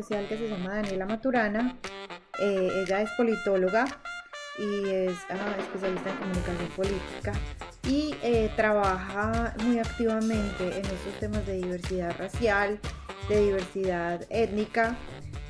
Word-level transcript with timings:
especial 0.00 0.26
que 0.28 0.38
se 0.38 0.48
llama 0.48 0.76
Daniela 0.76 1.06
Maturana. 1.06 1.76
Eh, 2.38 2.70
ella 2.82 3.02
es 3.02 3.10
politóloga 3.16 3.84
y 4.58 4.88
es 4.88 5.18
ah, 5.28 5.56
especialista 5.58 6.10
en 6.10 6.16
comunicación 6.16 6.68
política 6.76 7.32
y 7.86 8.14
eh, 8.22 8.50
trabaja 8.56 9.54
muy 9.64 9.78
activamente 9.78 10.78
en 10.78 10.84
estos 10.86 11.14
temas 11.18 11.46
de 11.46 11.54
diversidad 11.54 12.16
racial, 12.18 12.80
de 13.28 13.40
diversidad 13.40 14.26
étnica 14.30 14.96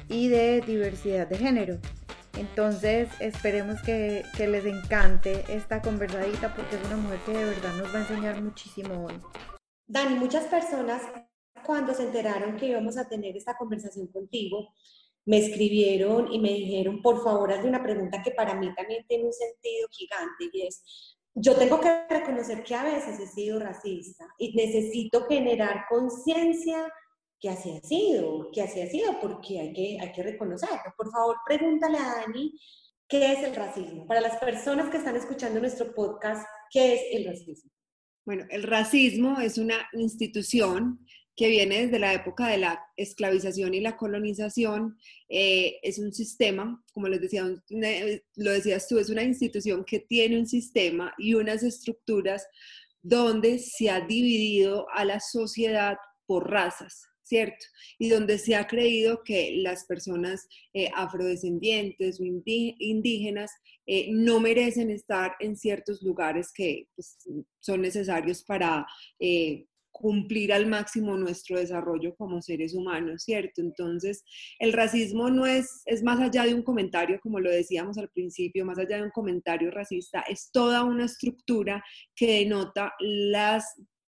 y 0.09 0.29
de 0.29 0.63
diversidad 0.63 1.29
de 1.29 1.39
género. 1.39 1.79
Entonces 2.37 3.09
esperemos 3.21 3.81
que, 3.83 4.25
que, 4.37 4.47
les 4.47 4.65
encante 4.65 5.45
esta 5.49 5.83
conversadita 5.83 6.55
porque 6.55 6.77
es 6.77 6.87
una 6.87 6.97
mujer 6.97 7.19
que 7.27 7.33
de 7.33 7.45
verdad 7.45 7.75
nos 7.75 7.95
va 7.95 7.99
a 7.99 8.03
enseñar 8.03 8.41
muchísimo 8.41 9.07
hoy. 9.07 9.15
Dani, 9.89 10.15
muchas 10.15 10.45
personas 10.45 11.03
cuando 11.65 11.95
se 11.95 12.05
enteraron 12.05 12.57
que 12.57 12.67
íbamos 12.67 12.97
a 12.97 13.09
tener 13.09 13.37
esta 13.37 13.57
conversación 13.57 14.07
contigo, 14.09 14.73
me 15.27 15.39
escribieron 15.39 16.33
y 16.33 16.39
me 16.39 16.51
dijeron, 16.51 17.03
por 17.03 17.23
favor, 17.23 17.53
hazle 17.53 17.69
una 17.69 17.83
pregunta 17.83 18.23
que 18.23 18.31
para 18.33 18.55
mí 18.55 18.75
también 18.75 19.05
tiene 19.07 19.25
un 19.25 19.33
sentido 19.33 19.89
gigante 19.91 20.51
y 20.53 20.67
es, 20.67 20.83
yo 21.35 21.55
tengo 21.57 21.81
que 21.81 22.07
reconocer 22.09 22.65
que 22.65 22.75
a 22.75 22.85
veces 22.85 23.21
he 23.21 23.27
sido 23.27 23.61
racista 23.61 24.27
y 24.39 24.53
necesito 24.55 25.27
generar 25.27 25.85
conciencia 25.89 26.93
que 27.39 27.49
así 27.49 27.71
ha 27.71 27.81
sido, 27.81 28.51
que 28.53 28.63
así 28.63 28.81
ha 28.83 28.87
sido, 28.87 29.19
porque 29.21 29.61
hay 29.61 29.73
que, 29.73 29.99
hay 30.01 30.13
que 30.13 30.23
reconocerlo. 30.23 30.93
Por 30.97 31.11
favor, 31.11 31.37
pregúntale 31.47 31.97
a 31.97 32.27
Dani 32.27 32.53
qué 33.09 33.33
es 33.33 33.43
el 33.43 33.55
racismo. 33.55 34.07
Para 34.07 34.21
las 34.21 34.37
personas 34.37 34.91
que 34.91 34.99
están 34.99 35.17
escuchando 35.17 35.59
nuestro 35.59 35.95
podcast, 35.95 36.47
¿qué 36.71 36.95
es 36.95 37.01
el 37.13 37.25
racismo? 37.25 37.71
Bueno, 38.27 38.45
el 38.51 38.63
racismo 38.65 39.41
es 39.41 39.57
una 39.57 39.89
institución 39.95 41.01
que 41.41 41.49
viene 41.49 41.87
desde 41.87 41.99
la 41.99 42.13
época 42.13 42.49
de 42.49 42.59
la 42.59 42.85
esclavización 42.99 43.73
y 43.73 43.81
la 43.81 43.97
colonización, 43.97 44.99
eh, 45.31 45.79
es 45.83 45.99
un 45.99 46.13
sistema, 46.13 46.85
como 46.93 47.09
les 47.09 47.19
decía, 47.19 47.47
lo 48.37 48.51
decías 48.51 48.87
tú, 48.87 48.99
es 48.99 49.09
una 49.09 49.23
institución 49.23 49.87
que 49.87 50.01
tiene 50.01 50.39
un 50.39 50.47
sistema 50.47 51.15
y 51.17 51.33
unas 51.33 51.63
estructuras 51.63 52.47
donde 53.01 53.59
se 53.59 53.89
ha 53.89 54.03
dividido 54.03 54.87
a 54.93 55.07
la 55.07 55.19
sociedad 55.19 55.97
por 56.27 56.51
razas. 56.51 57.07
¿cierto? 57.23 57.65
Y 57.97 58.09
donde 58.09 58.39
se 58.39 58.57
ha 58.57 58.67
creído 58.67 59.23
que 59.23 59.53
las 59.59 59.85
personas 59.85 60.49
eh, 60.75 60.91
afrodescendientes 60.97 62.21
o 62.21 62.25
indígenas 62.25 63.53
eh, 63.87 64.09
no 64.11 64.41
merecen 64.41 64.91
estar 64.91 65.37
en 65.39 65.57
ciertos 65.57 66.03
lugares 66.03 66.51
que 66.53 66.89
pues, 66.97 67.17
son 67.61 67.83
necesarios 67.83 68.43
para 68.43 68.85
cumplir 70.01 70.53
al 70.53 70.67
máximo 70.67 71.17
nuestro 71.17 71.59
desarrollo 71.59 72.15
como 72.17 72.41
seres 72.41 72.75
humanos, 72.75 73.25
¿cierto? 73.25 73.61
Entonces, 73.61 74.25
el 74.59 74.73
racismo 74.73 75.29
no 75.29 75.45
es, 75.45 75.83
es 75.85 76.03
más 76.03 76.19
allá 76.21 76.45
de 76.45 76.55
un 76.55 76.63
comentario, 76.63 77.21
como 77.21 77.39
lo 77.39 77.51
decíamos 77.51 77.99
al 77.99 78.09
principio, 78.09 78.65
más 78.65 78.79
allá 78.79 78.97
de 78.97 79.03
un 79.03 79.11
comentario 79.11 79.71
racista, 79.71 80.21
es 80.23 80.51
toda 80.53 80.85
una 80.85 81.05
estructura 81.05 81.85
que 82.17 82.39
denota 82.39 82.95
las 82.99 83.75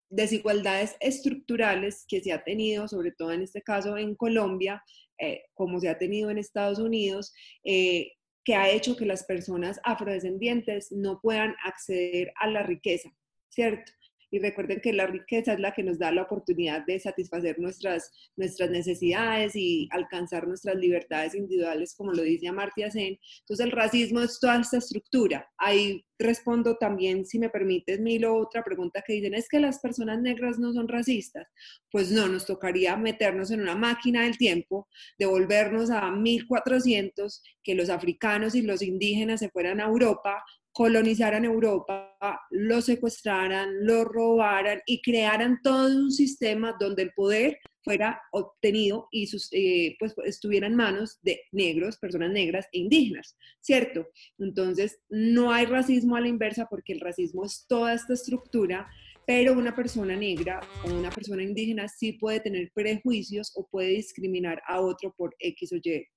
desigualdades 0.09 0.95
estructurales 0.99 2.05
que 2.07 2.21
se 2.21 2.31
ha 2.31 2.43
tenido, 2.43 2.87
sobre 2.87 3.11
todo 3.11 3.31
en 3.31 3.41
este 3.41 3.63
caso 3.63 3.97
en 3.97 4.13
Colombia, 4.15 4.83
eh, 5.17 5.45
como 5.55 5.79
se 5.79 5.89
ha 5.89 5.97
tenido 5.97 6.29
en 6.29 6.37
Estados 6.37 6.77
Unidos, 6.77 7.33
eh, 7.63 8.11
que 8.43 8.55
ha 8.55 8.69
hecho 8.69 8.95
que 8.95 9.05
las 9.05 9.23
personas 9.23 9.79
afrodescendientes 9.83 10.91
no 10.91 11.19
puedan 11.21 11.55
acceder 11.63 12.33
a 12.39 12.47
la 12.47 12.61
riqueza, 12.61 13.09
¿cierto? 13.49 13.91
Y 14.31 14.39
recuerden 14.39 14.79
que 14.81 14.93
la 14.93 15.07
riqueza 15.07 15.53
es 15.53 15.59
la 15.59 15.73
que 15.73 15.83
nos 15.83 15.99
da 15.99 16.11
la 16.11 16.23
oportunidad 16.23 16.85
de 16.85 16.99
satisfacer 16.99 17.59
nuestras, 17.59 18.11
nuestras 18.35 18.71
necesidades 18.71 19.55
y 19.55 19.87
alcanzar 19.91 20.47
nuestras 20.47 20.75
libertades 20.75 21.35
individuales, 21.35 21.93
como 21.95 22.13
lo 22.13 22.23
dice 22.23 22.47
Amartya 22.47 22.89
Sen. 22.89 23.19
Entonces 23.41 23.65
el 23.65 23.71
racismo 23.71 24.21
es 24.21 24.39
toda 24.39 24.59
esta 24.61 24.77
estructura. 24.77 25.47
Ahí 25.57 26.03
respondo 26.21 26.77
también, 26.77 27.25
si 27.25 27.39
me 27.39 27.49
permites, 27.49 27.99
Milo, 27.99 28.35
otra 28.35 28.63
pregunta 28.63 29.03
que 29.05 29.13
dicen, 29.13 29.33
¿es 29.33 29.49
que 29.49 29.59
las 29.59 29.79
personas 29.79 30.21
negras 30.21 30.59
no 30.59 30.71
son 30.73 30.87
racistas? 30.87 31.47
Pues 31.91 32.11
no, 32.11 32.27
nos 32.27 32.45
tocaría 32.45 32.95
meternos 32.95 33.51
en 33.51 33.61
una 33.61 33.75
máquina 33.75 34.23
del 34.23 34.37
tiempo, 34.37 34.87
devolvernos 35.17 35.89
a 35.89 36.11
1400, 36.11 37.43
que 37.63 37.75
los 37.75 37.89
africanos 37.89 38.55
y 38.55 38.61
los 38.61 38.81
indígenas 38.81 39.39
se 39.39 39.49
fueran 39.49 39.81
a 39.81 39.85
Europa, 39.85 40.43
colonizaran 40.73 41.45
Europa, 41.45 42.15
lo 42.49 42.81
secuestraran, 42.81 43.85
lo 43.85 44.05
robaran 44.05 44.81
y 44.85 45.01
crearan 45.01 45.59
todo 45.61 45.87
un 45.87 46.11
sistema 46.11 46.75
donde 46.79 47.03
el 47.03 47.11
poder 47.13 47.59
fuera 47.83 48.21
obtenido 48.31 49.07
y 49.11 49.27
sus, 49.27 49.49
eh, 49.51 49.95
pues 49.99 50.13
estuviera 50.25 50.67
en 50.67 50.75
manos 50.75 51.19
de 51.23 51.41
negros, 51.51 51.97
personas 51.97 52.31
negras 52.31 52.67
e 52.71 52.79
indígenas, 52.79 53.35
¿cierto? 53.59 54.07
Entonces, 54.37 54.99
no 55.09 55.51
hay 55.51 55.65
racismo 55.65 56.15
a 56.15 56.21
la 56.21 56.27
inversa 56.27 56.67
porque 56.69 56.93
el 56.93 56.99
racismo 56.99 57.43
es 57.43 57.65
toda 57.67 57.93
esta 57.93 58.13
estructura, 58.13 58.87
pero 59.25 59.53
una 59.53 59.75
persona 59.75 60.15
negra 60.15 60.59
o 60.85 60.93
una 60.93 61.09
persona 61.09 61.43
indígena 61.43 61.87
sí 61.87 62.13
puede 62.13 62.39
tener 62.39 62.71
prejuicios 62.73 63.51
o 63.55 63.67
puede 63.67 63.89
discriminar 63.89 64.61
a 64.67 64.79
otro 64.81 65.13
por 65.17 65.35
X 65.39 65.73
o 65.73 65.75
Y 65.77 66.07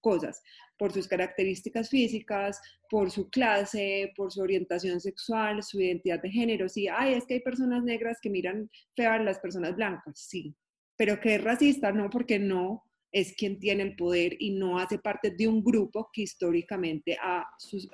cosas, 0.00 0.42
por 0.78 0.92
sus 0.92 1.06
características 1.06 1.88
físicas, 1.88 2.60
por 2.88 3.10
su 3.10 3.30
clase, 3.30 4.12
por 4.16 4.32
su 4.32 4.40
orientación 4.40 5.00
sexual, 5.00 5.62
su 5.62 5.80
identidad 5.80 6.20
de 6.20 6.30
género. 6.30 6.68
Sí, 6.68 6.88
ay, 6.88 7.14
es 7.14 7.26
que 7.26 7.34
hay 7.34 7.40
personas 7.40 7.82
negras 7.84 8.18
que 8.20 8.30
miran 8.30 8.70
feo 8.96 9.12
a 9.12 9.18
las 9.18 9.38
personas 9.38 9.76
blancas, 9.76 10.18
sí, 10.18 10.54
pero 10.96 11.20
que 11.20 11.36
es 11.36 11.44
racista, 11.44 11.92
no, 11.92 12.10
porque 12.10 12.38
no 12.38 12.84
es 13.12 13.34
quien 13.34 13.58
tiene 13.58 13.82
el 13.82 13.96
poder 13.96 14.36
y 14.38 14.50
no 14.50 14.78
hace 14.78 14.98
parte 14.98 15.30
de 15.30 15.48
un 15.48 15.62
grupo 15.64 16.08
que 16.12 16.22
históricamente 16.22 17.16
ha, 17.20 17.44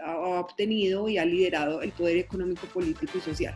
ha 0.05 0.41
obtenido 0.41 1.09
y 1.09 1.19
ha 1.19 1.25
liderado 1.25 1.81
el 1.83 1.93
poder 1.93 2.19
económico, 2.19 2.67
político 2.67 3.19
y 3.19 3.21
social. 3.21 3.55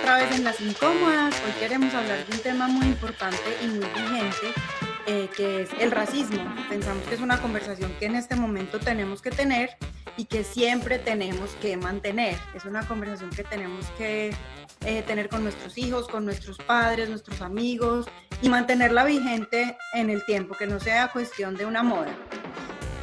Otra 0.00 0.18
vez 0.18 0.36
en 0.36 0.44
Las 0.44 0.60
Incómodas. 0.60 1.34
Hoy 1.44 1.52
queremos 1.58 1.92
hablar 1.94 2.24
de 2.26 2.36
un 2.36 2.42
tema 2.42 2.68
muy 2.68 2.86
importante 2.86 3.38
y 3.62 3.66
muy 3.66 3.86
vigente, 3.86 4.52
eh, 5.06 5.28
que 5.36 5.62
es 5.62 5.70
el 5.78 5.90
racismo. 5.90 6.42
Pensamos 6.68 7.04
que 7.04 7.14
es 7.14 7.20
una 7.20 7.40
conversación 7.40 7.92
que 7.98 8.06
en 8.06 8.16
este 8.16 8.36
momento 8.36 8.78
tenemos 8.78 9.22
que 9.22 9.30
tener 9.30 9.76
y 10.16 10.24
que 10.24 10.44
siempre 10.44 10.98
tenemos 10.98 11.50
que 11.60 11.76
mantener. 11.76 12.36
Es 12.54 12.64
una 12.64 12.86
conversación 12.86 13.30
que 13.30 13.44
tenemos 13.44 13.86
que 13.98 14.34
eh, 14.84 15.02
tener 15.02 15.28
con 15.28 15.42
nuestros 15.42 15.76
hijos, 15.78 16.08
con 16.08 16.24
nuestros 16.24 16.58
padres, 16.58 17.08
nuestros 17.08 17.40
amigos 17.40 18.06
y 18.42 18.48
mantenerla 18.48 19.04
vigente 19.04 19.76
en 19.94 20.10
el 20.10 20.24
tiempo, 20.24 20.54
que 20.56 20.66
no 20.66 20.80
sea 20.80 21.08
cuestión 21.08 21.56
de 21.56 21.66
una 21.66 21.82
moda. 21.82 22.14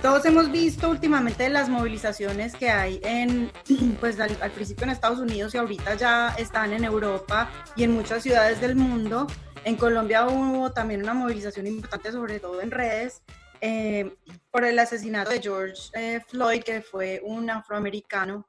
Todos 0.03 0.25
hemos 0.25 0.52
visto 0.52 0.90
últimamente 0.90 1.47
las 1.47 1.69
movilizaciones 1.69 2.58
que 2.58 2.69
hay 2.69 3.00
en, 3.06 3.50
pues 4.02 4.19
al, 4.19 4.52
principio 4.52 4.84
en 4.84 4.90
Estados 4.90 5.19
Unidos 5.19 5.56
y 5.56 5.58
ahorita 5.58 5.96
ya 5.96 6.36
están 6.38 6.74
en 6.74 6.84
Europa 6.84 7.50
y 7.78 7.86
en 7.86 7.91
muchas 7.91 8.22
ciudades 8.22 8.59
del 8.59 8.75
mundo. 8.75 9.28
En 9.64 9.78
Colombia 9.78 10.28
hubo 10.28 10.74
también 10.74 11.03
una 11.03 11.14
movilización 11.14 11.68
importante, 11.68 12.12
sobre 12.12 12.41
todo 12.41 12.59
en 12.59 12.72
redes, 12.72 13.22
eh, 13.62 14.14
por 14.52 14.66
el 14.66 14.78
asesinato 14.78 15.31
de 15.31 15.41
George 15.41 15.84
eh, 15.94 16.20
Floyd, 16.28 16.64
que 16.64 16.81
fue 16.81 17.22
un 17.24 17.50
afroamericano 17.50 18.46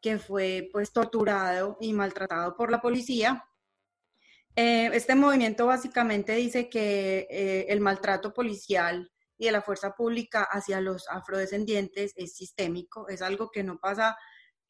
que 0.00 0.20
fue 0.20 0.68
pues 0.70 0.92
torturado 0.92 1.78
y 1.80 1.92
maltratado 1.94 2.54
por 2.54 2.70
la 2.70 2.80
policía. 2.80 3.44
Eh, 4.54 4.88
este 4.92 5.16
movimiento 5.16 5.66
básicamente 5.66 6.36
dice 6.36 6.68
que 6.68 7.66
el 7.68 7.80
maltrato 7.80 8.32
policial 8.32 9.11
y 9.42 9.46
de 9.46 9.52
la 9.52 9.60
fuerza 9.60 9.96
pública 9.96 10.44
hacia 10.44 10.80
los 10.80 11.08
afrodescendientes 11.08 12.12
es 12.14 12.36
sistémico, 12.36 13.08
es 13.08 13.22
algo 13.22 13.50
que 13.50 13.64
no 13.64 13.76
pasa 13.80 14.16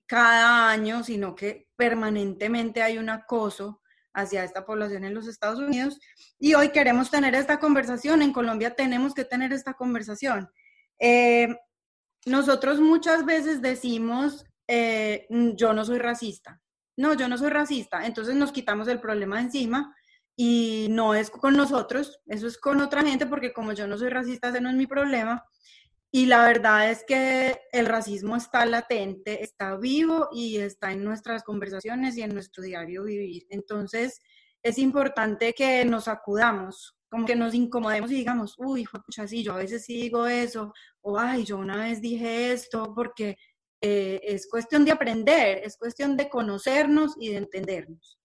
cada 0.07 0.71
año, 0.71 1.05
sino 1.05 1.35
que 1.35 1.69
permanentemente 1.77 2.83
hay 2.83 2.97
un 2.97 3.11
acoso 3.11 3.83
hacia 4.15 4.45
esta 4.45 4.65
población 4.65 5.05
en 5.05 5.13
los 5.13 5.29
Estados 5.29 5.59
Unidos. 5.59 6.01
Y 6.39 6.55
hoy 6.55 6.71
queremos 6.71 7.11
tener 7.11 7.35
esta 7.35 7.59
conversación, 7.59 8.23
en 8.23 8.33
Colombia 8.33 8.75
tenemos 8.75 9.13
que 9.13 9.27
tener 9.27 9.53
esta 9.53 9.75
conversación. 9.75 10.51
Eh, 10.99 11.49
nosotros 12.25 12.81
muchas 12.81 13.27
veces 13.27 13.61
decimos, 13.61 14.47
eh, 14.67 15.27
yo 15.55 15.75
no 15.75 15.85
soy 15.85 15.99
racista. 15.99 16.63
No, 16.97 17.13
yo 17.13 17.29
no 17.29 17.37
soy 17.37 17.51
racista. 17.51 18.07
Entonces 18.07 18.37
nos 18.37 18.53
quitamos 18.53 18.89
el 18.89 19.01
problema 19.01 19.39
encima 19.39 19.95
y 20.37 20.89
no 20.91 21.15
es 21.15 21.31
con 21.31 21.57
nosotros, 21.57 22.21
eso 22.27 22.47
es 22.47 22.59
con 22.59 22.81
otra 22.81 23.03
gente, 23.03 23.27
porque 23.27 23.53
como 23.53 23.73
yo 23.73 23.87
no 23.87 23.99
soy 23.99 24.09
racista, 24.09 24.49
ese 24.49 24.61
no 24.61 24.71
es 24.71 24.77
mi 24.77 24.87
problema. 24.87 25.45
Y 26.11 26.27
la 26.27 26.45
verdad 26.45 26.91
es 26.91 27.05
que 27.05 27.61
el 27.73 27.87
racismo 27.87 28.37
está 28.37 28.67
latente, 28.67 29.43
está 29.43 29.77
vivo 29.77 30.29
y 30.33 30.59
está 30.59 30.93
en 30.93 31.05
nuestras 31.05 31.43
conversaciones 31.43 32.17
y 32.17 32.23
en 32.23 32.35
nuestro 32.35 32.63
diario 32.63 33.05
vivir. 33.05 33.47
Entonces, 33.49 34.21
es 34.63 34.79
importante 34.79 35.55
que 35.55 35.85
nos 35.85 36.09
acudamos 36.09 36.97
como 37.13 37.27
que 37.27 37.37
nos 37.37 37.53
incomodemos 37.53 38.11
y 38.11 38.15
digamos, 38.15 38.55
uy, 38.57 38.87
pucha, 38.87 39.29
sí, 39.29 39.45
yo 39.45 39.53
a 39.53 39.59
veces 39.59 39.85
sí 39.85 40.01
digo 40.01 40.27
eso, 40.27 40.73
o 41.03 41.19
ay, 41.19 41.45
yo 41.45 41.59
una 41.59 41.77
vez 41.77 42.01
dije 42.01 42.53
esto, 42.53 42.95
porque 42.95 43.37
eh, 43.83 44.19
es 44.23 44.49
cuestión 44.49 44.83
de 44.87 44.93
aprender, 44.93 45.61
es 45.63 45.77
cuestión 45.77 46.17
de 46.17 46.31
conocernos 46.31 47.15
y 47.21 47.29
de 47.29 47.37
entendernos. 47.37 48.19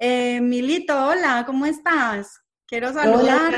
Eh, 0.00 0.40
Milito, 0.40 0.94
hola, 1.08 1.42
¿cómo 1.44 1.66
estás? 1.66 2.40
Quiero 2.68 2.92
saludar 2.92 3.52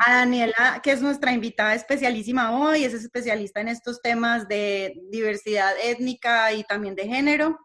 a 0.00 0.14
Daniela, 0.16 0.80
que 0.82 0.92
es 0.92 1.00
nuestra 1.00 1.32
invitada 1.32 1.74
especialísima 1.74 2.60
hoy, 2.60 2.84
es 2.84 2.92
especialista 2.92 3.62
en 3.62 3.68
estos 3.68 4.02
temas 4.02 4.46
de 4.48 5.00
diversidad 5.10 5.72
étnica 5.82 6.52
y 6.52 6.62
también 6.64 6.94
de 6.94 7.06
género. 7.06 7.58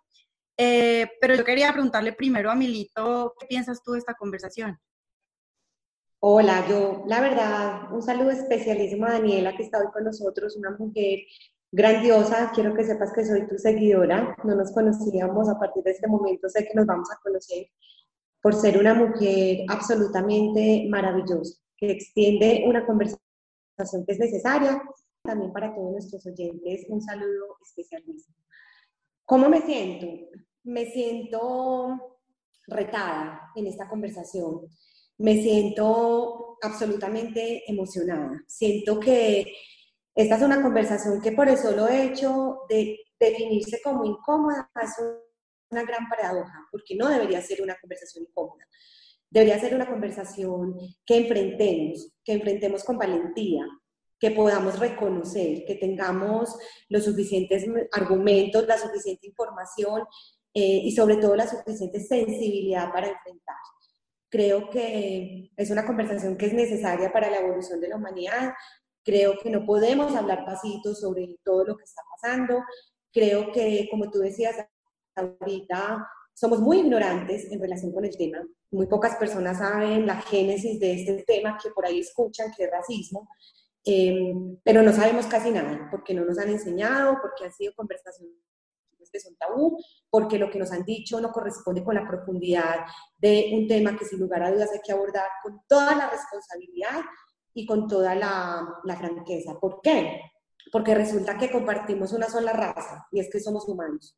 Eh, 0.57 1.10
pero 1.19 1.36
yo 1.36 1.44
quería 1.44 1.74
preguntarle 1.74 2.13
primero 2.13 2.50
a 2.50 2.56
Milito, 2.56 3.34
¿qué 3.38 3.48
piensas 3.48 3.84
tú 3.84 3.92
de 3.92 4.00
esta 4.00 4.13
conversación? 4.13 4.80
Hola, 6.19 6.66
yo, 6.69 7.04
la 7.07 7.19
verdad, 7.19 7.92
un 7.92 8.01
saludo 8.01 8.31
especialísimo 8.31 9.06
a 9.06 9.13
Daniela 9.13 9.57
que 9.57 9.63
está 9.63 9.80
hoy 9.80 9.92
con 9.92 10.06
nosotros, 10.06 10.56
una 10.56 10.72
mujer 10.72 11.19
grandiosa. 11.74 12.52
Quiero 12.54 12.74
que 12.74 12.86
sepas 12.86 13.12
que 13.12 13.25
soy 13.25 13.48
tu 13.48 13.58
seguidora. 13.58 14.36
No 14.44 14.56
nos 14.56 14.72
conocíamos 14.72 15.50
a 15.50 15.60
partir 15.60 15.84
de 15.84 15.92
este 15.92 16.08
momento, 16.08 16.48
sé 16.48 16.66
que 16.66 16.74
nos 16.74 16.86
vamos 16.86 17.10
a 17.12 17.20
conocer 17.22 17.68
por 18.42 18.54
ser 18.54 18.78
una 18.78 18.94
mujer 18.94 19.66
absolutamente 19.70 20.86
maravillosa, 20.90 21.60
que 21.75 21.92
extiende 21.92 22.64
una 22.68 22.86
conversación 22.86 24.06
que 24.06 24.14
es 24.14 24.20
necesaria. 24.20 24.81
También 25.24 25.52
para 25.52 25.74
todos 25.74 25.92
nuestros 25.92 26.25
oyentes, 26.25 26.86
un 26.90 27.02
saludo 27.02 27.58
especialísimo. 27.62 28.36
¿Cómo 29.26 29.50
me 29.50 29.62
siento? 29.62 30.08
Me 30.64 30.86
siento 30.86 32.19
retada 32.68 33.52
en 33.56 33.68
esta 33.68 33.90
conversación 33.90 34.68
me 35.18 35.42
siento 35.42 36.58
absolutamente 36.62 37.64
emocionada. 37.68 38.44
Siento 38.48 39.00
que 39.00 39.46
esta 40.15 40.36
es 40.36 40.42
una 40.42 40.62
conversación 40.62 41.21
que 41.21 41.31
por 41.31 41.50
eso 41.50 41.71
lo 41.71 41.88
he 41.88 42.06
hecho 42.06 42.62
de 42.69 43.00
definirse 43.19 43.81
como 43.83 44.06
incómoda 44.06 44.69
es 44.81 44.95
una 45.71 45.83
gran 45.83 46.07
paradoja, 46.07 46.68
porque 46.71 46.95
no 46.95 47.10
debería 47.10 47.42
ser 47.42 47.62
una 47.62 47.75
conversación 47.80 48.25
incómoda. 48.30 48.68
Debería 49.30 49.60
ser 49.60 49.74
una 49.74 49.89
conversación 49.89 50.77
que 51.06 51.18
enfrentemos, 51.18 52.13
que 52.24 52.33
enfrentemos 52.33 52.83
con 52.83 52.98
valentía, 53.00 53.65
que 54.19 54.31
podamos 54.31 54.77
reconocer, 54.77 55.65
que 55.65 55.75
tengamos 55.75 56.56
los 56.89 57.04
suficientes 57.04 57.66
argumentos, 57.92 58.68
la 58.68 58.77
suficiente 58.77 59.27
información 59.27 60.04
eh, 60.54 60.81
y 60.83 60.92
sobre 60.92 61.18
todo 61.18 61.36
la 61.36 61.48
suficiente 61.48 62.00
sensibilidad 62.00 62.92
para 62.92 63.07
enfrentar. 63.07 63.56
Creo 64.30 64.69
que 64.69 65.51
es 65.57 65.71
una 65.71 65.86
conversación 65.86 66.38
que 66.38 66.45
es 66.45 66.54
necesaria 66.54 67.12
para 67.12 67.30
la 67.30 67.39
evolución 67.39 67.81
de 67.81 67.89
la 67.89 67.98
humanidad. 67.98 68.54
Creo 69.04 69.38
que 69.42 69.50
no 69.50 69.66
podemos 69.66 70.16
hablar 70.16 70.46
pasitos 70.46 71.00
sobre 71.00 71.38
todo 71.44 71.66
lo 71.66 71.78
que 71.78 71.84
está 71.84 72.02
pasando. 72.10 72.64
Creo 73.12 73.52
que, 73.52 73.88
como 73.92 74.10
tú 74.10 74.20
decías 74.20 74.56
ahorita, 75.16 76.08
somos 76.34 76.60
muy 76.60 76.80
ignorantes 76.80 77.52
en 77.52 77.60
relación 77.60 77.92
con 77.92 78.06
el 78.06 78.18
tema. 78.18 78.40
Muy 78.72 78.88
pocas 78.88 79.16
personas 79.18 79.60
saben 79.60 80.08
la 80.08 80.22
génesis 80.22 80.80
de 80.80 80.94
este 80.94 81.24
tema 81.24 81.58
que 81.62 81.70
por 81.72 81.86
ahí 81.86 82.00
escuchan, 82.00 82.52
que 82.56 82.64
es 82.64 82.72
racismo. 82.72 83.28
Em, 83.86 84.58
pero 84.64 84.82
no 84.82 84.94
sabemos 84.94 85.26
casi 85.28 85.52
nada, 85.52 85.90
porque 85.92 86.14
no 86.14 86.24
nos 86.24 86.38
han 86.38 86.50
enseñado, 86.50 87.18
porque 87.22 87.46
han 87.46 87.52
sido 87.54 87.74
conversaciones 87.76 88.44
que 89.14 89.20
son 89.20 89.36
tabú, 89.36 89.78
porque 90.10 90.38
lo 90.38 90.50
que 90.50 90.60
nos 90.60 90.72
han 90.72 90.84
dicho 90.84 91.22
no 91.22 91.32
corresponde 91.32 91.84
con 91.84 91.96
la 91.96 92.08
profundidad 92.08 92.86
de 93.18 93.52
un 93.54 93.68
tema 93.68 93.96
que 93.96 94.06
sin 94.06 94.20
lugar 94.20 94.44
a 94.44 94.52
dudas 94.52 94.72
hay 94.74 94.80
que 94.84 94.92
abordar 94.92 95.28
con 95.44 95.62
toda 95.68 95.96
la 95.96 96.10
responsabilidad 96.10 97.02
y 97.54 97.66
con 97.66 97.88
toda 97.88 98.16
la, 98.16 98.68
la 98.84 98.96
franqueza. 98.96 99.60
¿Por 99.60 99.82
qué? 99.82 100.22
Porque 100.72 100.96
resulta 100.96 101.38
que 101.38 101.52
compartimos 101.52 102.14
una 102.14 102.30
sola 102.30 102.54
raza 102.54 103.08
y 103.12 103.20
es 103.20 103.30
que 103.30 103.40
somos 103.40 103.68
humanos 103.68 104.18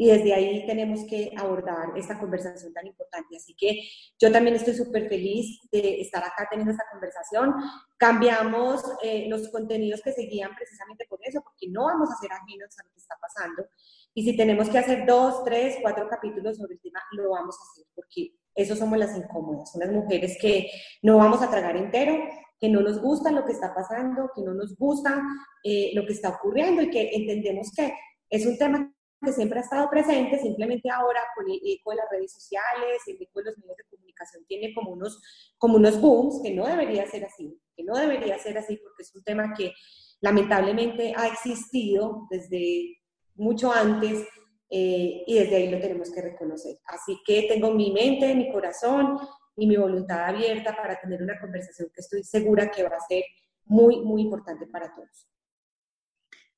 y 0.00 0.06
desde 0.06 0.32
ahí 0.32 0.64
tenemos 0.66 1.04
que 1.04 1.30
abordar 1.36 1.92
esta 1.94 2.18
conversación 2.18 2.72
tan 2.72 2.86
importante. 2.86 3.36
Así 3.36 3.54
que 3.54 3.82
yo 4.18 4.32
también 4.32 4.56
estoy 4.56 4.72
súper 4.72 5.10
feliz 5.10 5.60
de 5.70 6.00
estar 6.00 6.24
acá 6.24 6.48
teniendo 6.50 6.72
esta 6.72 6.86
conversación. 6.90 7.54
Cambiamos 7.98 8.82
eh, 9.02 9.26
los 9.28 9.50
contenidos 9.50 10.00
que 10.00 10.12
seguían 10.12 10.56
precisamente 10.56 11.04
por 11.06 11.18
eso, 11.22 11.42
porque 11.42 11.68
no 11.68 11.84
vamos 11.84 12.08
a 12.10 12.16
ser 12.18 12.32
ajenos 12.32 12.78
a 12.78 12.84
lo 12.84 12.92
que 12.92 12.98
está 12.98 13.14
pasando. 13.20 13.66
Y 14.14 14.24
si 14.24 14.34
tenemos 14.38 14.70
que 14.70 14.78
hacer 14.78 15.04
dos, 15.04 15.44
tres, 15.44 15.76
cuatro 15.82 16.08
capítulos 16.08 16.56
sobre 16.56 16.76
el 16.76 16.80
tema, 16.80 17.02
lo 17.12 17.32
vamos 17.32 17.54
a 17.58 17.70
hacer, 17.70 17.84
porque 17.94 18.36
eso 18.54 18.74
somos 18.74 18.98
las 18.98 19.14
incómodas, 19.14 19.74
unas 19.74 19.92
mujeres 19.92 20.38
que 20.40 20.70
no 21.02 21.18
vamos 21.18 21.42
a 21.42 21.50
tragar 21.50 21.76
entero, 21.76 22.16
que 22.60 22.68
no 22.68 22.82
nos 22.82 23.00
gusta 23.00 23.32
lo 23.32 23.44
que 23.44 23.52
está 23.52 23.74
pasando, 23.74 24.30
que 24.34 24.42
no 24.42 24.52
nos 24.52 24.76
gusta 24.76 25.22
eh, 25.64 25.92
lo 25.94 26.04
que 26.06 26.12
está 26.12 26.28
ocurriendo 26.28 26.82
y 26.82 26.90
que 26.90 27.10
entendemos 27.12 27.70
que 27.74 27.92
es 28.28 28.46
un 28.46 28.58
tema 28.58 28.92
que 29.22 29.32
siempre 29.32 29.58
ha 29.58 29.62
estado 29.62 29.88
presente, 29.90 30.38
simplemente 30.38 30.88
ahora 30.90 31.20
con 31.34 31.50
el 31.50 31.60
eco 31.64 31.90
de 31.90 31.96
las 31.96 32.06
redes 32.10 32.32
sociales, 32.32 33.02
el 33.06 33.20
eco 33.20 33.40
de 33.40 33.46
los 33.46 33.58
medios 33.58 33.76
de 33.76 33.84
comunicación 33.90 34.44
tiene 34.46 34.72
como 34.74 34.92
unos, 34.92 35.20
como 35.58 35.76
unos 35.76 36.00
booms, 36.00 36.40
que 36.42 36.54
no 36.54 36.66
debería 36.66 37.06
ser 37.06 37.24
así, 37.24 37.58
que 37.76 37.84
no 37.84 37.96
debería 37.96 38.38
ser 38.38 38.56
así 38.56 38.76
porque 38.76 39.02
es 39.02 39.14
un 39.14 39.22
tema 39.22 39.52
que 39.56 39.72
lamentablemente 40.20 41.14
ha 41.16 41.26
existido 41.28 42.26
desde 42.30 42.98
mucho 43.34 43.72
antes 43.72 44.26
eh, 44.70 45.24
y 45.26 45.34
desde 45.34 45.56
ahí 45.56 45.70
lo 45.70 45.80
tenemos 45.80 46.10
que 46.10 46.22
reconocer. 46.22 46.78
Así 46.84 47.18
que 47.26 47.42
tengo 47.42 47.72
mi 47.72 47.92
mente, 47.92 48.34
mi 48.34 48.50
corazón 48.50 49.18
y 49.60 49.66
mi 49.66 49.76
voluntad 49.76 50.24
abierta 50.24 50.74
para 50.74 50.98
tener 50.98 51.22
una 51.22 51.38
conversación 51.38 51.90
que 51.94 52.00
estoy 52.00 52.24
segura 52.24 52.70
que 52.70 52.82
va 52.82 52.96
a 52.96 53.06
ser 53.06 53.22
muy, 53.66 54.00
muy 54.00 54.22
importante 54.22 54.66
para 54.66 54.90
todos. 54.94 55.28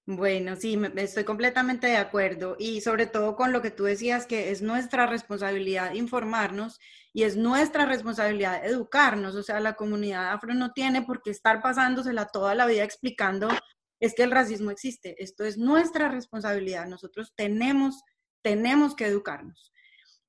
Bueno, 0.07 0.55
sí, 0.55 0.81
estoy 0.97 1.25
completamente 1.25 1.89
de 1.89 1.97
acuerdo 1.97 2.55
y 2.61 2.81
sobre 2.81 3.07
todo 3.07 3.35
con 3.35 3.53
lo 3.53 3.61
que 3.61 3.73
tú 3.73 3.85
decías, 3.85 4.27
que 4.27 4.53
es 4.53 4.63
nuestra 4.63 5.07
responsabilidad 5.07 5.95
informarnos 5.95 6.79
y 7.13 7.25
es 7.25 7.37
nuestra 7.37 7.87
responsabilidad 7.87 8.65
educarnos. 8.65 9.35
O 9.35 9.43
sea, 9.43 9.59
la 9.59 9.75
comunidad 9.75 10.33
afro 10.33 10.55
no 10.55 10.71
tiene 10.71 11.03
por 11.03 11.23
qué 11.23 11.31
estar 11.31 11.61
pasándosela 11.61 12.27
toda 12.27 12.55
la 12.55 12.67
vida 12.67 12.85
explicando 12.85 13.49
es 13.99 14.15
que 14.15 14.23
el 14.23 14.31
racismo 14.31 14.71
existe. 14.71 15.21
Esto 15.23 15.45
es 15.45 15.59
nuestra 15.59 16.09
responsabilidad. 16.09 16.87
Nosotros 16.87 17.33
tenemos, 17.35 18.03
tenemos 18.43 18.95
que 18.95 19.07
educarnos. 19.07 19.72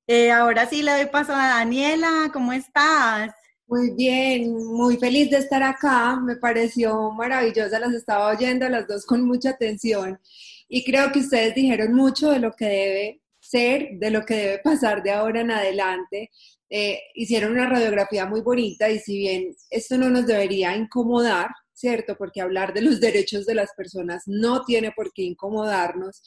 Eh, 0.06 0.30
ahora 0.30 0.66
sí 0.68 0.82
le 0.82 0.92
doy 0.92 1.06
paso 1.06 1.32
a 1.32 1.58
Daniela. 1.58 2.30
¿Cómo 2.32 2.52
estás? 2.52 3.32
Muy 3.66 3.90
bien, 3.94 4.54
muy 4.54 4.98
feliz 4.98 5.30
de 5.30 5.38
estar 5.38 5.62
acá. 5.62 6.20
Me 6.20 6.36
pareció 6.36 7.10
maravillosa, 7.12 7.78
las 7.78 7.94
estaba 7.94 8.28
oyendo 8.30 8.68
las 8.68 8.86
dos 8.86 9.06
con 9.06 9.26
mucha 9.26 9.50
atención 9.50 10.20
y 10.68 10.84
creo 10.84 11.10
que 11.12 11.20
ustedes 11.20 11.54
dijeron 11.54 11.94
mucho 11.94 12.30
de 12.30 12.40
lo 12.40 12.52
que 12.52 12.66
debe 12.66 13.22
ser, 13.40 13.90
de 13.98 14.10
lo 14.10 14.24
que 14.24 14.34
debe 14.34 14.58
pasar 14.58 15.02
de 15.02 15.12
ahora 15.12 15.40
en 15.40 15.50
adelante. 15.50 16.30
Eh, 16.68 16.98
hicieron 17.14 17.52
una 17.52 17.68
radiografía 17.68 18.26
muy 18.26 18.40
bonita 18.42 18.90
y 18.90 18.98
si 18.98 19.16
bien 19.18 19.54
esto 19.70 19.96
no 19.96 20.10
nos 20.10 20.26
debería 20.26 20.76
incomodar, 20.76 21.48
¿cierto? 21.72 22.16
Porque 22.16 22.40
hablar 22.40 22.72
de 22.74 22.82
los 22.82 23.00
derechos 23.00 23.46
de 23.46 23.54
las 23.54 23.70
personas 23.76 24.24
no 24.26 24.64
tiene 24.64 24.92
por 24.92 25.12
qué 25.12 25.22
incomodarnos, 25.22 26.22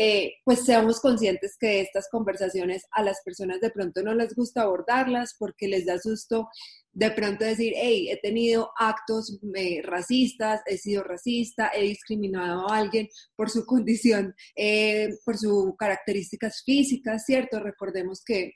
eh, 0.00 0.34
pues 0.44 0.64
seamos 0.64 1.00
conscientes 1.00 1.56
que 1.58 1.80
estas 1.80 2.08
conversaciones 2.08 2.84
a 2.92 3.02
las 3.02 3.20
personas 3.24 3.60
de 3.60 3.70
pronto 3.70 4.00
no 4.00 4.14
les 4.14 4.32
gusta 4.32 4.62
abordarlas 4.62 5.34
porque 5.36 5.66
les 5.66 5.86
da 5.86 5.98
susto 5.98 6.48
de 6.92 7.10
pronto 7.10 7.44
decir, 7.44 7.72
hey, 7.74 8.08
he 8.08 8.16
tenido 8.20 8.70
actos 8.78 9.40
eh, 9.56 9.82
racistas, 9.82 10.60
he 10.66 10.78
sido 10.78 11.02
racista, 11.02 11.72
he 11.74 11.82
discriminado 11.82 12.70
a 12.70 12.76
alguien 12.76 13.08
por 13.34 13.50
su 13.50 13.66
condición, 13.66 14.36
eh, 14.54 15.16
por 15.24 15.36
sus 15.36 15.76
características 15.76 16.62
físicas, 16.64 17.24
¿cierto? 17.26 17.58
Recordemos 17.58 18.22
que 18.24 18.52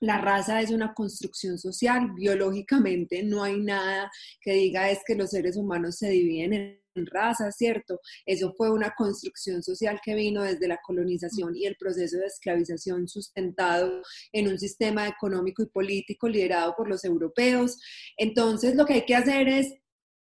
la 0.00 0.18
raza 0.18 0.62
es 0.62 0.70
una 0.70 0.94
construcción 0.94 1.58
social, 1.58 2.12
biológicamente 2.14 3.22
no 3.24 3.42
hay 3.42 3.60
nada 3.60 4.10
que 4.40 4.52
diga 4.52 4.90
es 4.90 5.00
que 5.06 5.16
los 5.16 5.30
seres 5.30 5.58
humanos 5.58 5.96
se 5.96 6.08
dividen 6.08 6.52
en 6.54 6.80
razas, 7.06 7.56
¿cierto? 7.56 8.00
Eso 8.26 8.52
fue 8.56 8.70
una 8.70 8.94
construcción 8.96 9.62
social 9.62 10.00
que 10.02 10.14
vino 10.14 10.42
desde 10.42 10.68
la 10.68 10.78
colonización 10.82 11.56
y 11.56 11.66
el 11.66 11.76
proceso 11.76 12.18
de 12.18 12.26
esclavización 12.26 13.08
sustentado 13.08 14.02
en 14.32 14.48
un 14.48 14.58
sistema 14.58 15.08
económico 15.08 15.62
y 15.62 15.66
político 15.66 16.28
liderado 16.28 16.74
por 16.76 16.88
los 16.88 17.04
europeos. 17.04 17.78
Entonces, 18.16 18.74
lo 18.74 18.84
que 18.84 18.94
hay 18.94 19.06
que 19.06 19.14
hacer 19.14 19.48
es, 19.48 19.74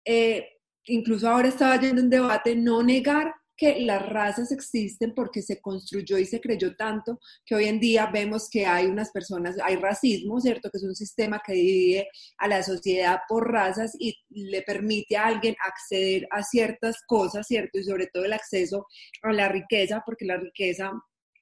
eh, 0.06 0.48
incluso 0.86 1.30
ahora 1.30 1.50
estaba 1.50 1.80
yendo 1.80 2.02
un 2.02 2.10
debate, 2.10 2.56
no 2.56 2.84
negar 2.84 3.34
que 3.60 3.82
las 3.82 4.08
razas 4.08 4.54
existen 4.54 5.14
porque 5.14 5.42
se 5.42 5.60
construyó 5.60 6.18
y 6.18 6.26
se 6.26 6.40
creyó 6.40 6.78
tanto 6.78 7.20
que 7.46 7.56
hoy 7.56 7.66
en 7.66 7.80
día 7.80 8.06
vemos 8.06 8.50
que 8.50 8.66
hay 8.66 8.86
unas 8.86 9.12
personas, 9.12 9.58
hay 9.62 9.76
racismo, 9.76 10.40
¿cierto? 10.40 10.70
Que 10.72 10.78
es 10.78 10.84
un 10.84 10.96
sistema 10.96 11.42
que 11.46 11.54
divide 11.54 12.08
a 12.38 12.48
la 12.48 12.64
sociedad 12.64 13.20
por 13.28 13.52
razas 13.52 13.92
y 14.00 14.16
le 14.30 14.62
permite 14.62 15.18
a 15.18 15.26
alguien 15.26 15.58
acceder 15.62 16.26
a 16.32 16.42
ciertas 16.42 17.02
cosas, 17.06 17.46
¿cierto? 17.48 17.80
Y 17.80 17.84
sobre 17.84 18.08
todo 18.08 18.24
el 18.24 18.34
acceso 18.34 18.88
a 19.24 19.34
la 19.34 19.50
riqueza, 19.50 20.02
porque 20.06 20.26
la 20.26 20.38
riqueza 20.38 20.94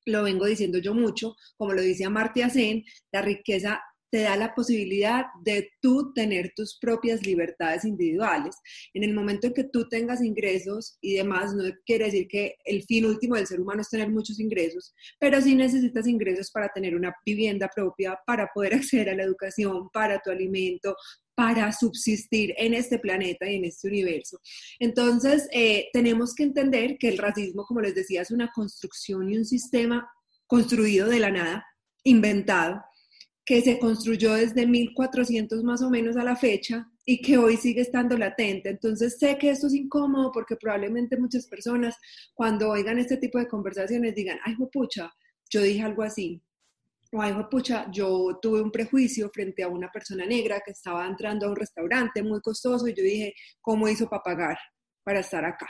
lo 0.05 0.24
vengo 0.24 0.45
diciendo 0.47 0.79
yo 0.79 0.95
mucho, 0.95 1.36
como 1.55 1.74
lo 1.74 1.81
dice 1.83 2.05
Amartya 2.05 2.50
Sen, 2.50 2.83
la 3.12 3.21
riqueza 3.21 3.79
te 4.09 4.21
da 4.21 4.35
la 4.35 4.55
posibilidad 4.55 5.25
de 5.43 5.69
tú 5.81 6.13
tener 6.13 6.53
tus 6.55 6.77
propias 6.79 7.25
libertades 7.25 7.85
individuales. 7.85 8.55
En 8.93 9.03
el 9.03 9.13
momento 9.13 9.47
en 9.47 9.53
que 9.53 9.65
tú 9.65 9.87
tengas 9.89 10.21
ingresos 10.21 10.97
y 11.01 11.15
demás, 11.15 11.53
no 11.53 11.63
quiere 11.85 12.05
decir 12.05 12.27
que 12.27 12.55
el 12.65 12.83
fin 12.83 13.05
último 13.05 13.35
del 13.35 13.47
ser 13.47 13.59
humano 13.59 13.81
es 13.81 13.89
tener 13.89 14.09
muchos 14.09 14.39
ingresos, 14.39 14.93
pero 15.19 15.41
sí 15.41 15.55
necesitas 15.55 16.07
ingresos 16.07 16.51
para 16.51 16.69
tener 16.69 16.95
una 16.95 17.13
vivienda 17.25 17.69
propia, 17.73 18.17
para 18.25 18.49
poder 18.53 18.73
acceder 18.75 19.09
a 19.09 19.15
la 19.15 19.23
educación, 19.23 19.89
para 19.91 20.19
tu 20.19 20.29
alimento, 20.29 20.95
para 21.35 21.71
subsistir 21.71 22.55
en 22.57 22.73
este 22.73 22.97
planeta 22.97 23.47
y 23.47 23.57
en 23.57 23.65
este 23.65 23.87
universo. 23.87 24.39
Entonces, 24.79 25.47
eh, 25.51 25.87
tenemos 25.93 26.33
que 26.33 26.41
entender 26.41 26.97
que 26.97 27.09
el 27.09 27.19
racismo, 27.19 27.63
como 27.63 27.81
les 27.81 27.93
decía, 27.93 28.23
es 28.23 28.31
una 28.31 28.51
construcción 28.51 29.29
y 29.29 29.37
un 29.37 29.45
sistema 29.45 30.09
construido 30.47 31.07
de 31.07 31.19
la 31.19 31.29
nada, 31.29 31.65
inventado, 32.03 32.81
que 33.47 33.61
se 33.61 33.79
construyó 33.79 34.33
desde 34.33 34.67
1400 34.67 35.63
más 35.63 35.81
o 35.81 35.89
menos 35.89 36.17
a 36.17 36.23
la 36.25 36.35
fecha 36.35 36.85
y 37.05 37.21
que 37.21 37.37
hoy 37.37 37.55
sigue 37.55 37.79
estando 37.79 38.17
latente. 38.17 38.67
Entonces 38.67 39.17
sé 39.17 39.37
que 39.37 39.49
esto 39.49 39.67
es 39.67 39.73
incómodo 39.73 40.33
porque 40.33 40.57
probablemente 40.57 41.15
muchas 41.15 41.47
personas 41.47 41.95
cuando 42.33 42.69
oigan 42.69 42.99
este 42.99 43.15
tipo 43.15 43.39
de 43.39 43.47
conversaciones 43.47 44.13
digan, 44.13 44.37
ay, 44.43 44.57
pucha, 44.69 45.15
yo 45.49 45.61
dije 45.61 45.81
algo 45.81 46.03
así, 46.03 46.43
o 47.13 47.21
ay, 47.21 47.33
pucha, 47.49 47.89
yo 47.89 48.37
tuve 48.41 48.61
un 48.61 48.69
prejuicio 48.69 49.29
frente 49.29 49.63
a 49.63 49.69
una 49.69 49.89
persona 49.89 50.25
negra 50.25 50.59
que 50.59 50.71
estaba 50.71 51.07
entrando 51.07 51.45
a 51.45 51.49
un 51.51 51.55
restaurante 51.55 52.21
muy 52.23 52.41
costoso 52.41 52.85
y 52.89 52.93
yo 52.93 53.01
dije, 53.01 53.33
¿cómo 53.61 53.87
hizo 53.87 54.09
para 54.09 54.23
pagar 54.23 54.57
para 55.05 55.21
estar 55.21 55.45
acá? 55.45 55.67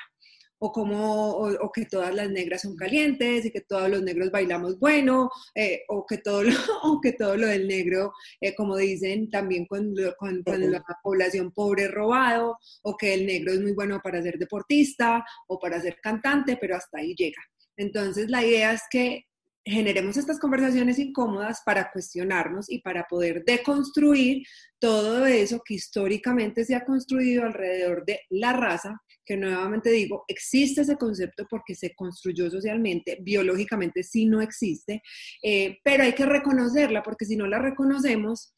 O, 0.60 0.72
como, 0.72 1.32
o, 1.36 1.72
que 1.72 1.86
todas 1.86 2.14
las 2.14 2.30
negras 2.30 2.62
son 2.62 2.76
calientes 2.76 3.46
y 3.46 3.52
que 3.52 3.62
todos 3.62 3.90
los 3.90 4.02
negros 4.02 4.32
bailamos 4.32 4.80
bueno, 4.80 5.30
eh, 5.54 5.82
o, 5.88 6.06
que 6.06 6.18
todo 6.18 6.44
lo, 6.44 6.52
o 6.84 7.00
que 7.02 7.14
todo 7.14 7.38
lo 7.38 7.48
del 7.48 7.68
negro, 7.68 8.12
eh, 8.42 8.56
como 8.56 8.76
dicen 8.76 9.30
también 9.30 9.66
con, 9.66 9.94
con, 10.18 10.44
la 10.72 10.84
población 11.04 11.52
pobre 11.52 11.86
es 11.86 11.92
robado, 11.92 12.58
o 12.82 12.98
que 12.98 13.14
el 13.14 13.26
negro 13.26 13.54
es 13.54 13.62
muy 13.62 13.74
bueno 13.74 14.00
para 14.04 14.22
ser 14.22 14.38
deportista 14.38 15.24
o 15.48 15.60
para 15.60 15.80
ser 15.80 15.98
cantante, 16.02 16.58
pero 16.60 16.76
hasta 16.76 17.00
ahí 17.00 17.14
llega. 17.16 17.42
Entonces 17.78 18.30
la 18.30 18.44
idea 18.44 18.74
es 18.74 18.82
que 18.90 19.27
generemos 19.68 20.18
estas 20.18 20.40
conversaciones 20.40 20.98
incómodas 20.98 21.62
para 21.66 21.92
cuestionarnos 21.92 22.70
y 22.70 22.80
para 22.80 23.06
poder 23.06 23.44
deconstruir 23.46 24.44
todo 24.80 25.26
eso 25.26 25.62
que 25.64 25.76
históricamente 25.76 26.64
se 26.64 26.76
ha 26.76 26.86
construido 26.86 27.44
alrededor 27.44 28.06
de 28.06 28.22
la 28.30 28.54
raza, 28.54 29.02
que 29.26 29.36
nuevamente 29.36 29.90
digo, 29.90 30.24
existe 30.28 30.82
ese 30.82 30.96
concepto 30.96 31.46
porque 31.50 31.76
se 31.76 31.94
construyó 31.96 32.50
socialmente, 32.50 33.18
biológicamente 33.22 34.04
sí 34.04 34.26
no 34.26 34.42
existe, 34.42 35.02
eh, 35.44 35.78
pero 35.84 36.04
hay 36.04 36.14
que 36.14 36.26
reconocerla 36.26 37.04
porque 37.04 37.26
si 37.26 37.36
no 37.36 37.46
la 37.48 37.60
reconocemos, 37.60 38.54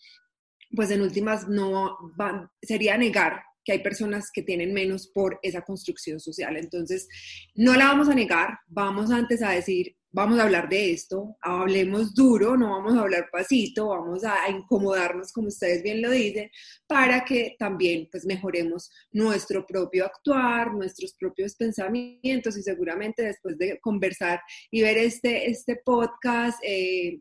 pues 0.75 0.91
en 0.91 1.01
últimas 1.01 1.47
no 1.47 1.97
sería 2.61 2.97
negar 2.97 3.41
que 3.63 3.73
hay 3.73 3.79
personas 3.79 4.29
que 4.31 4.43
tienen 4.43 4.73
menos 4.73 5.07
por 5.07 5.39
esa 5.41 5.61
construcción 5.61 6.19
social. 6.19 6.57
Entonces, 6.57 7.07
no 7.55 7.75
la 7.75 7.85
vamos 7.85 8.09
a 8.09 8.15
negar, 8.15 8.59
vamos 8.67 9.11
antes 9.11 9.41
a 9.41 9.51
decir, 9.51 9.95
vamos 10.11 10.39
a 10.39 10.43
hablar 10.43 10.69
de 10.69 10.91
esto, 10.91 11.37
hablemos 11.41 12.13
duro, 12.13 12.57
no 12.57 12.71
vamos 12.71 12.95
a 12.95 13.01
hablar 13.01 13.29
pasito, 13.31 13.89
vamos 13.89 14.23
a, 14.23 14.49
incomodarnos, 14.49 15.31
como 15.31 15.47
ustedes 15.47 15.83
bien 15.83 16.01
lo 16.01 16.09
dicen, 16.09 16.49
para 16.87 17.23
que 17.23 17.55
también 17.59 18.07
pues 18.11 18.25
mejoremos 18.25 18.89
nuestro 19.11 19.65
propio 19.65 20.05
actuar, 20.05 20.73
nuestros 20.73 21.13
propios 21.13 21.55
pensamientos 21.55 22.57
y 22.57 22.63
seguramente 22.63 23.23
después 23.23 23.57
de 23.57 23.79
conversar 23.79 24.41
y 24.71 24.81
ver 24.81 24.97
este, 24.97 25.49
este 25.49 25.75
podcast, 25.83 26.59
eh, 26.63 27.19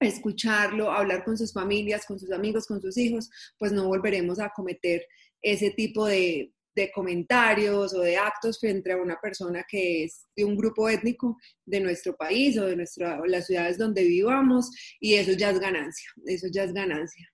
escucharlo, 0.00 0.92
hablar 0.92 1.24
con 1.24 1.36
sus 1.36 1.52
familias, 1.52 2.06
con 2.06 2.18
sus 2.18 2.30
amigos, 2.30 2.66
con 2.66 2.80
sus 2.80 2.96
hijos, 2.98 3.30
pues 3.58 3.72
no 3.72 3.86
volveremos 3.86 4.38
a 4.38 4.50
cometer 4.50 5.04
ese 5.42 5.70
tipo 5.70 6.06
de, 6.06 6.52
de 6.78 6.92
comentarios 6.92 7.92
o 7.92 8.00
de 8.00 8.16
actos 8.16 8.60
frente 8.60 8.92
a 8.92 8.96
una 8.96 9.16
persona 9.20 9.64
que 9.68 10.04
es 10.04 10.26
de 10.36 10.44
un 10.44 10.56
grupo 10.56 10.88
étnico 10.88 11.36
de 11.66 11.80
nuestro 11.80 12.16
país 12.16 12.56
o 12.56 12.66
de 12.66 12.76
nuestra, 12.76 13.20
las 13.26 13.46
ciudades 13.46 13.78
donde 13.78 14.04
vivamos 14.04 14.70
y 15.00 15.14
eso 15.14 15.32
ya 15.32 15.50
es 15.50 15.58
ganancia, 15.58 16.08
eso 16.26 16.46
ya 16.52 16.62
es 16.62 16.72
ganancia. 16.72 17.28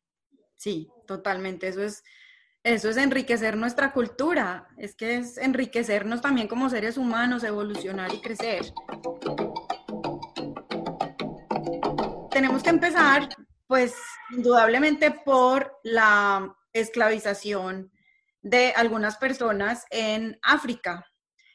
Sí, 0.57 0.89
totalmente, 1.07 1.69
eso 1.69 1.83
es, 1.83 2.03
eso 2.63 2.89
es 2.89 2.97
enriquecer 2.97 3.57
nuestra 3.57 3.93
cultura, 3.93 4.67
es 4.79 4.95
que 4.95 5.17
es 5.17 5.37
enriquecernos 5.37 6.23
también 6.23 6.49
como 6.49 6.71
seres 6.71 6.97
humanos, 6.97 7.45
evolucionar 7.45 8.15
y 8.15 8.21
crecer. 8.23 8.73
Tenemos 12.31 12.63
que 12.63 12.71
empezar, 12.71 13.29
pues, 13.67 13.95
indudablemente 14.31 15.11
por 15.11 15.79
la 15.83 16.57
esclavización 16.73 17.94
de 18.45 18.75
algunas 18.77 19.17
personas 19.17 19.87
en 19.91 20.39
África. 20.43 21.07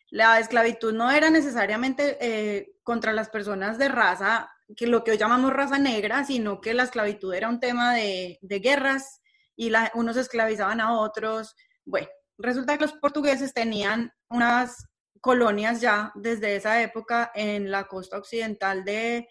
La 0.10 0.39
esclavitud 0.39 0.91
no 0.91 1.12
era 1.12 1.29
necesariamente 1.29 2.17
eh, 2.19 2.72
contra 2.84 3.13
las 3.13 3.29
personas 3.29 3.77
de 3.77 3.89
raza, 3.89 4.51
que 4.75 4.88
lo 4.88 5.03
que 5.03 5.12
hoy 5.12 5.17
llamamos 5.17 5.53
raza 5.53 5.77
negra, 5.77 6.25
sino 6.25 6.60
que 6.60 6.74
la 6.74 6.84
esclavitud 6.84 7.34
era 7.34 7.48
un 7.48 7.60
tema 7.60 7.93
de, 7.93 8.39
guerras 8.41 9.22
y 9.55 9.72
unos 9.93 10.17
esclavizaban 10.17 10.81
a 10.81 10.98
otros. 11.00 11.55
Bueno, 11.86 12.08
resulta 12.39 12.75
que 12.75 12.86
los 12.86 12.93
portugueses 12.93 13.53
tenían 13.53 14.12
unas 14.29 14.88
colonias 15.22 15.81
ya 15.81 16.12
desde 16.15 16.55
esa 16.55 16.81
época 16.81 17.31
en 17.36 17.69
la 17.69 17.84
costa 17.84 18.17
occidental 18.17 18.84
de, 18.84 19.27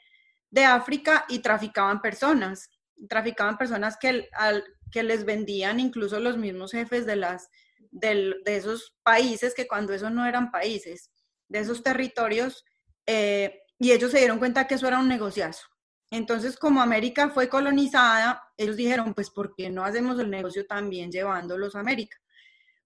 de 0.51 0.65
África 0.65 1.25
y 1.29 1.41
traficaban 1.41 2.01
personas. 2.01 2.71
Traficaban 3.09 3.59
personas 3.59 3.97
que, 3.97 4.29
al, 4.33 4.65
que 4.91 5.03
les 5.03 5.25
vendían 5.25 5.81
incluso 5.81 6.21
los 6.21 6.37
mismos 6.37 6.73
jefes 6.73 7.07
de, 7.07 7.17
las, 7.17 7.51
de, 7.91 8.35
esos 8.47 8.97
países 9.03 9.55
que 9.55 9.67
cuando 9.67 9.93
esos 9.93 10.11
no 10.11 10.27
eran 10.27 10.51
países, 10.51 11.11
de 11.49 11.61
esos 11.61 11.83
territorios, 11.83 12.65
eh, 13.07 13.63
y 13.79 13.93
ellos 13.93 14.11
se 14.11 14.19
dieron 14.19 14.39
cuenta 14.39 14.67
que 14.67 14.75
eso 14.75 14.89
era 14.89 14.99
un 14.99 15.09
negociazo. 15.09 15.67
Entonces, 16.11 16.57
como 16.57 16.81
América 16.81 17.29
fue 17.31 17.49
colonizada, 17.49 18.43
ellos 18.57 18.77
dijeron, 18.77 19.15
pues, 19.15 19.31
¿por 19.31 19.55
qué 19.55 19.71
no 19.71 19.85
hacemos 19.85 20.19
el 20.19 20.31
negocio 20.31 20.67
también 20.67 21.13
llevándolos 21.13 21.77
a 21.77 21.81
América? 21.81 22.17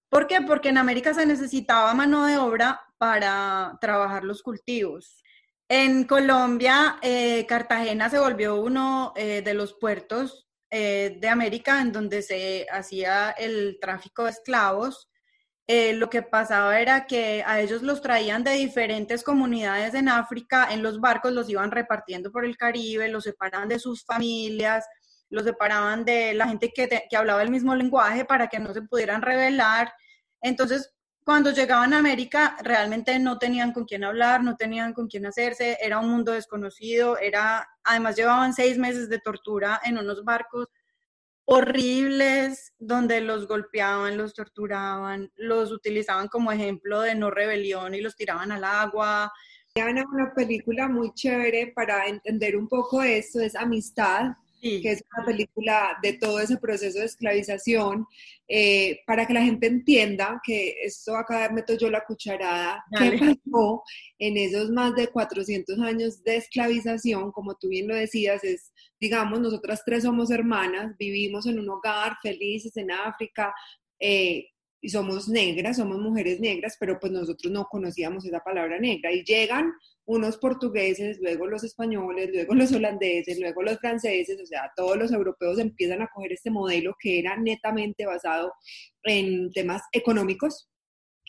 ¿Por 0.09 0.27
qué? 0.27 0.41
Porque 0.41 0.69
en 0.69 0.77
América 0.77 1.13
se 1.13 1.25
necesitaba 1.25 1.93
mano 1.93 2.25
de 2.25 2.37
obra 2.37 2.81
para 2.97 3.77
trabajar 3.81 4.23
los 4.23 4.43
cultivos. 4.43 5.23
En 5.69 6.03
Colombia, 6.03 6.97
eh, 7.01 7.45
Cartagena 7.47 8.09
se 8.09 8.19
volvió 8.19 8.55
uno 8.55 9.13
eh, 9.15 9.41
de 9.41 9.53
los 9.53 9.73
puertos 9.73 10.47
eh, 10.75 11.17
de 11.19 11.29
América 11.29 11.79
en 11.81 11.91
donde 11.91 12.23
se 12.23 12.65
hacía 12.71 13.29
el 13.29 13.77
tráfico 13.79 14.23
de 14.23 14.31
esclavos, 14.31 15.07
eh, 15.67 15.93
lo 15.93 16.09
que 16.09 16.23
pasaba 16.23 16.79
era 16.79 17.05
que 17.05 17.43
a 17.45 17.61
ellos 17.61 17.83
los 17.83 18.01
traían 18.01 18.43
de 18.43 18.53
diferentes 18.53 19.23
comunidades 19.23 19.93
en 19.93 20.09
África, 20.09 20.69
en 20.71 20.81
los 20.81 20.99
barcos 20.99 21.31
los 21.31 21.47
iban 21.47 21.69
repartiendo 21.69 22.31
por 22.31 22.43
el 22.43 22.57
Caribe, 22.57 23.07
los 23.07 23.25
separaban 23.25 23.69
de 23.69 23.77
sus 23.77 24.03
familias, 24.03 24.83
los 25.29 25.43
separaban 25.43 26.05
de 26.05 26.33
la 26.33 26.47
gente 26.47 26.71
que, 26.73 27.03
que 27.07 27.17
hablaba 27.17 27.43
el 27.43 27.51
mismo 27.51 27.75
lenguaje 27.75 28.25
para 28.25 28.47
que 28.47 28.57
no 28.57 28.73
se 28.73 28.81
pudieran 28.81 29.21
rebelar. 29.21 29.93
Entonces, 30.41 30.91
cuando 31.23 31.51
llegaban 31.51 31.93
a 31.93 31.99
América 31.99 32.57
realmente 32.63 33.17
no 33.19 33.37
tenían 33.37 33.71
con 33.71 33.85
quién 33.85 34.03
hablar, 34.03 34.43
no 34.43 34.55
tenían 34.55 34.93
con 34.93 35.07
quién 35.07 35.25
hacerse, 35.25 35.77
era 35.81 35.99
un 35.99 36.09
mundo 36.09 36.33
desconocido, 36.33 37.17
era, 37.17 37.67
además 37.83 38.15
llevaban 38.15 38.53
seis 38.53 38.77
meses 38.77 39.09
de 39.09 39.19
tortura 39.19 39.79
en 39.83 39.97
unos 39.97 40.23
barcos 40.23 40.67
horribles 41.45 42.73
donde 42.77 43.21
los 43.21 43.47
golpeaban, 43.47 44.17
los 44.17 44.33
torturaban, 44.33 45.31
los 45.35 45.71
utilizaban 45.71 46.27
como 46.27 46.51
ejemplo 46.51 47.01
de 47.01 47.15
no 47.15 47.31
rebelión 47.31 47.95
y 47.95 48.01
los 48.01 48.15
tiraban 48.15 48.51
al 48.51 48.63
agua. 48.63 49.31
Una 49.75 50.33
película 50.35 50.87
muy 50.87 51.13
chévere 51.13 51.73
para 51.75 52.07
entender 52.07 52.55
un 52.55 52.67
poco 52.67 53.01
esto 53.01 53.39
es 53.39 53.55
Amistad, 53.55 54.33
que 54.63 54.91
es 54.91 55.03
una 55.15 55.25
película 55.25 55.97
de 56.01 56.13
todo 56.13 56.39
ese 56.39 56.57
proceso 56.57 56.99
de 56.99 57.05
esclavización, 57.05 58.07
eh, 58.47 59.01
para 59.05 59.25
que 59.25 59.33
la 59.33 59.43
gente 59.43 59.67
entienda 59.67 60.41
que 60.43 60.75
esto 60.81 61.15
acá 61.17 61.49
meto 61.49 61.75
yo 61.77 61.89
la 61.89 62.05
cucharada, 62.05 62.83
qué 62.97 63.17
pasó 63.19 63.83
en 64.17 64.37
esos 64.37 64.69
más 64.69 64.95
de 64.95 65.07
400 65.07 65.79
años 65.79 66.23
de 66.23 66.37
esclavización, 66.37 67.31
como 67.31 67.55
tú 67.55 67.67
bien 67.67 67.87
lo 67.87 67.95
decías, 67.95 68.43
es, 68.43 68.71
digamos, 68.99 69.41
nosotras 69.41 69.83
tres 69.85 70.03
somos 70.03 70.31
hermanas, 70.31 70.95
vivimos 70.97 71.45
en 71.45 71.59
un 71.59 71.69
hogar 71.69 72.15
felices 72.21 72.77
en 72.77 72.91
África, 72.91 73.53
eh, 73.99 74.47
y 74.83 74.89
somos 74.89 75.29
negras, 75.29 75.77
somos 75.77 75.97
mujeres 75.97 76.41
negras, 76.41 76.75
pero 76.77 76.99
pues 76.99 77.13
nosotros 77.13 77.51
no 77.53 77.65
conocíamos 77.71 78.25
esa 78.25 78.41
palabra 78.41 78.77
negra. 78.79 79.13
Y 79.13 79.23
llegan 79.23 79.71
unos 80.03 80.35
portugueses, 80.35 81.19
luego 81.21 81.47
los 81.47 81.63
españoles, 81.63 82.29
luego 82.33 82.53
los 82.53 82.69
holandeses, 82.73 83.39
luego 83.39 83.63
los 83.63 83.79
franceses, 83.79 84.41
o 84.41 84.45
sea, 84.45 84.69
todos 84.75 84.97
los 84.97 85.13
europeos 85.13 85.57
empiezan 85.57 86.01
a 86.01 86.09
coger 86.13 86.33
este 86.33 86.51
modelo 86.51 86.97
que 86.99 87.19
era 87.19 87.37
netamente 87.37 88.05
basado 88.05 88.51
en 89.05 89.53
temas 89.53 89.83
económicos, 89.93 90.69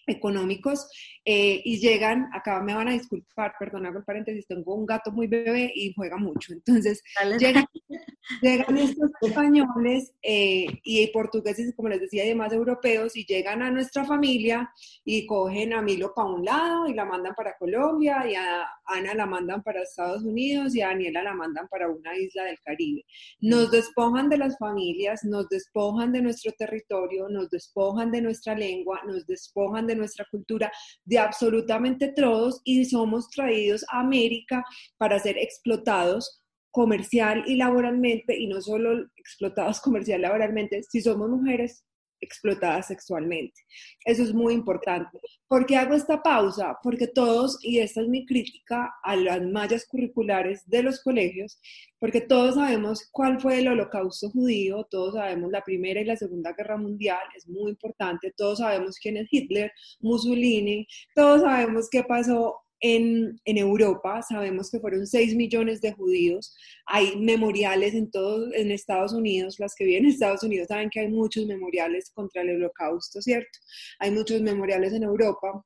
económicos 0.07 0.89
eh, 1.25 1.61
y 1.65 1.79
llegan, 1.79 2.29
acá 2.33 2.61
me 2.63 2.75
van 2.75 2.89
a 2.89 2.93
disculpar, 2.93 3.55
perdón, 3.59 3.87
hago 3.87 3.99
el 3.99 4.05
paréntesis, 4.05 4.47
tengo 4.47 4.75
un 4.75 4.87
gato 4.87 5.11
muy 5.13 5.27
bebé 5.27 5.73
y 5.75 5.93
juega 5.95 6.17
mucho, 6.17 6.53
entonces 6.53 7.03
llegan, 7.39 7.65
Llegan 8.41 8.79
estos 8.79 9.11
españoles 9.21 10.13
eh, 10.23 10.67
y 10.83 11.07
portugueses, 11.09 11.75
como 11.77 11.91
les 11.91 12.01
decía, 12.01 12.25
y 12.25 12.29
demás 12.29 12.53
europeos, 12.53 13.17
y 13.17 13.27
llegan 13.27 13.63
a 13.63 13.71
nuestra 13.71 14.05
familia 14.05 14.71
y 15.05 15.27
cogen 15.27 15.75
a 15.75 15.83
Milo 15.83 16.15
para 16.15 16.29
un 16.29 16.45
lado 16.45 16.87
y 16.87 16.95
la 16.95 17.05
mandan 17.05 17.35
para 17.35 17.57
Colombia, 17.59 18.25
y 18.27 18.35
a 18.35 18.67
Ana 18.87 19.15
la 19.15 19.27
mandan 19.27 19.63
para 19.63 19.83
Estados 19.83 20.23
Unidos 20.23 20.75
y 20.75 20.81
a 20.81 20.89
Daniela 20.89 21.23
la 21.23 21.35
mandan 21.35 21.69
para 21.69 21.89
una 21.89 22.17
isla 22.17 22.45
del 22.45 22.59
Caribe. 22.61 23.05
Nos 23.41 23.71
despojan 23.71 24.31
de 24.31 24.39
las 24.39 24.57
familias, 24.59 25.23
nos 25.25 25.49
despojan 25.49 26.13
de 26.13 26.23
nuestro 26.23 26.53
territorio, 26.53 27.29
nos 27.29 27.51
despojan 27.51 28.11
de 28.11 28.23
nuestra 28.23 28.55
lengua, 28.55 29.01
nos 29.07 29.27
despojan 29.27 29.87
de 29.87 29.94
nuestra 29.95 30.27
cultura, 30.31 30.71
de 31.05 31.19
absolutamente 31.19 32.13
todos, 32.15 32.61
y 32.65 32.85
somos 32.85 33.29
traídos 33.31 33.85
a 33.91 34.01
América 34.01 34.65
para 34.99 35.19
ser 35.19 35.39
explotados 35.39 36.43
comercial 36.71 37.45
y 37.47 37.57
laboralmente, 37.57 38.37
y 38.37 38.49
no 38.49 38.61
solo 38.61 39.07
explotados 39.17 39.81
comercial 39.83 40.21
y 40.21 40.23
laboralmente, 40.23 40.83
si 40.83 41.01
somos 41.01 41.31
mujeres 41.31 41.85
explotadas 42.25 42.89
sexualmente. 42.89 43.61
Eso 44.05 44.23
es 44.23 44.35
muy 44.35 44.55
importante. 44.55 45.19
¿Por 45.47 45.67
qué 45.67 45.77
hago 45.77 45.95
esta 45.95 46.23
pausa? 46.23 46.79
Porque 46.83 47.07
todos, 47.07 47.59
y 47.63 47.79
esta 47.79 48.01
es 48.01 48.09
mi 48.09 48.27
crítica 48.27 48.93
a 49.03 49.15
las 49.15 49.43
mallas 49.43 49.87
curriculares 49.87 50.63
de 50.67 50.83
los 50.83 51.03
colegios, 51.03 51.61
porque 51.99 52.21
todos 52.21 52.57
sabemos 52.57 53.09
cuál 53.13 53.41
fue 53.41 53.61
el 53.61 53.69
holocausto 53.69 54.31
judío, 54.31 54.87
todos 54.91 55.15
sabemos 55.15 55.51
la 55.51 55.63
Primera 55.63 56.01
y 56.01 56.05
la 56.05 56.17
Segunda 56.17 56.53
Guerra 56.53 56.77
Mundial, 56.77 57.23
es 57.37 57.47
muy 57.49 57.71
importante, 57.71 58.33
todos 58.37 58.59
sabemos 58.59 58.99
quién 58.99 59.17
es 59.17 59.29
Hitler, 59.31 59.71
Mussolini, 60.01 60.87
todos 61.15 61.43
sabemos 61.43 61.89
qué 61.91 62.03
pasó 62.03 62.64
en, 62.85 63.41
Europa, 63.47 64.21
sabemos 64.21 64.71
que 64.71 64.79
fueron 64.79 65.07
6 65.07 65.35
millones 65.37 65.81
de 65.81 65.93
judíos, 65.93 66.55
hay 66.85 67.17
memoriales 67.17 67.95
en 67.95 68.11
todo, 68.11 68.53
en 68.53 68.71
Estados 68.71 69.15
Unidos, 69.15 69.59
las 69.59 69.75
que 69.75 69.87
viven 69.87 70.05
en 70.05 70.11
Estados 70.11 70.43
Unidos 70.43 70.69
saben 70.69 70.91
que 70.91 71.01
hay 71.01 71.09
muchos 71.09 71.47
memoriales 71.47 72.11
contra 72.11 72.43
el 72.43 72.57
holocausto, 72.57 73.23
¿cierto? 73.23 73.59
Hay 74.01 74.11
muchos 74.11 74.43
memoriales 74.43 74.93
en 74.93 75.03
Europa, 75.03 75.65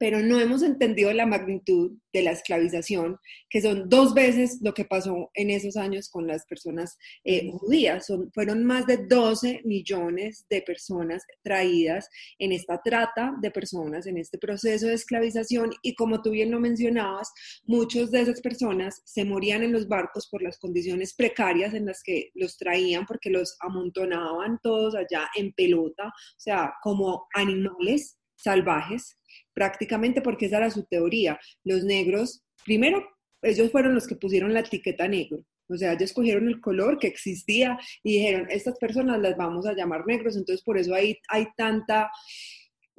pero 0.00 0.22
no 0.22 0.40
hemos 0.40 0.62
entendido 0.62 1.12
la 1.12 1.26
magnitud 1.26 1.92
de 2.10 2.22
la 2.22 2.30
esclavización, 2.30 3.18
que 3.50 3.60
son 3.60 3.86
dos 3.90 4.14
veces 4.14 4.58
lo 4.62 4.72
que 4.72 4.86
pasó 4.86 5.30
en 5.34 5.50
esos 5.50 5.76
años 5.76 6.08
con 6.08 6.26
las 6.26 6.46
personas 6.46 6.96
eh, 7.22 7.50
judías. 7.52 8.06
Son, 8.06 8.32
fueron 8.32 8.64
más 8.64 8.86
de 8.86 8.96
12 8.96 9.60
millones 9.64 10.46
de 10.48 10.62
personas 10.62 11.22
traídas 11.42 12.08
en 12.38 12.52
esta 12.52 12.80
trata 12.82 13.34
de 13.42 13.50
personas, 13.50 14.06
en 14.06 14.16
este 14.16 14.38
proceso 14.38 14.86
de 14.86 14.94
esclavización. 14.94 15.70
Y 15.82 15.94
como 15.94 16.22
tú 16.22 16.30
bien 16.30 16.50
lo 16.50 16.60
mencionabas, 16.60 17.30
muchas 17.64 18.10
de 18.10 18.22
esas 18.22 18.40
personas 18.40 19.02
se 19.04 19.26
morían 19.26 19.62
en 19.62 19.72
los 19.72 19.86
barcos 19.86 20.28
por 20.30 20.40
las 20.40 20.58
condiciones 20.58 21.12
precarias 21.12 21.74
en 21.74 21.84
las 21.84 22.02
que 22.02 22.30
los 22.34 22.56
traían, 22.56 23.04
porque 23.04 23.28
los 23.28 23.54
amontonaban 23.60 24.58
todos 24.62 24.94
allá 24.94 25.28
en 25.36 25.52
pelota, 25.52 26.06
o 26.06 26.40
sea, 26.40 26.72
como 26.82 27.26
animales 27.34 28.16
salvajes 28.42 29.18
prácticamente 29.52 30.22
porque 30.22 30.46
esa 30.46 30.58
era 30.58 30.70
su 30.70 30.84
teoría. 30.84 31.38
Los 31.64 31.84
negros, 31.84 32.42
primero, 32.64 33.06
ellos 33.42 33.70
fueron 33.70 33.94
los 33.94 34.06
que 34.06 34.16
pusieron 34.16 34.54
la 34.54 34.60
etiqueta 34.60 35.08
negro. 35.08 35.44
O 35.68 35.76
sea, 35.76 35.92
ellos 35.92 36.12
cogieron 36.12 36.48
el 36.48 36.60
color 36.60 36.98
que 36.98 37.06
existía 37.06 37.78
y 38.02 38.14
dijeron, 38.18 38.48
estas 38.50 38.76
personas 38.78 39.20
las 39.20 39.36
vamos 39.36 39.66
a 39.66 39.72
llamar 39.72 40.04
negros, 40.06 40.36
entonces 40.36 40.64
por 40.64 40.76
eso 40.76 40.94
hay, 40.94 41.18
hay 41.28 41.46
tanta 41.56 42.10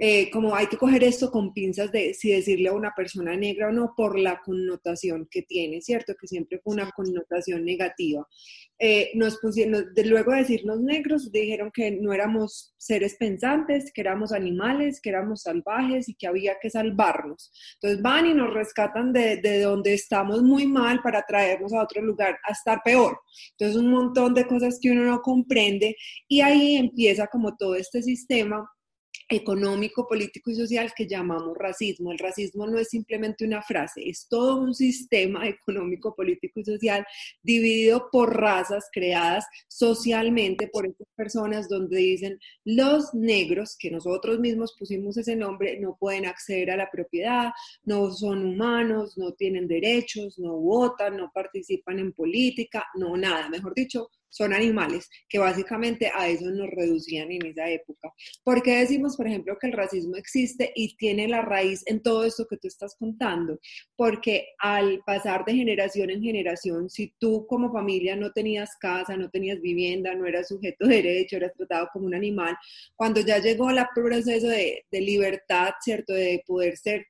eh, 0.04 0.32
como 0.32 0.56
hay 0.56 0.66
que 0.66 0.78
coger 0.78 1.04
esto 1.04 1.30
con 1.30 1.54
pinzas 1.54 1.92
de 1.92 2.16
si 2.16 2.32
decirle 2.32 2.70
a 2.70 2.74
una 2.74 2.92
persona 2.98 3.38
negra 3.38 3.68
o 3.68 3.72
no 3.72 3.94
por 3.96 4.18
la 4.18 4.42
connotación 4.44 5.28
que 5.30 5.44
tiene, 5.44 5.80
¿cierto? 5.80 6.16
Que 6.20 6.28
siempre 6.28 6.60
fue 6.64 6.74
una 6.74 6.90
connotación 6.90 7.64
negativa. 7.64 8.28
Eh, 8.80 9.12
nos 9.14 9.38
pusieron, 9.38 9.94
de, 9.94 10.06
luego 10.06 10.32
de 10.32 10.40
decirnos 10.40 10.82
negros, 10.82 11.32
dijeron 11.32 11.70
que 11.72 11.92
no 11.92 12.14
éramos 12.14 12.74
seres 12.78 13.16
pensantes, 13.20 13.92
que 13.94 14.02
éramos 14.02 14.32
animales, 14.32 15.00
que 15.02 15.12
éramos 15.12 15.44
salvajes 15.44 16.10
y 16.10 16.16
que 16.16 16.26
había 16.26 16.56
que 16.60 16.72
salvarnos. 16.72 17.52
Entonces 17.76 18.02
van 18.02 18.26
y 18.26 18.34
nos 18.34 18.52
rescatan 18.52 19.14
de, 19.14 19.38
de 19.38 19.62
donde 19.62 19.94
estamos 19.94 20.42
muy 20.42 20.66
mal 20.66 21.04
para 21.04 21.22
traernos 21.28 21.74
a 21.74 21.84
otro 21.84 22.02
lugar 22.02 22.40
a 22.44 22.54
estar 22.54 22.82
peor. 22.84 23.20
Entonces 23.52 23.78
un 23.80 23.92
montón 23.92 24.34
de 24.34 24.48
cosas 24.48 24.80
que 24.82 24.90
uno 24.90 25.04
no 25.04 25.22
comprende 25.22 25.96
y 26.28 26.42
ahí 26.42 26.76
empieza 26.78 27.28
como 27.28 27.56
todo 27.56 27.76
este 27.76 28.02
sistema 28.02 28.68
económico, 29.32 30.08
político 30.08 30.52
y 30.52 30.56
social 30.56 30.92
que 30.96 31.08
llamamos 31.08 31.58
racismo. 31.58 32.12
El 32.12 32.20
racismo 32.20 32.68
no 32.68 32.78
es 32.78 32.90
simplemente 32.90 33.46
una 33.46 33.62
frase, 33.62 34.08
es 34.08 34.28
todo 34.30 34.58
un 34.58 34.74
sistema 34.74 35.48
económico, 35.48 36.16
político 36.16 36.60
y 36.60 36.66
social 36.66 37.06
dividido 37.42 38.10
por 38.12 38.36
razas 38.36 38.90
creadas 38.92 39.46
socialmente 39.68 40.68
por 40.68 40.86
estas 40.86 41.08
personas 41.16 41.70
donde 41.70 41.98
dicen 41.98 42.40
los 42.66 43.14
negros, 43.14 43.76
que 43.78 43.92
nosotros 43.92 44.40
mismos 44.40 44.76
pusimos 44.78 45.18
ese 45.18 45.36
nombre, 45.36 45.80
no 45.80 45.98
pueden 46.00 46.26
acceder 46.26 46.72
a 46.72 46.78
la 46.78 46.90
propiedad, 46.90 47.52
no 47.84 48.12
son 48.12 48.46
humanos, 48.46 49.18
no 49.18 49.34
tienen 49.34 49.68
derechos, 49.68 50.38
no 50.40 50.54
votan, 50.58 51.18
no 51.18 51.32
participan 51.34 52.00
en 52.00 52.14
política, 52.14 52.86
no 52.96 53.16
nada, 53.18 53.50
mejor 53.50 53.74
dicho, 53.74 54.10
son 54.32 54.54
animales, 54.54 55.10
que 55.30 55.38
básicamente 55.38 56.12
a 56.14 56.28
eso 56.28 56.50
nos 56.50 56.70
reducían 56.72 57.32
en 57.32 57.46
esa 57.46 57.70
época. 57.70 58.12
¿Por 58.44 58.64
qué 58.64 58.78
decimos, 58.78 59.16
por 59.16 59.28
ejemplo, 59.28 59.58
que 59.60 59.68
el 59.68 59.74
racismo 59.74 60.16
existe 60.16 60.72
y 60.76 60.96
tiene 60.98 61.28
la 61.28 61.42
raíz 61.42 61.84
en 61.86 62.02
todo 62.02 62.24
esto 62.24 62.48
que 62.50 62.58
tú 62.58 62.68
estás 62.68 62.96
contando? 62.98 63.60
Porque 63.96 64.48
al 64.58 65.02
pasar 65.06 65.46
de 65.46 65.54
generación 65.54 66.10
en 66.10 66.24
generación, 66.24 66.90
si 66.90 67.14
tú 67.20 67.46
como 67.46 67.72
familia 67.72 68.16
no 68.16 68.32
tenías 68.32 68.76
casa, 68.80 69.16
no 69.18 69.30
tenías 69.30 69.62
vivienda, 69.62 70.16
no 70.16 70.26
eras 70.26 70.48
sujeto 70.48 70.88
de 70.88 70.96
derecho, 70.96 71.36
eras 71.36 71.54
tratado 71.54 71.90
como 71.92 72.06
un 72.06 72.16
animal, 72.16 72.56
cuando 72.96 73.22
ya 73.22 73.40
llegó 73.40 73.70
el 73.70 73.80
proceso 73.94 74.48
de, 74.48 74.86
de 74.90 75.02
libertad, 75.02 75.72
¿cierto? 75.82 76.14
De 76.14 76.42
poder 76.48 76.78
ser 76.78 77.06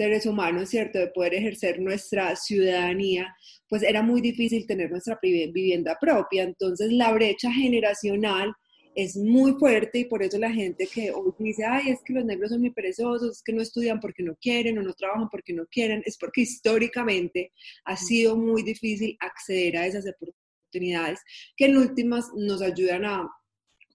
seres 0.00 0.24
humanos, 0.24 0.70
¿cierto?, 0.70 0.98
de 0.98 1.08
poder 1.08 1.34
ejercer 1.34 1.78
nuestra 1.78 2.34
ciudadanía, 2.34 3.36
pues 3.68 3.82
era 3.82 4.00
muy 4.00 4.22
difícil 4.22 4.66
tener 4.66 4.90
nuestra 4.90 5.18
vivienda 5.22 5.98
propia. 6.00 6.42
Entonces 6.42 6.90
la 6.90 7.12
brecha 7.12 7.52
generacional 7.52 8.54
es 8.94 9.14
muy 9.14 9.52
fuerte 9.58 9.98
y 9.98 10.04
por 10.06 10.22
eso 10.22 10.38
la 10.38 10.50
gente 10.50 10.86
que 10.86 11.10
hoy 11.10 11.32
dice, 11.38 11.66
ay, 11.66 11.90
es 11.90 11.98
que 12.02 12.14
los 12.14 12.24
negros 12.24 12.48
son 12.48 12.60
muy 12.60 12.70
perezosos, 12.70 13.36
es 13.36 13.42
que 13.42 13.52
no 13.52 13.60
estudian 13.60 14.00
porque 14.00 14.22
no 14.22 14.34
quieren 14.40 14.78
o 14.78 14.82
no 14.82 14.94
trabajan 14.94 15.28
porque 15.28 15.52
no 15.52 15.66
quieren, 15.66 16.02
es 16.06 16.16
porque 16.16 16.40
históricamente 16.40 17.52
ha 17.84 17.94
sido 17.94 18.38
muy 18.38 18.62
difícil 18.62 19.18
acceder 19.20 19.76
a 19.76 19.86
esas 19.86 20.06
oportunidades 20.06 21.20
que 21.58 21.66
en 21.66 21.76
últimas 21.76 22.30
nos 22.34 22.62
ayudan 22.62 23.04
a 23.04 23.28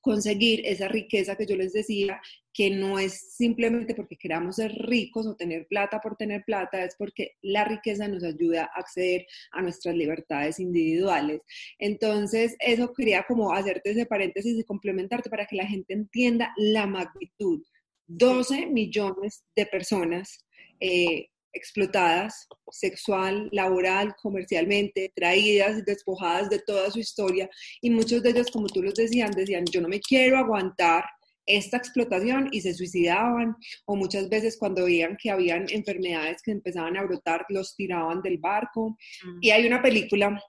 conseguir 0.02 0.62
esa 0.66 0.88
riqueza 0.88 1.36
que 1.36 1.48
yo 1.48 1.56
les 1.56 1.74
decía, 1.74 2.22
que 2.56 2.70
no 2.70 2.98
es 2.98 3.36
simplemente 3.36 3.94
porque 3.94 4.16
queramos 4.16 4.56
ser 4.56 4.72
ricos 4.72 5.28
o 5.28 5.36
tener 5.36 5.68
plata 5.68 6.00
por 6.00 6.16
tener 6.16 6.46
plata, 6.46 6.86
es 6.86 6.96
porque 6.98 7.34
la 7.42 7.66
riqueza 7.66 8.08
nos 8.08 8.24
ayuda 8.24 8.72
a 8.74 8.80
acceder 8.80 9.28
a 9.52 9.62
nuestras 9.62 9.94
libertades 9.94 10.62
individuales. 10.62 11.42
Entonces, 11.80 12.56
eso 12.60 12.94
quería 12.94 13.26
como 13.28 13.52
hacerte 13.52 13.92
ese 13.92 14.06
paréntesis 14.06 14.58
y 14.58 14.64
complementarte 14.64 15.30
para 15.30 15.46
que 15.46 15.58
la 15.58 15.68
gente 15.68 15.94
entienda 15.94 16.54
la 16.56 16.88
magnitud. 16.88 17.62
12 18.08 18.68
millones 18.68 19.44
de 19.54 19.66
personas 19.66 20.46
eh, 20.80 21.28
explotadas 21.52 22.48
sexual, 22.72 23.50
laboral, 23.52 24.16
comercialmente, 24.22 25.12
traídas, 25.14 25.84
despojadas 25.84 26.50
de 26.50 26.60
toda 26.60 26.90
su 26.90 27.00
historia 27.00 27.50
y 27.82 27.90
muchos 27.90 28.24
de 28.24 28.30
ellos, 28.30 28.50
como 28.50 28.68
tú 28.68 28.82
los 28.82 28.94
decían, 28.94 29.32
decían, 29.32 29.66
yo 29.66 29.82
no 29.82 29.90
me 29.90 30.00
quiero 30.00 30.38
aguantar 30.38 31.04
esta 31.46 31.78
explotación 31.78 32.50
y 32.52 32.62
se 32.62 32.74
suicidaban 32.74 33.56
o 33.86 33.96
muchas 33.96 34.30
veces 34.30 34.58
cuando 34.58 34.86
veían 34.86 35.18
que 35.22 35.32
habían 35.32 35.66
enfermedades 35.70 36.42
que 36.42 36.52
empezaban 36.52 36.98
a 36.98 37.04
brotar, 37.04 37.46
los 37.50 37.76
tiraban 37.76 38.22
del 38.22 38.38
barco. 38.38 38.98
Mm. 39.24 39.38
Y 39.42 39.50
hay 39.52 39.66
una 39.66 39.82
película 39.82 40.42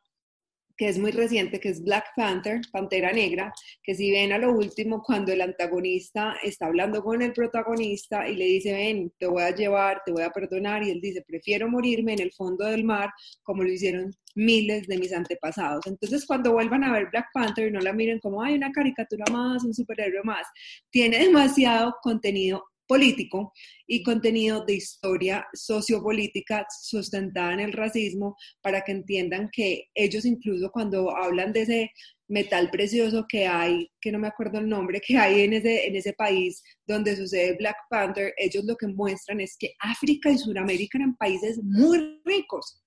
que 0.77 0.89
es 0.89 0.99
muy 0.99 1.11
reciente, 1.11 1.61
que 1.61 1.71
es 1.71 1.83
Black 1.83 2.07
Panther, 2.15 2.61
Pantera 2.71 3.13
Negra, 3.13 3.53
que 3.83 3.95
si 3.95 4.11
ven 4.11 4.33
a 4.33 4.39
lo 4.39 4.53
último 4.53 5.03
cuando 5.03 5.33
el 5.33 5.41
antagonista 5.41 6.37
está 6.43 6.67
hablando 6.67 7.03
con 7.03 7.23
el 7.23 7.33
protagonista 7.33 8.29
y 8.29 8.37
le 8.37 8.45
dice, 8.45 8.73
ven, 8.73 9.13
te 9.19 9.27
voy 9.27 9.43
a 9.43 9.55
llevar, 9.55 10.03
te 10.05 10.13
voy 10.13 10.23
a 10.23 10.31
perdonar, 10.31 10.83
y 10.83 10.91
él 10.91 11.01
dice, 11.01 11.23
prefiero 11.27 11.69
morirme 11.69 12.13
en 12.13 12.21
el 12.21 12.33
fondo 12.33 12.67
del 12.67 12.85
mar, 12.85 13.11
como 13.43 13.63
lo 13.63 13.73
hicieron 13.73 14.13
miles 14.35 14.87
de 14.87 14.99
mis 14.99 15.13
antepasados. 15.13 15.87
Entonces, 15.87 16.27
cuando 16.27 16.53
vuelvan 16.53 16.85
a 16.85 16.93
ver 16.93 17.09
Black 17.11 17.29
Panther 17.33 17.73
no 17.73 17.81
la 17.81 17.93
miren 17.93 18.21
como, 18.21 18.43
hay 18.43 18.55
una 18.55 18.71
caricatura 18.71 19.25
más, 19.33 19.65
un 19.65 19.75
superhéroe 19.75 20.23
más, 20.25 20.47
tiene 20.91 21.19
demasiado 21.19 21.97
contenido 22.03 22.65
político 22.87 23.53
y 23.87 24.03
contenido 24.03 24.65
de 24.65 24.75
historia 24.75 25.47
sociopolítica 25.53 26.67
sustentada 26.83 27.53
en 27.53 27.61
el 27.61 27.73
racismo 27.73 28.37
para 28.61 28.83
que 28.83 28.93
entiendan 28.93 29.49
que 29.53 29.89
ellos 29.95 30.25
incluso 30.25 30.71
cuando 30.71 31.17
hablan 31.17 31.53
de 31.53 31.63
ese 31.63 31.91
metal 32.29 32.71
precioso 32.71 33.25
que 33.29 33.47
hay, 33.47 33.91
que 34.01 34.11
no 34.11 34.19
me 34.19 34.29
acuerdo 34.29 34.59
el 34.59 34.69
nombre, 34.69 35.01
que 35.01 35.17
hay 35.17 35.43
en 35.43 35.53
ese, 35.53 35.87
en 35.87 35.97
ese 35.97 36.13
país 36.13 36.63
donde 36.87 37.17
sucede 37.17 37.57
Black 37.57 37.77
Panther, 37.89 38.35
ellos 38.37 38.65
lo 38.65 38.77
que 38.77 38.89
muestran 38.89 39.41
es 39.41 39.57
que 39.59 39.75
África 39.79 40.31
y 40.31 40.39
Sudamérica 40.39 40.99
eran 40.99 41.17
países 41.17 41.61
muy 41.63 42.21
ricos, 42.25 42.83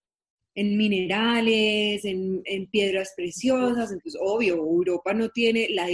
en 0.60 0.76
minerales, 0.76 2.04
en, 2.04 2.44
piedras 2.70 3.14
preciosas, 3.16 3.94
entonces 3.94 4.20
obvio, 4.22 4.56
Europa 4.56 5.14
no 5.14 5.30
tiene 5.30 5.70
la 5.70 5.88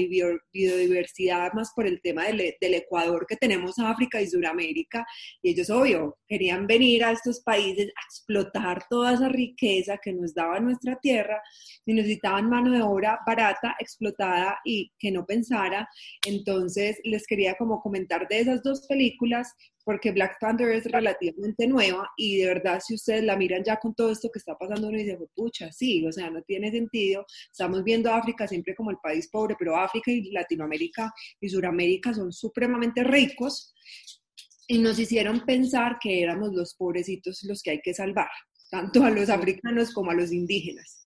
biodiversidad 0.51 1.53
más 1.53 1.71
por 1.75 1.85
el 1.85 2.01
tema 2.01 2.25
del, 2.25 2.55
del, 2.59 2.73
Ecuador 2.73 3.27
que 3.29 3.35
tenemos 3.35 3.77
África 3.77 4.19
y 4.19 4.27
Sudamérica, 4.27 5.05
y 5.43 5.51
ellos 5.51 5.69
obvio 5.69 6.17
querían 6.27 6.65
venir 6.65 7.03
a 7.03 7.11
estos 7.11 7.41
países 7.41 7.89
a 7.89 8.01
explotar 8.07 8.83
toda 8.89 9.13
esa 9.13 9.29
riqueza 9.29 9.99
que 10.03 10.13
nos 10.13 10.33
daba 10.33 10.59
nuestra 10.59 10.97
tierra 10.99 11.39
y 11.85 11.93
necesitaban 11.93 12.49
mano 12.49 12.71
de 12.71 12.81
obra 12.81 13.19
barata, 13.25 13.75
explotada 13.79 14.57
y 14.65 14.91
que 14.97 15.11
no 15.11 15.27
pensara, 15.27 15.87
entonces 16.25 16.99
les 17.03 17.27
quería 17.27 17.53
como 17.55 17.81
comentar 17.81 18.27
de 18.27 18.39
esas 18.39 18.63
dos 18.63 18.87
películas 18.87 19.53
porque 19.85 20.11
Black 20.11 20.37
Panther 20.41 20.71
es 20.71 20.83
relativamente 20.85 21.67
nueva 21.67 22.09
y 22.17 22.39
de 22.39 22.47
verdad 22.47 22.81
si 22.85 22.95
ustedes 22.95 23.23
la 23.23 23.37
miran 23.37 23.63
ya 23.63 23.77
con 23.77 23.93
todo 23.93 24.11
esto 24.11 24.29
que 24.31 24.39
está 24.39 24.57
pasando 24.57 24.87
uno 24.89 24.97
dice, 24.97 25.17
pucha, 25.35 25.71
sí, 25.71 26.05
o 26.05 26.11
sea, 26.11 26.29
no 26.29 26.41
tiene 26.41 26.71
sentido. 26.71 27.25
Estamos 27.51 27.83
viendo 27.83 28.11
a 28.11 28.17
África 28.17 28.47
siempre 28.47 28.75
como 28.75 28.91
el 28.91 28.97
país 28.97 29.29
pobre, 29.31 29.55
pero 29.57 29.77
África 29.77 30.11
y 30.11 30.31
Latinoamérica 30.31 31.13
y 31.39 31.47
Suramérica 31.47 32.13
son 32.13 32.33
supremamente 32.33 33.03
ricos 33.03 33.73
y 34.67 34.79
nos 34.79 34.97
hicieron 34.97 35.45
pensar 35.45 35.97
que 36.01 36.23
éramos 36.23 36.51
los 36.53 36.73
pobrecitos 36.73 37.43
los 37.43 37.61
que 37.61 37.71
hay 37.71 37.81
que 37.81 37.93
salvar, 37.93 38.29
tanto 38.71 39.03
a 39.03 39.11
los 39.11 39.29
africanos 39.29 39.93
como 39.93 40.09
a 40.11 40.15
los 40.15 40.31
indígenas. 40.31 41.04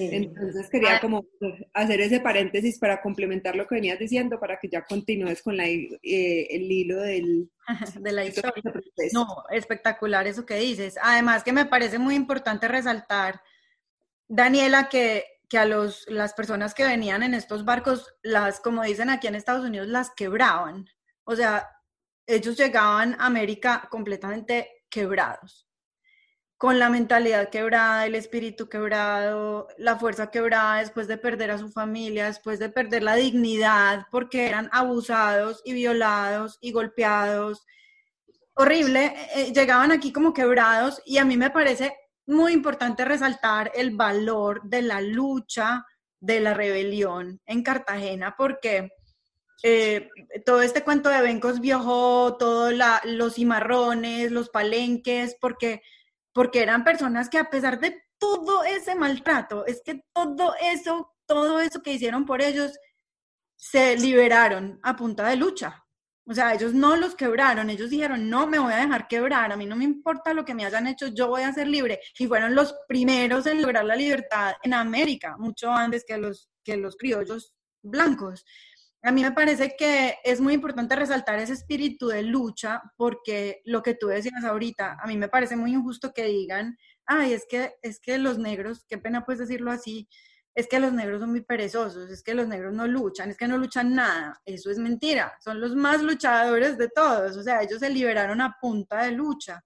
Entonces 0.00 0.70
quería 0.70 0.96
ah. 0.96 1.00
como 1.00 1.26
hacer 1.74 2.00
ese 2.00 2.20
paréntesis 2.20 2.78
para 2.78 3.02
complementar 3.02 3.54
lo 3.54 3.66
que 3.66 3.74
venías 3.74 3.98
diciendo, 3.98 4.40
para 4.40 4.58
que 4.58 4.68
ya 4.68 4.84
continúes 4.84 5.42
con 5.42 5.56
la, 5.56 5.66
eh, 5.66 5.96
el 6.02 6.70
hilo 6.70 7.00
del, 7.00 7.50
de 8.00 8.12
la 8.12 8.24
historia. 8.24 8.52
No, 9.12 9.26
espectacular 9.50 10.26
eso 10.26 10.46
que 10.46 10.56
dices. 10.56 10.98
Además 11.02 11.44
que 11.44 11.52
me 11.52 11.66
parece 11.66 11.98
muy 11.98 12.14
importante 12.14 12.68
resaltar, 12.68 13.42
Daniela, 14.26 14.88
que, 14.88 15.24
que 15.48 15.58
a 15.58 15.66
los, 15.66 16.06
las 16.08 16.32
personas 16.34 16.74
que 16.74 16.84
venían 16.84 17.22
en 17.22 17.34
estos 17.34 17.64
barcos, 17.64 18.14
las, 18.22 18.60
como 18.60 18.82
dicen 18.82 19.10
aquí 19.10 19.26
en 19.26 19.34
Estados 19.34 19.64
Unidos, 19.64 19.88
las 19.88 20.10
quebraban. 20.10 20.86
O 21.24 21.36
sea, 21.36 21.68
ellos 22.26 22.56
llegaban 22.56 23.14
a 23.18 23.26
América 23.26 23.86
completamente 23.90 24.68
quebrados 24.88 25.69
con 26.60 26.78
la 26.78 26.90
mentalidad 26.90 27.48
quebrada, 27.48 28.04
el 28.04 28.14
espíritu 28.14 28.68
quebrado, 28.68 29.68
la 29.78 29.96
fuerza 29.96 30.30
quebrada 30.30 30.80
después 30.80 31.08
de 31.08 31.16
perder 31.16 31.50
a 31.52 31.56
su 31.56 31.70
familia, 31.70 32.26
después 32.26 32.58
de 32.58 32.68
perder 32.68 33.02
la 33.02 33.14
dignidad 33.14 34.06
porque 34.10 34.46
eran 34.46 34.68
abusados 34.70 35.62
y 35.64 35.72
violados 35.72 36.58
y 36.60 36.72
golpeados. 36.72 37.66
Horrible, 38.52 39.06
eh, 39.06 39.14
eh, 39.36 39.52
llegaban 39.54 39.90
aquí 39.90 40.12
como 40.12 40.34
quebrados 40.34 41.00
y 41.06 41.16
a 41.16 41.24
mí 41.24 41.38
me 41.38 41.48
parece 41.48 41.96
muy 42.26 42.52
importante 42.52 43.06
resaltar 43.06 43.72
el 43.74 43.96
valor 43.96 44.60
de 44.62 44.82
la 44.82 45.00
lucha 45.00 45.86
de 46.20 46.40
la 46.40 46.52
rebelión 46.52 47.40
en 47.46 47.62
Cartagena 47.62 48.34
porque 48.36 48.90
eh, 49.62 50.10
todo 50.44 50.60
este 50.60 50.84
cuento 50.84 51.08
de 51.08 51.22
Bencos 51.22 51.60
viajó, 51.60 52.36
todos 52.38 52.74
los 53.04 53.34
cimarrones, 53.34 54.30
los 54.30 54.50
palenques, 54.50 55.38
porque 55.40 55.80
porque 56.32 56.62
eran 56.62 56.84
personas 56.84 57.28
que 57.28 57.38
a 57.38 57.50
pesar 57.50 57.80
de 57.80 58.02
todo 58.18 58.64
ese 58.64 58.94
maltrato, 58.94 59.66
es 59.66 59.82
que 59.84 60.04
todo 60.12 60.54
eso, 60.60 61.14
todo 61.26 61.60
eso 61.60 61.82
que 61.82 61.94
hicieron 61.94 62.26
por 62.26 62.42
ellos, 62.42 62.72
se 63.56 63.96
liberaron 63.96 64.78
a 64.82 64.96
punta 64.96 65.28
de 65.28 65.36
lucha. 65.36 65.84
O 66.26 66.34
sea, 66.34 66.54
ellos 66.54 66.72
no 66.72 66.96
los 66.96 67.14
quebraron, 67.16 67.70
ellos 67.70 67.90
dijeron, 67.90 68.30
no 68.30 68.46
me 68.46 68.58
voy 68.58 68.72
a 68.72 68.76
dejar 68.76 69.08
quebrar, 69.08 69.50
a 69.50 69.56
mí 69.56 69.66
no 69.66 69.74
me 69.74 69.84
importa 69.84 70.32
lo 70.32 70.44
que 70.44 70.54
me 70.54 70.64
hayan 70.64 70.86
hecho, 70.86 71.08
yo 71.08 71.28
voy 71.28 71.42
a 71.42 71.52
ser 71.52 71.66
libre. 71.66 72.00
Y 72.18 72.26
fueron 72.26 72.54
los 72.54 72.74
primeros 72.86 73.46
en 73.46 73.60
lograr 73.60 73.84
la 73.84 73.96
libertad 73.96 74.54
en 74.62 74.74
América, 74.74 75.36
mucho 75.38 75.72
antes 75.72 76.04
que 76.06 76.18
los, 76.18 76.48
que 76.62 76.76
los 76.76 76.96
criollos 76.96 77.54
blancos 77.82 78.44
a 79.02 79.12
mí 79.12 79.22
me 79.22 79.32
parece 79.32 79.74
que 79.78 80.18
es 80.24 80.40
muy 80.40 80.54
importante 80.54 80.94
resaltar 80.94 81.38
ese 81.38 81.54
espíritu 81.54 82.08
de 82.08 82.22
lucha 82.22 82.82
porque 82.96 83.62
lo 83.64 83.82
que 83.82 83.94
tú 83.94 84.08
decías 84.08 84.44
ahorita, 84.44 84.98
a 85.02 85.06
mí 85.06 85.16
me 85.16 85.28
parece 85.28 85.56
muy 85.56 85.72
injusto 85.72 86.12
que 86.12 86.24
digan, 86.24 86.76
ay, 87.06 87.32
es 87.32 87.46
que, 87.48 87.74
es 87.82 87.98
que 87.98 88.18
los 88.18 88.38
negros, 88.38 88.84
qué 88.86 88.98
pena 88.98 89.24
pues 89.24 89.38
decirlo 89.38 89.70
así, 89.70 90.08
es 90.54 90.68
que 90.68 90.80
los 90.80 90.92
negros 90.92 91.20
son 91.20 91.30
muy 91.30 91.42
perezosos, 91.42 92.10
es 92.10 92.22
que 92.22 92.34
los 92.34 92.46
negros 92.46 92.74
no 92.74 92.86
luchan, 92.86 93.30
es 93.30 93.36
que 93.36 93.48
no 93.48 93.56
luchan 93.56 93.94
nada. 93.94 94.40
Eso 94.44 94.70
es 94.70 94.78
mentira, 94.78 95.32
son 95.42 95.60
los 95.60 95.74
más 95.74 96.02
luchadores 96.02 96.76
de 96.76 96.88
todos, 96.88 97.36
o 97.36 97.42
sea, 97.42 97.62
ellos 97.62 97.80
se 97.80 97.90
liberaron 97.90 98.40
a 98.40 98.56
punta 98.60 99.04
de 99.04 99.12
lucha. 99.12 99.64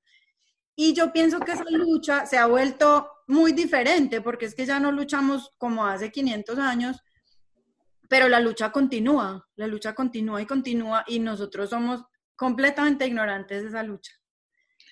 Y 0.76 0.92
yo 0.92 1.12
pienso 1.12 1.40
que 1.40 1.52
esa 1.52 1.64
lucha 1.70 2.26
se 2.26 2.36
ha 2.36 2.46
vuelto 2.46 3.08
muy 3.28 3.52
diferente 3.52 4.20
porque 4.20 4.46
es 4.46 4.54
que 4.54 4.66
ya 4.66 4.80
no 4.80 4.92
luchamos 4.92 5.50
como 5.58 5.86
hace 5.86 6.10
500 6.10 6.58
años, 6.58 7.02
pero 8.08 8.28
la 8.28 8.40
lucha 8.40 8.70
continúa, 8.70 9.48
la 9.56 9.66
lucha 9.66 9.94
continúa 9.94 10.42
y 10.42 10.46
continúa 10.46 11.04
y 11.06 11.18
nosotros 11.18 11.70
somos 11.70 12.04
completamente 12.36 13.06
ignorantes 13.06 13.62
de 13.62 13.68
esa 13.68 13.82
lucha. 13.82 14.12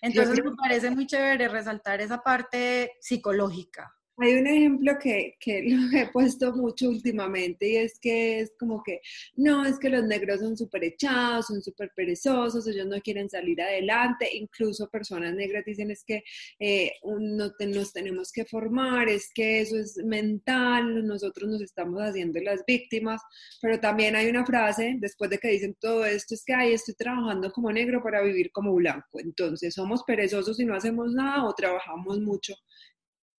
Entonces 0.00 0.42
me 0.44 0.54
parece 0.56 0.90
muy 0.90 1.06
chévere 1.06 1.48
resaltar 1.48 2.00
esa 2.00 2.22
parte 2.22 2.92
psicológica. 3.00 3.94
Hay 4.18 4.34
un 4.34 4.46
ejemplo 4.46 4.98
que, 5.00 5.36
que, 5.40 5.62
lo 5.66 5.98
he 5.98 6.06
puesto 6.08 6.52
mucho 6.54 6.88
últimamente 6.88 7.68
y 7.68 7.76
es 7.76 7.98
que 7.98 8.40
es 8.40 8.52
como 8.58 8.82
que, 8.82 9.00
no, 9.36 9.64
es 9.64 9.78
que 9.78 9.88
los 9.88 10.04
negros 10.04 10.40
son 10.40 10.56
súper 10.56 10.84
echados, 10.84 11.46
son 11.46 11.62
súper 11.62 11.90
perezosos, 11.96 12.66
ellos 12.66 12.86
no 12.86 13.00
quieren 13.00 13.30
salir 13.30 13.60
adelante, 13.62 14.28
incluso 14.34 14.90
personas 14.90 15.34
negras 15.34 15.64
dicen 15.64 15.90
es 15.90 16.04
que 16.04 16.22
eh, 16.58 16.92
no 17.02 17.52
nos 17.58 17.92
tenemos 17.92 18.32
que 18.32 18.44
formar, 18.44 19.08
es 19.08 19.30
que 19.34 19.60
eso 19.60 19.78
es 19.78 19.96
mental, 20.04 21.06
nosotros 21.06 21.48
nos 21.50 21.62
estamos 21.62 22.00
haciendo 22.02 22.40
las 22.40 22.62
víctimas, 22.66 23.22
pero 23.62 23.80
también 23.80 24.14
hay 24.14 24.28
una 24.28 24.44
frase 24.44 24.96
después 24.98 25.30
de 25.30 25.38
que 25.38 25.48
dicen 25.48 25.74
todo 25.80 26.04
esto, 26.04 26.34
es 26.34 26.44
que, 26.44 26.52
ay, 26.54 26.74
estoy 26.74 26.94
trabajando 26.94 27.50
como 27.50 27.72
negro 27.72 28.02
para 28.02 28.22
vivir 28.22 28.52
como 28.52 28.74
blanco, 28.74 29.20
entonces 29.20 29.74
somos 29.74 30.02
perezosos 30.04 30.60
y 30.60 30.66
no 30.66 30.74
hacemos 30.74 31.12
nada 31.14 31.44
o 31.44 31.54
trabajamos 31.54 32.20
mucho 32.20 32.54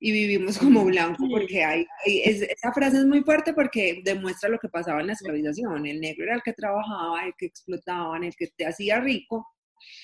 y 0.06 0.12
vivimos 0.12 0.58
como 0.58 0.84
blanco, 0.84 1.30
porque 1.30 1.64
hay, 1.64 1.88
esa 2.06 2.74
frase 2.74 2.98
es 2.98 3.06
muy 3.06 3.22
fuerte 3.22 3.54
porque 3.54 4.02
demuestra 4.04 4.50
lo 4.50 4.60
que 4.60 4.68
pasaba 4.68 5.00
en 5.00 5.08
la 5.08 5.14
esclavización. 5.14 5.86
El 5.86 6.02
negro 6.02 6.26
era 6.26 6.36
el 6.36 6.42
que 6.44 6.52
trabajaba, 6.52 7.26
el 7.26 7.34
que 7.38 7.46
explotaba, 7.46 8.18
el 8.18 8.36
que 8.36 8.48
te 8.48 8.66
hacía 8.66 9.00
rico, 9.00 9.48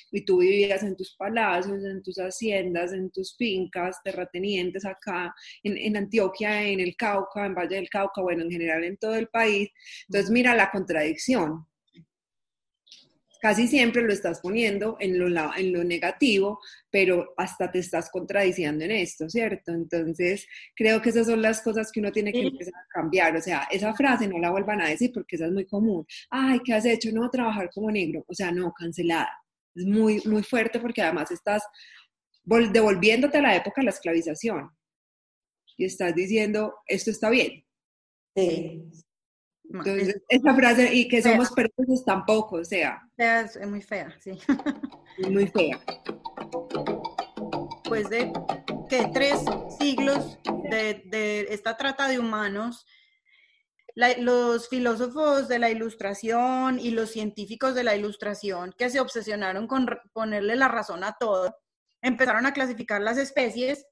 y 0.10 0.24
tú 0.24 0.38
vivías 0.40 0.84
en 0.84 0.96
tus 0.96 1.18
palacios, 1.18 1.84
en 1.84 2.02
tus 2.02 2.16
haciendas, 2.18 2.94
en 2.94 3.12
tus 3.12 3.36
fincas, 3.36 3.98
terratenientes 4.02 4.86
acá, 4.86 5.36
en, 5.64 5.78
en, 5.78 5.98
Antioquia, 5.98 6.64
en 6.64 6.80
el 6.80 6.96
Cauca, 6.96 7.46
en 7.46 7.54
Valle 7.54 7.76
del 7.76 7.90
Cauca, 7.90 8.22
bueno, 8.22 8.44
en 8.44 8.52
general 8.52 8.86
en 8.86 8.96
todo 8.96 9.16
el 9.16 9.28
país. 9.28 9.70
Entonces, 10.08 10.32
mira 10.32 10.56
la 10.56 10.72
contradicción 10.72 11.68
casi 13.40 13.68
siempre 13.68 14.02
lo 14.02 14.12
estás 14.12 14.42
poniendo 14.42 14.98
en 15.00 15.18
lo, 15.18 15.28
en 15.56 15.74
lo 15.74 15.84
negativo, 15.84 16.60
pero 16.90 17.34
hasta 17.38 17.72
te 17.72 17.80
estás 17.80 18.10
contradiciendo 18.10 18.84
en 18.86 18.92
esto, 18.92 19.30
¿cierto? 19.30 19.72
Entonces, 19.72 20.46
creo 20.76 21.02
que 21.02 21.10
esas 21.10 21.28
son 21.28 21.42
las 21.42 21.62
cosas 21.62 21.92
que 21.92 22.00
uno 22.00 22.12
tiene 22.12 22.32
que 22.32 22.42
empezar 22.42 22.74
a 22.76 22.88
cambiar. 22.90 23.36
O 23.36 23.42
sea, 23.42 23.68
esa 23.72 23.94
frase 23.94 24.28
no 24.28 24.40
la 24.40 24.52
vuelvan 24.52 24.82
a 24.82 24.90
decir 24.90 25.12
porque 25.14 25.36
esa 25.36 25.46
es 25.46 25.52
muy 25.52 25.66
común. 25.66 26.06
Ay, 26.30 26.60
¿qué 26.64 26.74
has 26.74 26.86
hecho? 26.86 27.10
No, 27.12 27.30
trabajar 27.30 27.70
como 27.74 27.90
negro. 27.90 28.24
O 28.28 28.34
sea, 28.34 28.52
no, 28.52 28.74
cancelada. 28.74 29.32
Es 29.76 29.86
muy, 29.86 30.22
muy 30.26 30.44
fuerte 30.44 30.80
porque 30.80 31.02
además 31.02 31.32
estás 31.32 31.64
devolviéndote 32.44 33.38
a 33.38 33.42
la 33.42 33.56
época 33.56 33.82
de 33.82 33.86
la 33.86 33.92
esclavización. 33.92 34.70
Y 35.78 35.86
estás 35.86 36.14
diciendo, 36.14 36.76
esto 36.88 37.12
está 37.12 37.30
bien. 37.30 37.64
Sí. 38.36 38.84
Entonces, 39.72 40.22
esa 40.30 40.56
frase, 40.56 40.94
y 40.94 41.08
que 41.08 41.22
somos 41.22 41.52
personas 41.52 42.04
tampoco, 42.04 42.58
o 42.58 42.66
sea. 42.66 43.02
Es, 43.18 43.60
muy 43.68 43.82
fea, 43.82 44.16
sí. 44.20 44.38
Muy 45.30 45.48
fea. 45.48 45.80
Pues 47.86 48.08
de 48.08 48.32
que 48.88 49.10
tres 49.12 49.40
siglos 49.80 50.38
de, 50.70 51.48
esta 51.50 51.76
trata 51.76 52.08
de 52.08 52.20
humanos, 52.20 52.86
los 53.96 54.70
filósofos 54.70 55.48
de 55.48 55.58
la 55.58 55.72
ilustración 55.72 56.80
y 56.80 56.92
los 56.92 57.10
científicos 57.10 57.74
de 57.74 57.84
la 57.84 57.96
ilustración 57.96 58.76
que 58.78 58.92
se 58.92 59.00
obsesionaron 59.00 59.66
con 59.66 59.88
ponerle 60.14 60.56
la 60.56 60.68
razón 60.68 61.04
a 61.04 61.16
todo, 61.20 61.58
empezaron 62.04 62.46
a 62.46 62.54
clasificar 62.54 63.02
las 63.02 63.18
especies. 63.18 63.88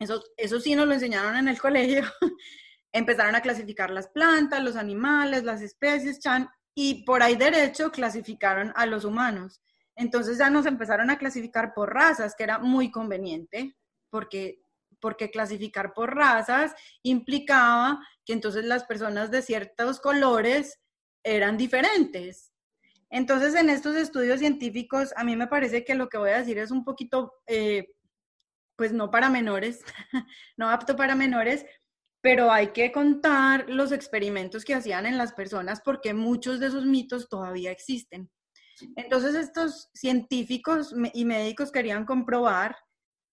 Eso, 0.00 0.20
eso 0.36 0.58
sí 0.58 0.74
nos 0.74 0.88
lo 0.88 0.94
enseñaron 0.94 1.36
en 1.36 1.46
el 1.46 1.60
colegio. 1.60 2.02
empezaron 2.92 3.34
a 3.34 3.40
clasificar 3.40 3.90
las 3.90 4.08
plantas, 4.08 4.62
los 4.62 4.76
animales, 4.76 5.44
las 5.44 5.62
especies, 5.62 6.20
chan, 6.20 6.48
y 6.74 7.04
por 7.04 7.22
ahí 7.22 7.36
derecho 7.36 7.90
clasificaron 7.90 8.72
a 8.76 8.86
los 8.86 9.04
humanos. 9.04 9.62
Entonces 9.96 10.38
ya 10.38 10.48
nos 10.48 10.66
empezaron 10.66 11.10
a 11.10 11.18
clasificar 11.18 11.74
por 11.74 11.92
razas, 11.92 12.34
que 12.36 12.44
era 12.44 12.58
muy 12.58 12.90
conveniente, 12.90 13.76
porque, 14.10 14.62
porque 15.00 15.30
clasificar 15.30 15.92
por 15.92 16.14
razas 16.14 16.74
implicaba 17.02 18.00
que 18.24 18.32
entonces 18.32 18.64
las 18.64 18.84
personas 18.84 19.30
de 19.30 19.42
ciertos 19.42 20.00
colores 20.00 20.78
eran 21.24 21.56
diferentes. 21.56 22.52
Entonces, 23.10 23.54
en 23.54 23.70
estos 23.70 23.96
estudios 23.96 24.38
científicos, 24.38 25.12
a 25.16 25.24
mí 25.24 25.34
me 25.34 25.46
parece 25.46 25.84
que 25.84 25.94
lo 25.94 26.08
que 26.08 26.18
voy 26.18 26.30
a 26.30 26.38
decir 26.38 26.58
es 26.58 26.70
un 26.70 26.84
poquito 26.84 27.32
eh, 27.46 27.88
pues 28.76 28.92
no 28.92 29.10
para 29.10 29.28
menores, 29.28 29.82
no 30.56 30.70
apto 30.70 30.94
para 30.94 31.16
menores, 31.16 31.66
pero 32.20 32.50
hay 32.50 32.68
que 32.68 32.90
contar 32.92 33.68
los 33.68 33.92
experimentos 33.92 34.64
que 34.64 34.74
hacían 34.74 35.06
en 35.06 35.18
las 35.18 35.32
personas 35.32 35.80
porque 35.84 36.14
muchos 36.14 36.60
de 36.60 36.66
esos 36.66 36.84
mitos 36.84 37.28
todavía 37.28 37.70
existen. 37.70 38.30
Entonces 38.96 39.34
estos 39.34 39.88
científicos 39.92 40.94
y 41.12 41.24
médicos 41.24 41.72
querían 41.72 42.04
comprobar 42.04 42.76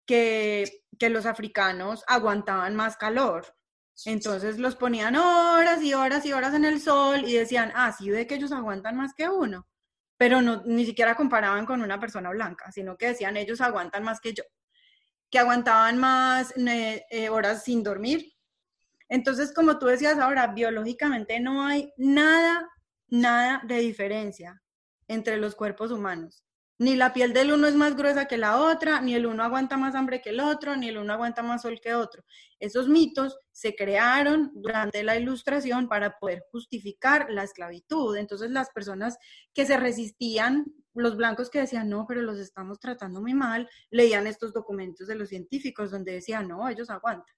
que, 0.08 0.84
que 0.98 1.10
los 1.10 1.26
africanos 1.26 2.04
aguantaban 2.08 2.76
más 2.76 2.98
calor. 2.98 3.46
Entonces 4.06 4.58
los 4.60 4.76
ponían 4.76 5.16
horas 5.16 5.82
y 5.82 5.94
horas 5.94 6.26
y 6.26 6.34
horas 6.34 6.54
en 6.54 6.66
el 6.66 6.82
sol 6.82 7.24
y 7.26 7.34
decían, 7.34 7.72
ah, 7.76 7.92
sí 7.92 8.10
ve 8.10 8.28
que 8.28 8.36
ellos 8.36 8.52
aguantan 8.52 8.98
más 8.98 9.14
que 9.14 9.30
uno, 9.30 9.68
pero 10.18 10.42
no, 10.42 10.64
ni 10.66 10.86
siquiera 10.86 11.16
comparaban 11.16 11.66
con 11.66 11.82
una 11.82 12.00
persona 12.00 12.30
blanca, 12.32 12.72
sino 12.72 12.98
que 12.98 13.08
decían, 13.08 13.38
ellos 13.38 13.62
aguantan 13.62 14.04
más 14.04 14.20
que 14.20 14.34
yo, 14.34 14.44
que 15.32 15.40
aguantaban 15.40 15.98
más 15.98 16.54
eh, 16.58 17.30
horas 17.30 17.64
sin 17.64 17.84
dormir. 17.84 18.35
Entonces, 19.10 19.54
como 19.54 19.78
tú 19.80 19.86
decías 19.88 20.18
ahora, 20.18 20.48
biológicamente 20.48 21.40
no 21.40 21.66
hay 21.66 21.92
nada, 21.98 22.68
nada 23.08 23.62
de 23.68 23.80
diferencia 23.80 24.62
entre 25.08 25.38
los 25.38 25.56
cuerpos 25.56 25.92
humanos. 25.92 26.46
Ni 26.78 26.96
la 26.96 27.14
piel 27.14 27.32
del 27.32 27.54
uno 27.54 27.68
es 27.68 27.76
más 27.76 27.96
gruesa 27.96 28.26
que 28.26 28.38
la 28.38 28.60
otra, 28.60 29.00
ni 29.00 29.14
el 29.14 29.26
uno 29.26 29.44
aguanta 29.44 29.78
más 29.78 29.96
hambre 29.96 30.22
que 30.22 30.32
el 30.32 30.42
otro, 30.42 30.76
ni 30.76 30.90
el 30.90 30.98
uno 30.98 31.14
aguanta 31.14 31.42
más 31.42 31.62
sol 31.62 31.80
que 31.82 31.94
otro. 31.94 32.26
Esos 32.60 32.90
mitos 32.90 33.38
se 33.54 33.76
crearon 33.76 34.52
durante 34.56 35.02
la 35.04 35.16
ilustración 35.16 35.88
para 35.88 36.18
poder 36.18 36.44
justificar 36.52 37.28
la 37.30 37.44
esclavitud. 37.44 38.18
Entonces 38.18 38.52
las 38.52 38.72
personas 38.72 39.18
que 39.54 39.66
se 39.66 39.78
resistían, 39.78 40.66
los 40.94 41.16
blancos 41.16 41.50
que 41.50 41.60
decían, 41.60 41.90
no, 41.90 42.06
pero 42.08 42.22
los 42.22 42.40
estamos 42.40 42.78
tratando 42.82 43.22
muy 43.22 43.34
mal, 43.34 43.70
leían 43.90 44.28
estos 44.28 44.52
documentos 44.52 45.08
de 45.08 45.16
los 45.16 45.30
científicos 45.30 45.92
donde 45.92 46.12
decían, 46.12 46.50
no, 46.50 46.68
ellos 46.68 46.90
aguantan. 46.90 47.36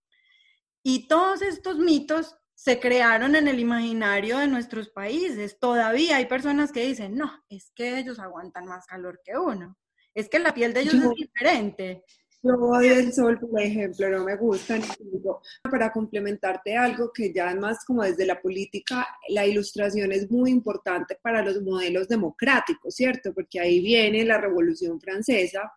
Y 0.90 1.10
todos 1.10 1.42
estos 1.42 1.78
mitos 1.80 2.38
se 2.56 2.80
crearon 2.80 3.36
en 3.36 3.50
el 3.50 3.60
imaginario 3.60 4.38
de 4.38 4.48
nuestros 4.48 4.88
países. 4.88 5.60
Todavía 5.60 6.16
hay 6.16 6.28
personas 6.28 6.72
que 6.72 6.88
dicen, 6.88 7.16
no, 7.16 7.30
es 7.50 7.74
que 7.76 8.00
ellos 8.00 8.20
aguantan 8.20 8.68
más 8.68 8.86
calor 8.86 9.20
que 9.22 9.38
uno. 9.38 9.78
Es 10.14 10.30
que 10.30 10.40
la 10.40 10.54
piel 10.54 10.74
de 10.74 10.80
ellos 10.80 10.94
es 10.94 11.10
diferente. 11.10 12.06
Yo 12.42 12.54
odio 12.54 12.94
el 12.94 13.12
sol, 13.12 13.38
por 13.38 13.62
ejemplo, 13.62 14.08
no 14.12 14.24
me 14.24 14.38
gusta. 14.38 14.80
Para 15.70 15.92
complementarte 15.92 16.78
algo 16.78 17.12
que 17.14 17.34
ya 17.34 17.54
más 17.56 17.84
como 17.84 18.04
desde 18.04 18.26
la 18.26 18.40
política, 18.42 19.06
la 19.28 19.46
ilustración 19.46 20.14
es 20.14 20.32
muy 20.32 20.52
importante 20.52 21.20
para 21.22 21.44
los 21.44 21.62
modelos 21.62 22.08
democráticos, 22.08 22.96
¿cierto? 22.96 23.34
Porque 23.34 23.60
ahí 23.60 23.82
viene 23.82 24.24
la 24.24 24.38
Revolución 24.38 25.02
Francesa 25.02 25.70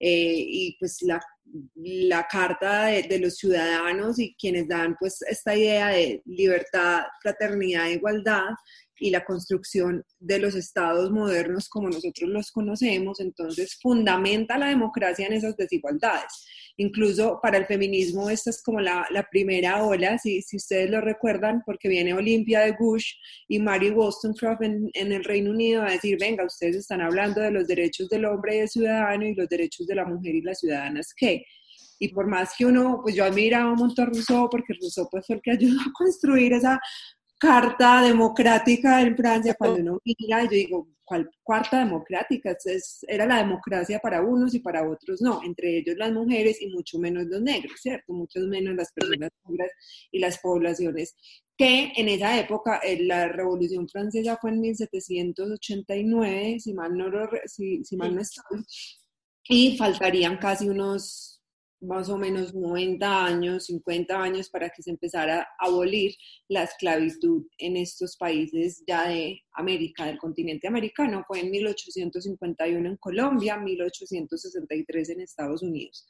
eh, 0.00 0.36
y 0.38 0.76
pues 0.78 1.02
la 1.02 1.20
la 1.74 2.26
carta 2.26 2.86
de, 2.86 3.18
los 3.18 3.36
ciudadanos 3.36 4.18
y 4.18 4.34
quienes 4.38 4.66
dan 4.68 4.96
pues 4.98 5.22
esta 5.22 5.54
idea 5.54 5.88
de 5.88 6.22
libertad, 6.24 7.02
fraternidad, 7.22 7.88
igualdad 7.88 8.48
y 8.98 9.10
la 9.10 9.24
construcción 9.24 10.04
de 10.18 10.38
los 10.38 10.54
estados 10.54 11.10
modernos 11.10 11.68
como 11.68 11.88
nosotros 11.88 12.30
los 12.30 12.50
conocemos, 12.50 13.20
entonces 13.20 13.78
fundamenta 13.80 14.58
la 14.58 14.68
democracia 14.68 15.26
en 15.26 15.34
esas 15.34 15.56
desigualdades. 15.56 16.46
Incluso 16.76 17.38
para 17.42 17.58
el 17.58 17.66
feminismo 17.66 18.28
esta 18.30 18.50
es 18.50 18.62
como 18.62 18.80
la, 18.80 19.06
primera 19.30 19.84
ola, 19.84 20.18
si, 20.18 20.42
si, 20.42 20.56
ustedes 20.56 20.90
lo 20.90 21.00
recuerdan, 21.00 21.62
porque 21.64 21.88
viene 21.88 22.14
Olimpia 22.14 22.60
de 22.60 22.72
Bush 22.78 23.12
y 23.48 23.60
Mary 23.60 23.90
Wollstonecraft 23.90 24.62
en, 24.62 24.90
el 24.94 25.24
Reino 25.24 25.50
Unido 25.50 25.82
a 25.82 25.92
decir, 25.92 26.18
venga, 26.18 26.44
ustedes 26.44 26.76
están 26.76 27.00
hablando 27.00 27.40
de 27.40 27.50
los 27.50 27.66
derechos 27.66 28.08
del 28.08 28.24
hombre 28.24 28.56
y 28.56 28.58
del 28.60 28.68
ciudadano 28.68 29.26
y 29.26 29.34
los 29.34 29.48
derechos 29.48 29.86
de 29.86 29.94
la 29.94 30.04
mujer 30.04 30.34
y 30.34 30.42
las 30.42 30.60
ciudadanas, 30.60 31.12
¿qué? 31.16 31.44
y 31.98 32.08
por 32.08 32.26
más 32.26 32.52
que 32.58 32.66
uno, 32.66 33.00
pues 33.02 33.14
yo 33.14 33.24
admiraba 33.24 33.72
un 33.72 33.78
montón 33.78 34.06
a 34.06 34.10
Rousseau, 34.10 34.48
porque 34.50 34.74
Rousseau 34.74 35.08
pues 35.10 35.26
fue 35.26 35.36
el 35.36 35.42
que 35.42 35.52
ayudó 35.52 35.80
a 35.80 35.92
construir 35.96 36.52
esa 36.52 36.80
carta 37.44 38.02
democrática 38.02 39.00
en 39.02 39.16
Francia, 39.16 39.54
cuando 39.54 39.80
uno 39.80 40.00
mira, 40.04 40.44
yo 40.44 40.50
digo, 40.50 40.88
¿cuál 41.04 41.30
cuarta 41.42 41.78
democrática? 41.80 42.56
era 43.06 43.26
la 43.26 43.38
democracia 43.38 43.98
para 43.98 44.22
unos 44.22 44.54
y 44.54 44.60
para 44.60 44.88
otros 44.88 45.20
no, 45.20 45.42
entre 45.44 45.78
ellos 45.78 45.96
las 45.96 46.12
mujeres 46.12 46.60
y 46.62 46.68
mucho 46.68 46.98
menos 46.98 47.26
los 47.26 47.42
negros, 47.42 47.80
¿cierto? 47.80 48.12
Mucho 48.12 48.40
menos 48.40 48.74
las 48.74 48.92
personas 48.92 49.30
negras 49.46 49.70
y 50.10 50.18
las 50.18 50.38
poblaciones 50.38 51.14
que 51.56 51.92
en 51.96 52.08
esa 52.08 52.38
época, 52.38 52.80
la 53.00 53.28
Revolución 53.28 53.88
Francesa 53.88 54.36
fue 54.40 54.50
en 54.50 54.60
1789, 54.60 56.58
si 56.58 56.74
mal 56.74 56.96
no, 56.96 57.10
si, 57.46 57.84
si 57.84 57.96
mal 57.96 58.12
no 58.14 58.20
estoy, 58.20 58.64
y 59.48 59.76
faltarían 59.76 60.38
casi 60.38 60.68
unos 60.68 61.33
más 61.86 62.08
o 62.08 62.18
menos 62.18 62.54
90 62.54 63.24
años, 63.24 63.66
50 63.66 64.20
años 64.20 64.48
para 64.48 64.70
que 64.70 64.82
se 64.82 64.90
empezara 64.90 65.40
a 65.58 65.66
abolir 65.66 66.14
la 66.48 66.64
esclavitud 66.64 67.46
en 67.58 67.76
estos 67.76 68.16
países 68.16 68.82
ya 68.86 69.08
de 69.08 69.40
América, 69.54 70.06
del 70.06 70.18
continente 70.18 70.66
americano. 70.66 71.24
Fue 71.26 71.40
en 71.40 71.50
1851 71.50 72.88
en 72.88 72.96
Colombia, 72.96 73.56
1863 73.56 75.10
en 75.10 75.20
Estados 75.20 75.62
Unidos. 75.62 76.06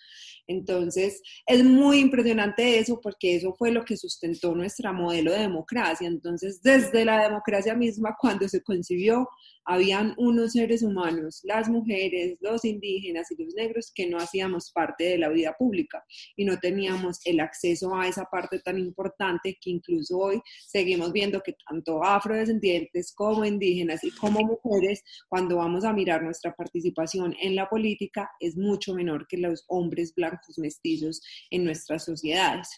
Entonces, 0.47 1.23
es 1.47 1.65
muy 1.65 1.99
impresionante 1.99 2.79
eso 2.79 3.01
porque 3.01 3.37
eso 3.37 3.55
fue 3.59 3.71
lo 3.71 3.85
que 3.85 3.97
sustentó 3.97 4.55
nuestra 4.55 4.93
modelo 4.93 5.33
de 5.33 5.41
democracia. 5.41 6.09
Entonces, 6.09 6.61
desde 6.63 7.05
la 7.05 7.23
democracia 7.23 7.75
misma, 7.75 8.17
cuando 8.21 8.49
se 8.49 8.63
concibió, 8.63 9.29
habían 9.65 10.15
unos 10.17 10.53
seres 10.53 10.83
humanos, 10.83 11.41
las 11.43 11.69
mujeres, 11.69 12.37
los 12.41 12.65
indígenas 12.65 13.31
y 13.31 13.43
los 13.43 13.55
negros, 13.55 13.93
que 13.95 14.09
no 14.09 14.19
hacíamos 14.19 14.71
parte 14.73 15.05
de 15.05 15.19
la 15.19 15.29
vida 15.29 15.55
pública 15.59 16.05
y 16.37 16.45
no 16.45 16.59
teníamos 16.59 17.21
el 17.25 17.41
acceso 17.41 17.95
a 17.95 18.09
esa 18.09 18.25
parte 18.25 18.61
tan 18.61 18.79
importante 18.79 19.59
que 19.61 19.71
incluso 19.71 20.19
hoy 20.19 20.41
seguimos 20.67 21.13
viendo 21.13 21.41
que 21.41 21.57
tanto 21.69 22.03
afrodescendientes 22.05 23.13
como 23.15 23.45
indígenas 23.45 24.05
y 24.05 24.11
como 24.13 24.41
mujeres, 24.41 25.03
cuando 25.29 25.57
vamos 25.57 25.85
a 25.85 25.93
mirar 25.93 26.23
nuestra 26.23 26.55
participación 26.55 27.35
en 27.41 27.57
la 27.57 27.69
política, 27.69 28.31
es 28.41 28.57
mucho 28.57 28.95
menor 28.95 29.27
que 29.29 29.39
los 29.39 29.65
hombres 29.69 30.15
blancos 30.15 30.59
mestizos 30.59 31.21
en 31.51 31.65
nuestras 31.65 32.05
sociedades. 32.05 32.69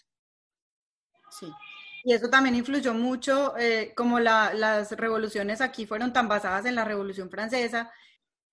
Sí. 1.29 1.47
Y 2.07 2.13
eso 2.13 2.29
también 2.29 2.55
influyó 2.55 2.93
mucho, 2.93 3.57
eh, 3.57 3.91
como 3.93 4.17
las 4.21 4.91
revoluciones 4.93 5.59
aquí 5.59 5.85
fueron 5.85 6.13
tan 6.13 6.29
basadas 6.29 6.65
en 6.65 6.75
la 6.75 6.85
Revolución 6.85 7.29
Francesa. 7.29 7.91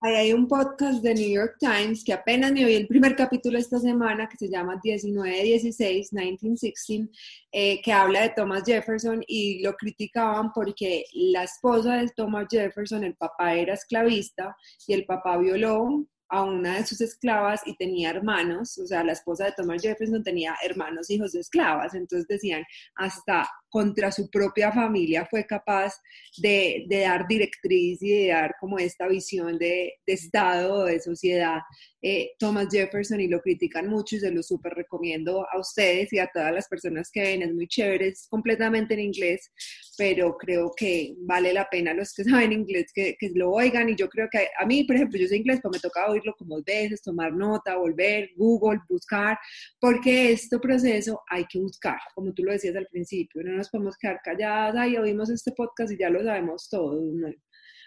hay 0.01 0.33
un 0.33 0.45
podcast 0.49 1.01
de 1.01 1.13
New 1.15 1.29
York 1.29 1.55
Times 1.57 2.03
que 2.03 2.11
apenas 2.11 2.51
me 2.51 2.65
oí 2.65 2.75
el 2.75 2.85
primer 2.85 3.15
capítulo 3.15 3.57
esta 3.57 3.79
semana 3.79 4.27
que 4.27 4.35
se 4.35 4.49
llama 4.49 4.81
1916, 4.83 6.11
1916, 6.11 7.09
eh, 7.53 7.81
que 7.81 7.93
habla 7.93 8.23
de 8.23 8.33
Thomas 8.35 8.63
Jefferson 8.65 9.23
y 9.25 9.63
lo 9.63 9.73
criticaban 9.75 10.51
porque 10.51 11.05
la 11.13 11.43
esposa 11.43 11.95
de 11.95 12.09
Thomas 12.09 12.47
Jefferson, 12.51 13.05
el 13.05 13.15
papá 13.15 13.53
era 13.53 13.73
esclavista 13.75 14.53
y 14.85 14.95
el 14.95 15.05
papá 15.05 15.37
violó 15.37 16.05
a 16.29 16.43
una 16.43 16.77
de 16.77 16.85
sus 16.85 17.01
esclavas 17.01 17.61
y 17.65 17.75
tenía 17.75 18.09
hermanos, 18.09 18.77
o 18.77 18.85
sea, 18.87 19.03
la 19.03 19.13
esposa 19.13 19.45
de 19.45 19.53
Thomas 19.53 19.81
Jefferson 19.81 20.23
tenía 20.23 20.55
hermanos 20.63 21.09
hijos 21.09 21.33
de 21.33 21.41
esclavas, 21.41 21.93
entonces 21.93 22.27
decían, 22.27 22.63
hasta 22.95 23.47
contra 23.75 24.09
su 24.09 24.29
propia 24.29 24.71
familia 24.71 25.27
fue 25.29 25.45
capaz 25.45 25.95
de, 26.37 26.85
dar 26.89 27.27
directriz 27.27 28.01
y 28.01 28.09
de 28.09 28.27
dar 28.27 28.55
como 28.57 28.79
esta 28.79 29.05
visión 29.05 29.57
de, 29.57 29.95
de 30.07 30.13
Estado, 30.13 30.85
de 30.85 31.01
sociedad, 31.01 31.59
eh, 32.07 32.33
Thomas 32.37 32.67
Jefferson, 32.71 33.19
y 33.19 33.27
lo 33.27 33.41
critican 33.41 33.87
mucho 33.87 34.15
y 34.15 34.19
se 34.19 34.29
lo 34.29 34.43
súper 34.43 34.73
recomiendo 34.73 35.45
a 35.51 35.59
ustedes 35.59 36.13
y 36.13 36.19
a 36.19 36.29
todas 36.31 36.53
las 36.53 36.67
personas 36.67 37.09
que 37.11 37.21
ven, 37.21 37.41
es 37.41 37.51
muy 37.51 37.67
chévere, 37.67 38.09
es 38.09 38.27
completamente 38.29 38.93
en 38.93 38.99
inglés, 38.99 39.51
pero 39.97 40.37
creo 40.37 40.71
que 40.77 41.15
vale 41.21 41.51
la 41.51 41.67
pena 41.67 41.95
los 41.95 42.13
que 42.13 42.23
saben 42.23 42.53
inglés 42.53 42.91
que, 42.93 43.17
que 43.19 43.31
lo 43.33 43.51
oigan. 43.51 43.89
Y 43.89 43.95
yo 43.95 44.07
creo 44.07 44.27
que 44.31 44.47
a 44.57 44.65
mí, 44.67 44.83
por 44.83 44.95
ejemplo, 44.95 45.19
yo 45.19 45.27
sé 45.27 45.37
inglés, 45.37 45.59
pues 45.63 45.73
me 45.73 45.79
toca 45.79 46.07
oírlo 46.07 46.35
como 46.37 46.61
veces, 46.61 47.01
tomar 47.01 47.33
nota, 47.33 47.75
volver, 47.75 48.29
Google, 48.37 48.79
buscar, 48.87 49.39
porque 49.79 50.31
este 50.31 50.59
proceso 50.59 51.23
hay 51.27 51.45
que 51.45 51.57
buscar, 51.59 51.97
como 52.13 52.33
tú 52.33 52.43
lo 52.43 52.51
decías 52.51 52.75
al 52.75 52.87
principio, 52.87 53.41
no 53.43 53.64
nos 53.65 53.71
podemos 53.71 53.97
quedar 53.97 54.21
calladas, 54.23 54.87
y 54.87 54.97
oímos 54.97 55.29
este 55.29 55.51
podcast 55.51 55.91
y 55.91 55.97
ya 55.97 56.09
lo 56.09 56.23
sabemos 56.23 56.69
todo. 56.69 56.99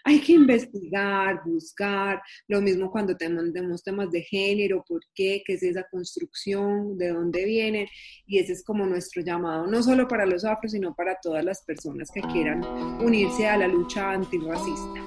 Hay 0.05 0.21
que 0.21 0.33
investigar, 0.33 1.41
buscar, 1.45 2.21
lo 2.47 2.61
mismo 2.61 2.89
cuando 2.89 3.15
tenemos 3.15 3.83
temas 3.83 4.09
de 4.11 4.21
género, 4.21 4.83
por 4.87 5.01
qué, 5.13 5.43
qué 5.45 5.53
es 5.53 5.63
esa 5.63 5.85
construcción, 5.91 6.97
de 6.97 7.09
dónde 7.09 7.45
vienen, 7.45 7.87
y 8.25 8.39
ese 8.39 8.53
es 8.53 8.63
como 8.63 8.85
nuestro 8.85 9.21
llamado, 9.21 9.67
no 9.67 9.83
solo 9.83 10.07
para 10.07 10.25
los 10.25 10.45
afros, 10.45 10.71
sino 10.71 10.95
para 10.95 11.17
todas 11.21 11.43
las 11.43 11.63
personas 11.63 12.09
que 12.13 12.21
quieran 12.21 12.63
unirse 13.01 13.47
a 13.47 13.57
la 13.57 13.67
lucha 13.67 14.11
antirracista. 14.11 15.01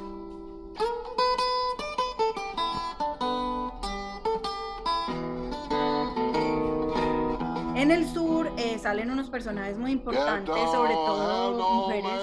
En 7.74 7.90
el 7.90 8.06
sur 8.06 8.21
salen 8.82 9.10
unos 9.10 9.30
personajes 9.30 9.78
muy 9.78 9.92
importantes, 9.92 10.54
sobre 10.72 10.92
todo 10.92 11.86
mujeres 11.86 12.20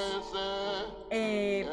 eh, 1.10 1.66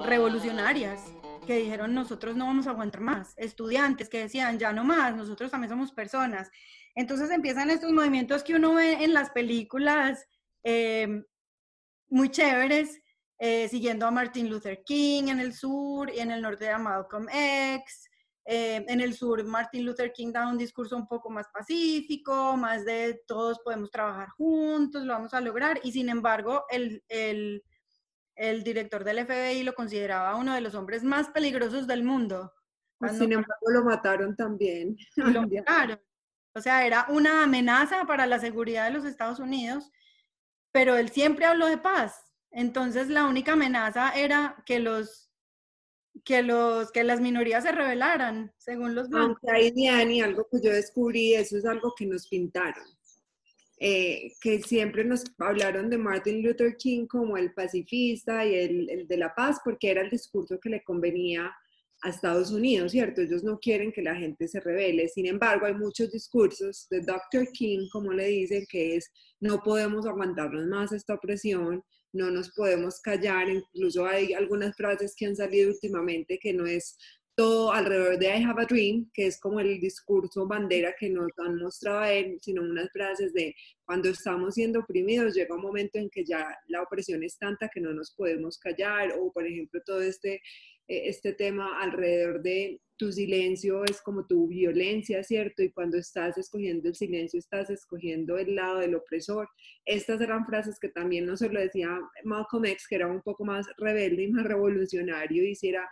revolucionarias 0.00 1.14
que 1.46 1.56
dijeron 1.56 1.94
nosotros 1.94 2.36
no 2.36 2.46
vamos 2.46 2.66
a 2.66 2.70
aguantar 2.70 3.00
más, 3.00 3.34
estudiantes 3.36 4.08
que 4.08 4.18
decían 4.18 4.58
ya 4.58 4.72
no 4.72 4.84
más, 4.84 5.16
nosotros 5.16 5.50
también 5.50 5.70
somos 5.70 5.92
personas. 5.92 6.50
Entonces 6.94 7.30
empiezan 7.30 7.70
estos 7.70 7.90
movimientos 7.90 8.44
que 8.44 8.54
uno 8.54 8.74
ve 8.74 9.04
en 9.04 9.14
las 9.14 9.30
películas 9.30 10.26
em, 10.62 11.24
muy 12.08 12.30
chéveres, 12.30 13.00
eh, 13.38 13.68
siguiendo 13.68 14.06
a 14.06 14.10
Martin 14.10 14.48
Luther 14.48 14.82
King 14.84 15.24
en 15.28 15.40
el 15.40 15.54
sur 15.54 16.10
y 16.10 16.20
en 16.20 16.30
el 16.30 16.42
norte 16.42 16.68
a 16.70 16.78
Malcolm 16.78 17.28
X. 17.30 18.10
Eh, 18.46 18.84
en 18.88 19.00
el 19.00 19.14
sur, 19.14 19.42
Martin 19.44 19.86
Luther 19.86 20.12
King 20.12 20.30
da 20.30 20.46
un 20.46 20.58
discurso 20.58 20.96
un 20.96 21.08
poco 21.08 21.30
más 21.30 21.48
pacífico, 21.48 22.56
más 22.56 22.84
de 22.84 23.22
todos 23.26 23.60
podemos 23.60 23.90
trabajar 23.90 24.28
juntos, 24.30 25.04
lo 25.04 25.14
vamos 25.14 25.32
a 25.32 25.40
lograr. 25.40 25.80
Y 25.82 25.92
sin 25.92 26.10
embargo, 26.10 26.64
el, 26.68 27.02
el, 27.08 27.62
el 28.36 28.62
director 28.62 29.02
del 29.02 29.26
FBI 29.26 29.62
lo 29.62 29.74
consideraba 29.74 30.36
uno 30.36 30.54
de 30.54 30.60
los 30.60 30.74
hombres 30.74 31.02
más 31.02 31.30
peligrosos 31.30 31.86
del 31.86 32.02
mundo. 32.02 32.52
sin 33.10 33.32
embargo, 33.32 33.70
lo 33.72 33.84
mataron 33.84 34.36
también. 34.36 34.96
Lo 35.16 35.42
mataron. 35.48 36.00
O 36.54 36.60
sea, 36.60 36.86
era 36.86 37.06
una 37.08 37.44
amenaza 37.44 38.04
para 38.04 38.26
la 38.26 38.38
seguridad 38.38 38.84
de 38.84 38.92
los 38.92 39.04
Estados 39.04 39.40
Unidos, 39.40 39.90
pero 40.70 40.96
él 40.96 41.08
siempre 41.08 41.46
habló 41.46 41.66
de 41.66 41.78
paz. 41.78 42.30
Entonces, 42.50 43.08
la 43.08 43.24
única 43.24 43.54
amenaza 43.54 44.12
era 44.14 44.62
que 44.64 44.78
los 44.78 45.23
que 46.24 46.42
los 46.42 46.92
que 46.92 47.04
las 47.04 47.20
minorías 47.20 47.64
se 47.64 47.72
rebelaran, 47.72 48.52
según 48.58 48.94
los 48.94 49.08
blancos. 49.08 49.38
Aunque 49.42 49.72
Diani, 49.72 50.20
algo 50.20 50.46
que 50.50 50.60
yo 50.62 50.72
descubrí, 50.72 51.34
eso 51.34 51.56
es 51.56 51.64
algo 51.64 51.94
que 51.96 52.06
nos 52.06 52.28
pintaron. 52.28 52.84
Eh, 53.80 54.32
que 54.40 54.62
siempre 54.62 55.04
nos 55.04 55.24
hablaron 55.38 55.90
de 55.90 55.98
Martin 55.98 56.42
Luther 56.42 56.76
King 56.76 57.06
como 57.06 57.36
el 57.36 57.52
pacifista 57.52 58.46
y 58.46 58.54
el, 58.54 58.88
el 58.88 59.08
de 59.08 59.16
la 59.16 59.34
paz, 59.34 59.58
porque 59.64 59.90
era 59.90 60.00
el 60.00 60.10
discurso 60.10 60.60
que 60.60 60.70
le 60.70 60.84
convenía 60.84 61.52
a 62.02 62.10
Estados 62.10 62.52
Unidos, 62.52 62.92
¿cierto? 62.92 63.22
Ellos 63.22 63.42
no 63.42 63.58
quieren 63.58 63.90
que 63.90 64.02
la 64.02 64.14
gente 64.14 64.46
se 64.46 64.60
revele. 64.60 65.08
Sin 65.08 65.26
embargo, 65.26 65.66
hay 65.66 65.74
muchos 65.74 66.12
discursos 66.12 66.86
de 66.90 67.00
Dr. 67.00 67.48
King, 67.52 67.88
como 67.90 68.12
le 68.12 68.26
dicen, 68.26 68.64
que 68.68 68.96
es 68.96 69.10
no 69.40 69.60
podemos 69.62 70.06
aguantarnos 70.06 70.66
más 70.66 70.92
esta 70.92 71.14
opresión, 71.14 71.82
no 72.14 72.30
nos 72.30 72.50
podemos 72.50 73.00
callar. 73.00 73.48
Incluso 73.48 74.06
hay 74.06 74.32
algunas 74.32 74.76
frases 74.76 75.14
que 75.16 75.26
han 75.26 75.36
salido 75.36 75.70
últimamente 75.70 76.38
que 76.38 76.52
no 76.52 76.66
es 76.66 76.96
todo 77.36 77.72
alrededor 77.72 78.16
de 78.18 78.26
I 78.26 78.44
have 78.44 78.62
a 78.62 78.64
dream, 78.64 79.10
que 79.12 79.26
es 79.26 79.40
como 79.40 79.58
el 79.58 79.80
discurso 79.80 80.46
bandera 80.46 80.94
que 80.98 81.10
nos 81.10 81.28
han 81.38 81.56
mostrado 81.56 81.98
a 81.98 82.12
él, 82.12 82.38
sino 82.40 82.62
unas 82.62 82.90
frases 82.92 83.32
de 83.32 83.54
cuando 83.84 84.08
estamos 84.08 84.54
siendo 84.54 84.80
oprimidos, 84.80 85.34
llega 85.34 85.56
un 85.56 85.62
momento 85.62 85.98
en 85.98 86.08
que 86.10 86.24
ya 86.24 86.46
la 86.68 86.82
opresión 86.82 87.24
es 87.24 87.36
tanta 87.36 87.68
que 87.68 87.80
no 87.80 87.92
nos 87.92 88.12
podemos 88.12 88.56
callar, 88.58 89.14
o 89.18 89.32
por 89.32 89.46
ejemplo 89.46 89.80
todo 89.84 90.00
este 90.00 90.40
eh, 90.86 91.08
este 91.08 91.32
tema 91.32 91.80
alrededor 91.80 92.42
de 92.42 92.78
tu 92.96 93.12
silencio 93.12 93.84
es 93.84 94.00
como 94.00 94.26
tu 94.26 94.46
violencia, 94.46 95.22
¿cierto? 95.24 95.62
Y 95.62 95.72
cuando 95.72 95.98
estás 95.98 96.38
escogiendo 96.38 96.88
el 96.88 96.94
silencio, 96.94 97.38
estás 97.38 97.70
escogiendo 97.70 98.38
el 98.38 98.54
lado 98.54 98.78
del 98.78 98.94
opresor. 98.94 99.48
Estas 99.84 100.20
eran 100.20 100.46
frases 100.46 100.78
que 100.78 100.88
también 100.88 101.26
no 101.26 101.36
se 101.36 101.48
lo 101.48 101.60
decía 101.60 101.98
Malcolm 102.24 102.66
X, 102.66 102.86
que 102.88 102.96
era 102.96 103.08
un 103.08 103.22
poco 103.22 103.44
más 103.44 103.66
rebelde 103.78 104.24
y 104.24 104.32
más 104.32 104.44
revolucionario, 104.44 105.42
y 105.44 105.56
era 105.62 105.88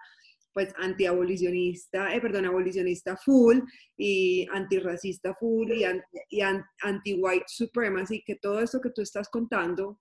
pues 0.52 0.72
antiabolicionista, 0.76 2.14
eh, 2.14 2.20
perdón, 2.20 2.44
abolicionista 2.44 3.16
full 3.16 3.60
y 3.96 4.46
antirracista 4.52 5.34
full 5.34 5.72
y, 5.72 5.84
y 6.28 6.40
anti-white 6.42 7.46
supremacy, 7.48 8.22
que 8.22 8.36
todo 8.36 8.60
esto 8.60 8.80
que 8.80 8.90
tú 8.90 9.00
estás 9.00 9.28
contando 9.30 9.98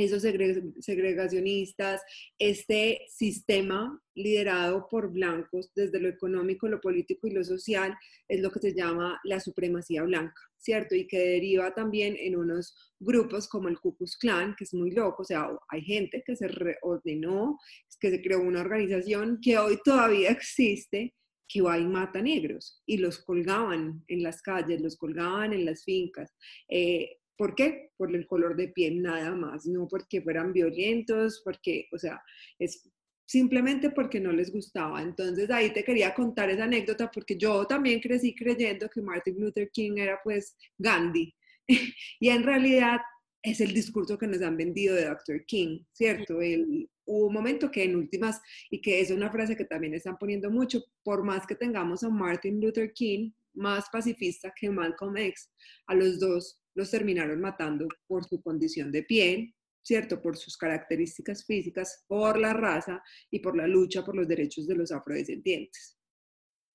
esos 0.00 0.22
segregacionistas, 0.22 2.02
este 2.38 3.02
sistema 3.08 4.00
liderado 4.14 4.88
por 4.88 5.12
blancos 5.12 5.70
desde 5.74 6.00
lo 6.00 6.08
económico, 6.08 6.68
lo 6.68 6.80
político 6.80 7.26
y 7.26 7.30
lo 7.30 7.44
social, 7.44 7.96
es 8.26 8.40
lo 8.40 8.50
que 8.50 8.60
se 8.60 8.74
llama 8.74 9.20
la 9.24 9.40
supremacía 9.40 10.02
blanca, 10.02 10.40
¿cierto? 10.56 10.94
Y 10.94 11.06
que 11.06 11.18
deriva 11.18 11.72
también 11.74 12.16
en 12.18 12.36
unos 12.36 12.74
grupos 12.98 13.48
como 13.48 13.68
el 13.68 13.78
Ku 13.78 13.96
Klux 13.96 14.16
Klan, 14.16 14.54
que 14.56 14.64
es 14.64 14.74
muy 14.74 14.90
loco, 14.90 15.22
o 15.22 15.24
sea, 15.24 15.48
hay 15.68 15.82
gente 15.82 16.22
que 16.26 16.36
se 16.36 16.48
reordenó, 16.48 17.58
que 18.00 18.10
se 18.10 18.22
creó 18.22 18.40
una 18.40 18.60
organización 18.60 19.38
que 19.40 19.58
hoy 19.58 19.78
todavía 19.84 20.30
existe, 20.30 21.14
que 21.48 21.62
va 21.62 21.78
y 21.78 21.86
mata 21.86 22.20
negros 22.20 22.82
y 22.86 22.98
los 22.98 23.18
colgaban 23.18 24.04
en 24.08 24.22
las 24.22 24.42
calles, 24.42 24.82
los 24.82 24.96
colgaban 24.96 25.52
en 25.52 25.64
las 25.64 25.82
fincas. 25.82 26.34
Eh, 26.68 27.16
¿Por 27.38 27.54
qué? 27.54 27.92
Por 27.96 28.14
el 28.14 28.26
color 28.26 28.56
de 28.56 28.68
piel, 28.68 29.00
nada 29.00 29.34
más, 29.34 29.64
no 29.64 29.86
porque 29.88 30.20
fueran 30.20 30.52
violentos, 30.52 31.40
porque, 31.44 31.86
o 31.92 31.98
sea, 31.98 32.20
es 32.58 32.90
simplemente 33.24 33.90
porque 33.90 34.18
no 34.18 34.32
les 34.32 34.50
gustaba. 34.52 35.00
Entonces 35.02 35.48
ahí 35.50 35.72
te 35.72 35.84
quería 35.84 36.14
contar 36.14 36.50
esa 36.50 36.64
anécdota 36.64 37.10
porque 37.10 37.36
yo 37.36 37.64
también 37.66 38.00
crecí 38.00 38.34
creyendo 38.34 38.88
que 38.90 39.00
Martin 39.00 39.38
Luther 39.38 39.70
King 39.70 39.98
era 39.98 40.18
pues 40.24 40.56
Gandhi. 40.76 41.32
y 42.20 42.28
en 42.28 42.42
realidad 42.42 43.00
es 43.42 43.60
el 43.60 43.72
discurso 43.72 44.18
que 44.18 44.26
nos 44.26 44.42
han 44.42 44.56
vendido 44.56 44.96
de 44.96 45.04
Dr. 45.04 45.44
King, 45.46 45.84
¿cierto? 45.92 46.40
El, 46.40 46.90
hubo 47.04 47.26
un 47.26 47.34
momento 47.34 47.70
que 47.70 47.84
en 47.84 47.96
últimas, 47.96 48.40
y 48.70 48.80
que 48.80 49.00
es 49.00 49.10
una 49.10 49.30
frase 49.30 49.56
que 49.56 49.64
también 49.64 49.94
están 49.94 50.18
poniendo 50.18 50.50
mucho, 50.50 50.82
por 51.04 51.22
más 51.22 51.46
que 51.46 51.54
tengamos 51.54 52.02
a 52.02 52.08
Martin 52.08 52.60
Luther 52.60 52.92
King 52.92 53.30
más 53.54 53.88
pacifista 53.90 54.52
que 54.54 54.70
Malcolm 54.70 55.16
X, 55.16 55.50
a 55.86 55.94
los 55.94 56.18
dos 56.18 56.60
los 56.78 56.92
terminaron 56.92 57.40
matando 57.40 57.88
por 58.06 58.24
su 58.24 58.40
condición 58.40 58.92
de 58.92 59.02
piel, 59.02 59.52
¿cierto? 59.82 60.22
Por 60.22 60.36
sus 60.36 60.56
características 60.56 61.44
físicas, 61.44 62.04
por 62.06 62.38
la 62.38 62.52
raza 62.52 63.02
y 63.32 63.40
por 63.40 63.56
la 63.56 63.66
lucha 63.66 64.04
por 64.04 64.14
los 64.14 64.28
derechos 64.28 64.68
de 64.68 64.76
los 64.76 64.92
afrodescendientes. 64.92 65.98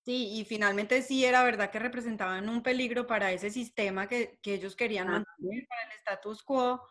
Sí, 0.04 0.34
y 0.34 0.44
finalmente 0.44 1.02
sí 1.02 1.24
era 1.24 1.42
verdad 1.46 1.72
que 1.72 1.80
representaban 1.80 2.50
un 2.50 2.62
peligro 2.62 3.08
para 3.08 3.32
ese 3.32 3.50
sistema 3.50 4.10
que, 4.10 4.40
ellos 4.44 4.76
querían 4.76 5.08
mantener, 5.08 5.66
para 5.70 5.84
el 5.84 5.98
status 6.00 6.44
quo 6.44 6.86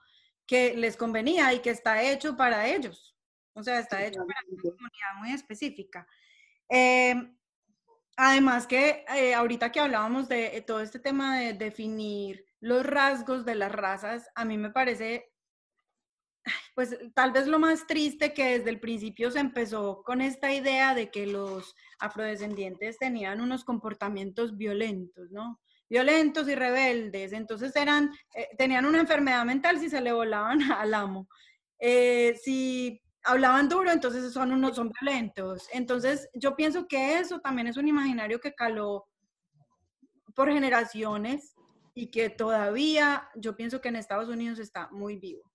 que 0.46 0.74
les 0.74 0.96
convenía 0.96 1.52
y 1.52 1.60
que 1.60 1.68
está 1.68 2.02
hecho 2.02 2.34
para 2.34 2.66
ellos. 2.66 3.14
O 3.52 3.62
sea, 3.62 3.78
está 3.78 4.02
hecho 4.02 4.24
para 4.26 4.40
una 4.48 4.62
comunidad 4.62 5.14
muy 5.18 5.32
específica. 5.32 6.08
Em, 6.66 7.36
además 8.16 8.66
que 8.66 9.04
eh, 9.14 9.34
ahorita 9.34 9.70
que 9.70 9.80
hablábamos 9.80 10.30
de 10.30 10.56
eh, 10.56 10.62
todo 10.62 10.80
este 10.80 10.98
tema 10.98 11.38
de 11.38 11.52
definir 11.52 12.46
los 12.62 12.86
rasgos 12.86 13.44
de 13.44 13.56
las 13.56 13.72
razas, 13.72 14.30
a 14.36 14.44
mí 14.44 14.56
me 14.56 14.70
parece, 14.70 15.32
pues 16.76 16.96
tal 17.12 17.32
vez 17.32 17.48
lo 17.48 17.58
más 17.58 17.88
triste 17.88 18.32
que 18.32 18.56
desde 18.56 18.70
el 18.70 18.78
principio 18.78 19.32
se 19.32 19.40
empezó 19.40 20.04
con 20.04 20.20
esta 20.20 20.52
idea 20.54 20.94
de 20.94 21.10
que 21.10 21.26
los 21.26 21.74
afrodescendientes 21.98 22.98
tenían 22.98 23.40
unos 23.40 23.64
comportamientos 23.64 24.56
violentos, 24.56 25.32
¿no? 25.32 25.60
Violentos 25.90 26.48
y 26.48 26.54
rebeldes, 26.54 27.32
entonces 27.32 27.74
eran, 27.74 28.12
eh, 28.36 28.48
tenían 28.56 28.86
una 28.86 29.00
enfermedad 29.00 29.44
mental 29.44 29.80
si 29.80 29.90
se 29.90 30.00
le 30.00 30.12
volaban 30.12 30.60
al 30.72 30.94
amo. 30.94 31.28
Eh, 31.80 32.38
si 32.40 33.02
hablaban 33.24 33.68
duro, 33.68 33.90
entonces 33.90 34.32
son 34.32 34.52
unos 34.52 34.76
son 34.76 34.92
violentos. 35.00 35.68
Entonces, 35.72 36.28
yo 36.32 36.54
pienso 36.54 36.86
que 36.86 37.18
eso 37.18 37.40
también 37.40 37.66
es 37.66 37.76
un 37.76 37.88
imaginario 37.88 38.38
que 38.38 38.54
caló 38.54 39.08
por 40.36 40.50
generaciones 40.52 41.56
y 41.94 42.10
que 42.10 42.30
todavía 42.30 43.28
yo 43.34 43.56
pienso 43.56 43.80
que 43.80 43.88
en 43.88 43.96
Estados 43.96 44.28
Unidos 44.28 44.58
está 44.58 44.88
muy 44.90 45.16
vivo. 45.16 45.50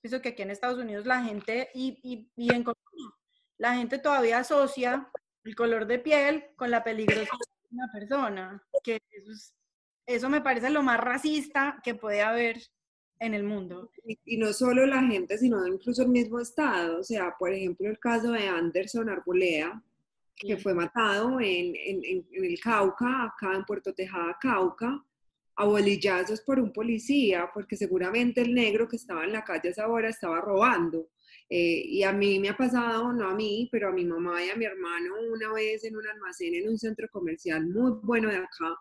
Pienso 0.00 0.20
que 0.20 0.30
aquí 0.30 0.42
en 0.42 0.50
Estados 0.50 0.78
Unidos 0.78 1.06
la 1.06 1.22
gente, 1.22 1.70
y, 1.74 2.30
y, 2.34 2.52
en 2.52 2.64
Colombia, 2.64 3.16
la 3.58 3.74
gente 3.74 3.98
todavía 3.98 4.38
asocia 4.38 5.10
el 5.44 5.54
color 5.54 5.86
de 5.86 5.98
piel 5.98 6.44
con 6.56 6.70
la 6.70 6.82
peligrosidad 6.82 7.28
de 7.28 7.76
una 7.76 7.92
persona, 7.92 8.62
que 8.82 9.00
eso, 9.10 9.52
eso 10.06 10.28
me 10.28 10.40
parece 10.40 10.70
lo 10.70 10.82
más 10.82 10.98
racista 10.98 11.80
que 11.84 11.94
puede 11.94 12.22
haber 12.22 12.58
en 13.20 13.34
el 13.34 13.44
mundo. 13.44 13.90
Y, 14.24 14.38
no 14.38 14.52
solo 14.52 14.86
la 14.86 15.02
gente, 15.02 15.36
sino 15.38 15.66
incluso 15.66 16.02
el 16.02 16.08
mismo 16.08 16.40
Estado. 16.40 16.98
O 16.98 17.04
sea, 17.04 17.34
por 17.38 17.52
ejemplo, 17.52 17.88
el 17.88 17.98
caso 17.98 18.32
de 18.32 18.48
Anderson 18.48 19.10
Arbolea, 19.10 19.82
que 20.34 20.56
fue 20.56 20.72
matado 20.72 21.38
en, 21.40 21.76
en, 21.76 22.02
en, 22.02 22.44
el 22.44 22.58
Cauca, 22.58 23.24
acá 23.24 23.54
en 23.54 23.64
Puerto 23.64 23.92
Tejada, 23.92 24.38
Cauca, 24.40 25.04
a 25.60 25.64
bolillazos 25.66 26.40
por 26.40 26.58
un 26.58 26.72
policía, 26.72 27.50
porque 27.52 27.76
seguramente 27.76 28.40
el 28.40 28.54
negro 28.54 28.88
que 28.88 28.96
estaba 28.96 29.24
en 29.24 29.32
la 29.32 29.44
calle 29.44 29.68
a 29.68 29.72
esa 29.72 29.88
hora 29.88 30.08
estaba 30.08 30.40
robando. 30.40 31.10
Eh, 31.50 31.82
y 31.84 32.02
a 32.02 32.12
mí 32.12 32.38
me 32.38 32.48
ha 32.48 32.56
pasado, 32.56 33.12
no 33.12 33.28
a 33.28 33.34
mí, 33.34 33.68
pero 33.70 33.88
a 33.88 33.92
mi 33.92 34.04
mamá 34.06 34.42
y 34.42 34.48
a 34.48 34.56
mi 34.56 34.64
hermano 34.64 35.14
una 35.32 35.52
vez 35.52 35.84
en 35.84 35.96
un 35.96 36.06
almacén 36.06 36.54
en 36.54 36.68
un 36.68 36.78
centro 36.78 37.08
comercial 37.10 37.66
muy 37.66 37.92
bueno 38.02 38.30
de 38.30 38.36
acá, 38.36 38.74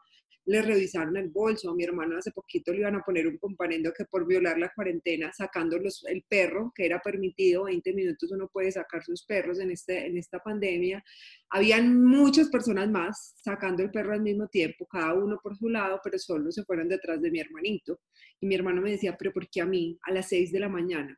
le 0.49 0.63
revisaron 0.63 1.15
el 1.15 1.29
bolso. 1.29 1.69
A 1.69 1.75
mi 1.75 1.83
hermano 1.83 2.17
hace 2.17 2.31
poquito 2.31 2.71
le 2.71 2.79
iban 2.79 2.95
a 2.95 3.03
poner 3.03 3.27
un 3.27 3.37
comparendo 3.37 3.93
que 3.95 4.05
por 4.05 4.25
violar 4.25 4.57
la 4.57 4.73
cuarentena, 4.73 5.31
sacando 5.31 5.77
el 5.77 6.23
perro, 6.27 6.73
que 6.75 6.87
era 6.87 6.99
permitido, 6.99 7.65
20 7.65 7.93
minutos 7.93 8.31
uno 8.31 8.49
puede 8.51 8.71
sacar 8.71 9.03
sus 9.03 9.23
perros 9.25 9.59
en, 9.59 9.69
este, 9.69 10.07
en 10.07 10.17
esta 10.17 10.39
pandemia. 10.39 11.03
Habían 11.51 12.03
muchas 12.03 12.49
personas 12.49 12.89
más 12.89 13.35
sacando 13.43 13.83
el 13.83 13.91
perro 13.91 14.13
al 14.13 14.21
mismo 14.21 14.47
tiempo, 14.47 14.87
cada 14.87 15.13
uno 15.13 15.39
por 15.41 15.55
su 15.55 15.69
lado, 15.69 16.01
pero 16.03 16.17
solo 16.17 16.51
se 16.51 16.63
fueron 16.63 16.89
detrás 16.89 17.21
de 17.21 17.29
mi 17.29 17.39
hermanito. 17.39 17.99
Y 18.41 18.47
mi 18.47 18.55
hermano 18.55 18.81
me 18.81 18.91
decía, 18.91 19.15
pero 19.19 19.31
¿por 19.31 19.47
qué 19.51 19.61
a 19.61 19.67
mí? 19.67 19.99
A 20.01 20.11
las 20.11 20.29
6 20.29 20.51
de 20.51 20.59
la 20.59 20.69
mañana. 20.69 21.15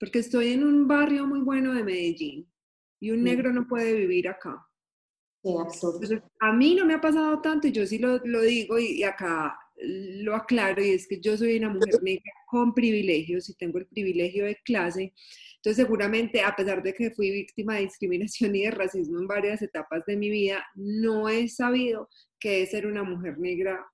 Porque 0.00 0.18
estoy 0.18 0.48
en 0.52 0.64
un 0.64 0.88
barrio 0.88 1.26
muy 1.26 1.42
bueno 1.42 1.74
de 1.74 1.84
Medellín 1.84 2.50
y 2.98 3.12
un 3.12 3.22
negro 3.22 3.52
no 3.52 3.68
puede 3.68 3.94
vivir 3.94 4.28
acá 4.28 4.66
Absurdo. 5.42 6.22
a 6.40 6.52
mí 6.52 6.74
no 6.74 6.84
me 6.84 6.94
ha 6.94 7.00
pasado 7.00 7.40
tanto 7.40 7.66
y 7.66 7.72
yo 7.72 7.86
sí 7.86 7.98
lo, 7.98 8.18
lo 8.24 8.42
digo 8.42 8.78
y, 8.78 8.98
y, 8.98 9.02
acá 9.04 9.58
lo 9.82 10.34
aclaro 10.34 10.84
y 10.84 10.90
es 10.90 11.08
que 11.08 11.18
yo 11.20 11.36
soy 11.36 11.56
una 11.56 11.70
mujer 11.70 11.94
negra 12.02 12.32
con 12.46 12.74
privilegios 12.74 13.48
y 13.48 13.54
tengo 13.54 13.78
el 13.78 13.86
privilegio 13.86 14.44
de 14.44 14.56
clase. 14.64 15.14
Entonces 15.56 15.84
seguramente 15.84 16.42
a 16.42 16.54
pesar 16.54 16.82
de 16.82 16.92
que 16.94 17.10
fui 17.10 17.30
víctima 17.30 17.76
de 17.76 17.82
discriminación 17.82 18.54
y 18.56 18.64
de 18.64 18.70
racismo 18.70 19.18
en 19.18 19.26
varias 19.26 19.62
etapas 19.62 20.04
de 20.06 20.16
mi 20.16 20.30
vida, 20.30 20.64
no 20.74 21.28
he 21.28 21.48
sabido 21.48 22.08
qué 22.38 22.62
es 22.62 22.70
ser 22.70 22.86
una 22.86 23.02
mujer 23.02 23.38
negra 23.38 23.84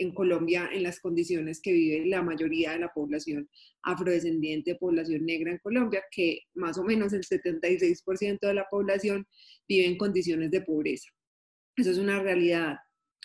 en 0.00 0.12
Colombia 0.14 0.68
en 0.72 0.82
las 0.82 0.98
condiciones 1.00 1.60
que 1.60 1.72
vive 1.72 2.06
la 2.06 2.22
mayoría 2.22 2.72
de 2.72 2.80
la 2.80 2.92
población 2.92 3.48
afrodescendiente, 3.82 4.74
población 4.76 5.26
negra 5.26 5.52
en 5.52 5.58
Colombia, 5.58 6.02
que 6.10 6.40
más 6.54 6.78
o 6.78 6.84
menos 6.84 7.12
el 7.12 7.22
76% 7.22 8.40
de 8.40 8.54
la 8.54 8.66
población 8.70 9.26
vive 9.68 9.86
en 9.86 9.98
condiciones 9.98 10.50
de 10.50 10.62
pobreza. 10.62 11.10
Eso 11.76 11.90
es 11.90 11.98
una 11.98 12.22
realidad 12.22 12.76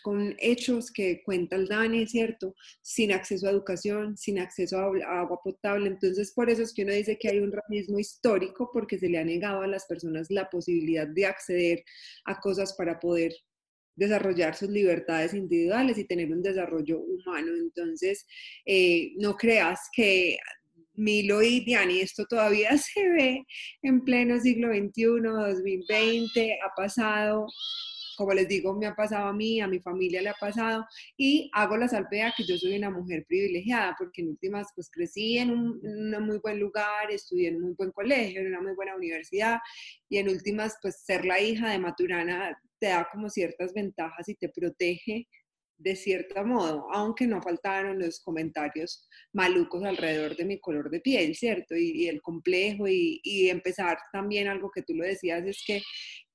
con 0.03 0.35
hechos 0.37 0.91
que 0.91 1.23
cuenta 1.23 1.55
el 1.55 1.67
DANI, 1.67 2.05
¿cierto? 2.05 2.53
Sin 2.83 3.11
acceso 3.11 3.47
a 3.47 3.51
educación, 3.51 4.15
sin 4.17 4.37
acceso 4.37 4.77
a 4.77 5.21
agua 5.21 5.39
potable. 5.43 5.87
Entonces, 5.87 6.31
por 6.31 6.49
eso 6.49 6.61
es 6.61 6.73
que 6.73 6.83
uno 6.83 6.93
dice 6.93 7.17
que 7.17 7.29
hay 7.29 7.39
un 7.39 7.51
racismo 7.51 7.97
histórico 7.97 8.69
porque 8.71 8.99
se 8.99 9.09
le 9.09 9.17
ha 9.17 9.23
negado 9.23 9.61
a 9.61 9.67
las 9.67 9.85
personas 9.87 10.27
la 10.29 10.47
posibilidad 10.49 11.07
de 11.07 11.25
acceder 11.25 11.83
a 12.25 12.39
cosas 12.39 12.75
para 12.77 12.99
poder 12.99 13.33
desarrollar 13.95 14.55
sus 14.55 14.69
libertades 14.69 15.33
individuales 15.33 15.97
y 15.97 16.05
tener 16.05 16.31
un 16.31 16.41
desarrollo 16.41 16.99
humano. 16.99 17.51
Entonces, 17.55 18.25
eh, 18.65 19.13
no 19.17 19.35
creas 19.35 19.79
que 19.93 20.37
Milo 20.97 21.41
y 21.41 21.61
Diani, 21.61 21.99
esto 22.01 22.25
todavía 22.25 22.69
se 22.77 23.07
ve 23.09 23.45
en 23.81 24.03
pleno 24.03 24.39
siglo 24.39 24.69
XXI, 24.69 25.21
2020, 25.21 26.59
ha 26.61 26.73
pasado, 26.75 27.47
como 28.17 28.33
les 28.33 28.47
digo, 28.47 28.73
me 28.73 28.87
ha 28.87 28.95
pasado 28.95 29.27
a 29.27 29.33
mí, 29.33 29.59
a 29.59 29.67
mi 29.67 29.79
familia 29.79 30.21
le 30.21 30.29
ha 30.29 30.35
pasado, 30.39 30.85
y 31.17 31.49
hago 31.53 31.77
la 31.77 31.87
salvea 31.87 32.33
que 32.35 32.45
yo 32.45 32.57
soy 32.57 32.77
una 32.77 32.89
mujer 32.89 33.25
privilegiada, 33.27 33.95
porque 33.97 34.21
en 34.21 34.29
últimas, 34.29 34.69
pues 34.73 34.89
crecí 34.89 35.37
en 35.37 35.51
un, 35.51 35.81
en 35.83 36.15
un, 36.15 36.25
muy 36.25 36.37
buen 36.39 36.59
lugar, 36.59 37.11
estudié 37.11 37.49
en 37.49 37.57
un 37.57 37.61
muy 37.63 37.73
buen 37.73 37.91
colegio, 37.91 38.41
en 38.41 38.47
una 38.47 38.61
muy 38.61 38.73
buena 38.73 38.95
universidad, 38.95 39.59
y 40.09 40.17
en 40.17 40.29
últimas, 40.29 40.77
pues 40.81 41.01
ser 41.03 41.25
la 41.25 41.41
hija 41.41 41.69
de 41.71 41.79
Maturana 41.79 42.57
te 42.79 42.87
da 42.87 43.07
como 43.11 43.29
ciertas 43.29 43.73
ventajas 43.73 44.27
y 44.29 44.35
te 44.35 44.49
protege 44.49 45.27
de 45.77 45.95
cierto 45.95 46.45
modo, 46.45 46.87
aunque 46.93 47.27
no 47.27 47.41
faltaron 47.41 47.99
los 47.99 48.21
comentarios 48.21 49.07
malucos 49.33 49.83
alrededor 49.83 50.35
de 50.35 50.45
mi 50.45 50.59
color 50.59 50.89
de 50.89 51.01
piel, 51.01 51.35
¿cierto? 51.35 51.75
Y, 51.75 52.07
el 52.07 52.21
complejo 52.21 52.87
y, 52.87 53.19
y, 53.23 53.49
empezar 53.49 53.97
también 54.13 54.47
algo 54.47 54.71
que 54.73 54.83
tú 54.83 54.93
lo 54.93 55.03
decías, 55.03 55.45
es 55.45 55.63
que 55.65 55.81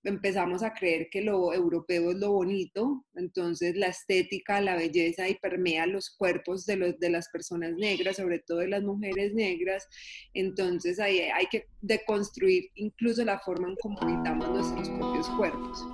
empezamos 0.03 0.63
a 0.63 0.73
creer 0.73 1.09
que 1.11 1.21
lo 1.21 1.53
europeo 1.53 2.11
es 2.11 2.17
lo 2.17 2.33
bonito, 2.33 3.05
entonces 3.15 3.77
la 3.77 3.89
estética, 3.89 4.61
la 4.61 4.77
belleza 4.77 5.29
y 5.29 5.35
permea 5.35 5.87
los 5.87 6.11
cuerpos 6.17 6.65
de, 6.65 6.77
los, 6.77 6.99
de 6.99 7.11
las 7.11 7.29
personas 7.29 7.75
negras, 7.75 8.17
sobre 8.17 8.39
todo 8.39 8.59
de 8.59 8.69
las 8.69 8.83
mujeres 8.83 9.35
negras, 9.35 9.87
entonces 10.33 10.99
ahí 11.01 11.21
hay 11.21 11.47
que 11.47 11.67
deconstruir 11.83 12.71
incluso 12.75 13.25
la 13.25 13.41
forma 13.41 13.69
en 13.69 13.77
cómo 13.77 14.01
habitamos 14.01 14.51
nuestros 14.51 14.89
propios 14.89 15.29
cuerpos. 15.31 15.85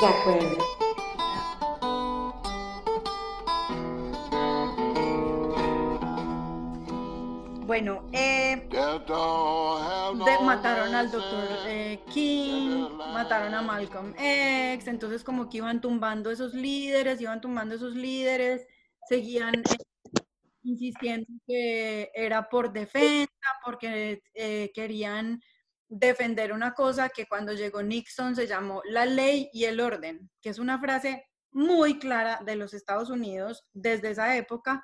De 0.00 0.06
acuerdo. 0.06 0.58
Bueno, 7.66 8.06
eh, 8.12 8.68
mataron 10.42 10.94
al 10.94 11.10
doctor 11.10 11.48
eh, 11.66 12.00
King, 12.12 12.88
mataron 13.12 13.54
a 13.54 13.62
Malcolm 13.62 14.14
X, 14.18 14.86
entonces 14.86 15.24
como 15.24 15.48
que 15.48 15.58
iban 15.58 15.80
tumbando 15.80 16.30
esos 16.30 16.54
líderes, 16.54 17.20
iban 17.20 17.40
tumbando 17.40 17.74
esos 17.74 17.94
líderes, 17.94 18.66
seguían 19.08 19.56
eh, 19.56 19.78
insistiendo 20.62 21.26
que 21.46 22.10
era 22.14 22.48
por 22.48 22.72
defensa, 22.72 23.28
porque 23.64 24.22
eh, 24.34 24.70
querían 24.74 25.40
defender 25.88 26.52
una 26.52 26.72
cosa 26.74 27.08
que 27.08 27.26
cuando 27.26 27.52
llegó 27.52 27.82
Nixon 27.82 28.34
se 28.34 28.46
llamó 28.46 28.82
la 28.84 29.06
ley 29.06 29.48
y 29.52 29.64
el 29.64 29.80
orden, 29.80 30.30
que 30.42 30.50
es 30.50 30.58
una 30.58 30.80
frase 30.80 31.24
muy 31.52 31.98
clara 31.98 32.40
de 32.44 32.56
los 32.56 32.74
Estados 32.74 33.08
Unidos 33.08 33.64
desde 33.72 34.10
esa 34.10 34.36
época 34.36 34.82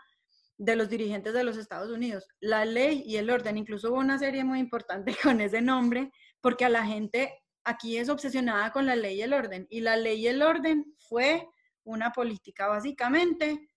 de 0.59 0.77
los 0.77 0.89
dirigentes 0.89 1.35
de 1.35 1.45
los 1.45 1.57
Estados 1.57 1.91
Unidos, 1.91 2.27
la 2.41 2.65
ley 2.65 3.03
y 3.05 3.17
el 3.17 3.31
orden. 3.31 3.59
Incluso 3.59 3.91
hubo 3.91 3.99
una 3.99 4.19
serie 4.19 4.45
muy 4.45 4.61
importante 4.61 5.15
con 5.23 5.41
ese 5.41 5.61
nombre, 5.61 6.11
porque 6.41 6.65
a 6.65 6.69
la 6.69 6.87
gente 6.87 7.43
aquí 7.65 7.97
es 7.97 8.09
obsesionada 8.09 8.71
con 8.71 8.87
la 8.87 8.97
ley 8.97 9.19
y 9.19 9.23
el 9.23 9.33
orden. 9.33 9.67
Y 9.71 9.81
la 9.81 9.97
ley 9.97 10.21
y 10.21 10.29
el 10.29 10.43
orden 10.43 10.95
fue 11.09 11.49
una 11.85 12.13
política 12.13 12.69
básicamente 12.69 13.69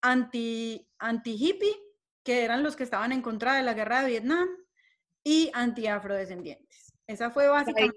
anti, 0.00 0.88
anti 0.98 1.32
hippie, 1.34 1.76
que 2.24 2.44
eran 2.44 2.62
los 2.62 2.76
que 2.76 2.84
estaban 2.84 3.10
en 3.12 3.22
contra 3.22 3.54
de 3.54 3.62
la 3.64 3.74
guerra 3.74 4.02
de 4.02 4.10
Vietnam, 4.10 4.48
y 5.24 5.50
anti-afrodescendientes. 5.54 6.92
Esa 7.06 7.30
fue 7.30 7.48
básicamente. 7.48 7.96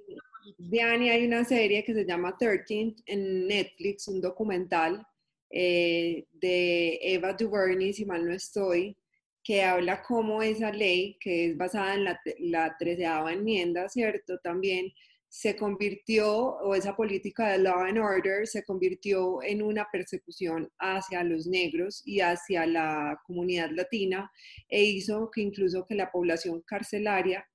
Diani, 0.57 1.09
hay 1.09 1.25
una 1.25 1.43
serie 1.43 1.83
que 1.83 1.93
se 1.93 2.05
llama 2.05 2.37
13 2.37 2.95
en 3.07 3.47
Netflix, 3.47 4.07
un 4.07 4.21
documental 4.21 5.05
eh, 5.49 6.25
de 6.31 6.99
Eva 7.01 7.33
DuVernay, 7.33 7.93
si 7.93 8.05
mal 8.05 8.27
no 8.27 8.33
estoy, 8.33 8.97
que 9.43 9.63
habla 9.63 10.01
cómo 10.01 10.41
esa 10.41 10.71
ley, 10.71 11.17
que 11.19 11.47
es 11.47 11.57
basada 11.57 11.95
en 11.95 12.03
la, 12.03 12.19
la 12.39 12.75
treceava 12.77 13.33
enmienda, 13.33 13.87
¿cierto? 13.89 14.39
También 14.39 14.91
se 15.35 15.57
convirtió, 15.57 16.29
o 16.29 16.75
esa 16.75 16.95
política 16.95 17.49
de 17.49 17.57
law 17.57 17.81
and 17.81 17.97
order 17.97 18.47
se 18.47 18.63
convirtió 18.63 19.43
en 19.43 19.61
una 19.61 19.85
persecución 19.91 20.71
hacia 20.79 21.25
los 21.25 21.45
negros 21.45 22.01
y 22.05 22.21
hacia 22.21 22.65
la 22.65 23.19
comunidad 23.27 23.69
latina 23.71 24.31
e 24.69 24.81
hizo 24.85 25.29
que 25.33 25.41
incluso 25.41 25.85
que 25.85 25.95
la 25.95 26.09
población 26.09 26.61
carcelaria 26.65 27.45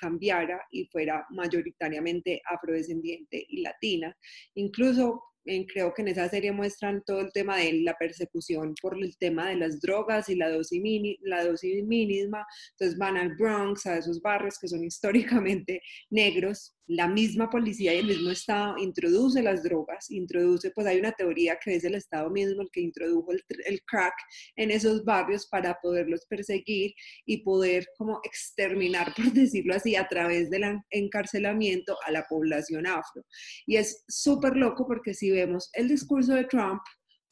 cambiara 0.00 0.58
y 0.70 0.86
fuera 0.86 1.26
mayoritariamente 1.28 2.40
afrodescendiente 2.46 3.44
y 3.46 3.60
latina. 3.60 4.16
Incluso 4.54 5.22
creo 5.66 5.92
que 5.92 6.02
en 6.02 6.08
esa 6.08 6.30
serie 6.30 6.52
muestran 6.52 7.02
todo 7.04 7.20
el 7.20 7.32
tema 7.32 7.58
de 7.58 7.74
la 7.82 7.94
persecución 7.94 8.74
por 8.80 8.96
el 8.96 9.16
tema 9.18 9.50
de 9.50 9.56
las 9.56 9.80
drogas 9.80 10.30
y 10.30 10.34
la 10.34 10.48
dosis, 10.48 10.82
la 11.22 11.44
dosis 11.44 11.84
mínima. 11.84 12.46
Entonces 12.70 12.98
van 12.98 13.18
al 13.18 13.36
Bronx, 13.36 13.84
a 13.84 13.98
esos 13.98 14.20
barrios 14.22 14.58
que 14.58 14.68
son 14.68 14.82
históricamente 14.84 15.82
negros. 16.10 16.74
La 16.88 17.06
misma 17.06 17.50
policía 17.50 17.94
y 17.94 17.98
el 17.98 18.06
mismo 18.06 18.30
Estado 18.30 18.78
introduce 18.78 19.42
las 19.42 19.62
drogas, 19.62 20.10
introduce, 20.10 20.70
pues 20.70 20.86
hay 20.86 20.98
una 20.98 21.12
teoría 21.12 21.58
que 21.62 21.74
es 21.74 21.84
el 21.84 21.94
Estado 21.94 22.30
mismo 22.30 22.62
el 22.62 22.70
que 22.72 22.80
introdujo 22.80 23.30
el, 23.32 23.82
crack 23.84 24.14
en 24.56 24.70
esos 24.70 25.04
barrios 25.04 25.46
para 25.46 25.78
poderlos 25.82 26.24
perseguir 26.26 26.92
y 27.26 27.42
poder 27.42 27.86
como 27.98 28.20
exterminar, 28.24 29.12
por 29.16 29.32
decirlo 29.32 29.74
así, 29.74 29.96
a 29.96 30.08
través 30.08 30.48
del 30.48 30.62
encarcelamiento 30.90 31.94
a 32.06 32.10
la 32.10 32.24
población 32.24 32.86
afro. 32.86 33.22
Y 33.66 33.76
es 33.76 34.04
súper 34.08 34.56
loco 34.56 34.86
porque 34.86 35.12
si 35.12 35.30
vemos 35.30 35.68
el 35.74 35.88
discurso 35.88 36.34
de 36.34 36.44
Trump, 36.44 36.80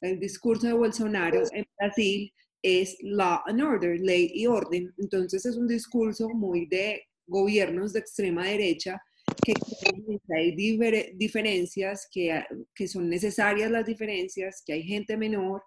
el 0.02 0.20
discurso 0.20 0.66
de 0.66 0.74
Bolsonaro 0.74 1.42
en 1.52 1.64
Brasil, 1.78 2.30
es 2.62 2.96
law 3.00 3.40
and 3.46 3.62
order, 3.62 3.98
ley 4.00 4.30
y 4.34 4.46
orden. 4.46 4.92
Entonces 4.98 5.46
es 5.46 5.56
un 5.56 5.66
discurso 5.66 6.28
muy 6.28 6.66
de 6.66 7.02
gobiernos 7.26 7.92
de 7.92 8.00
extrema 8.00 8.46
derecha 8.46 9.00
que 9.42 9.54
hay 10.34 10.54
diferencias, 11.14 12.08
que, 12.10 12.44
que 12.74 12.88
son 12.88 13.08
necesarias 13.08 13.70
las 13.70 13.86
diferencias, 13.86 14.62
que 14.64 14.74
hay 14.74 14.82
gente 14.82 15.16
menor, 15.16 15.62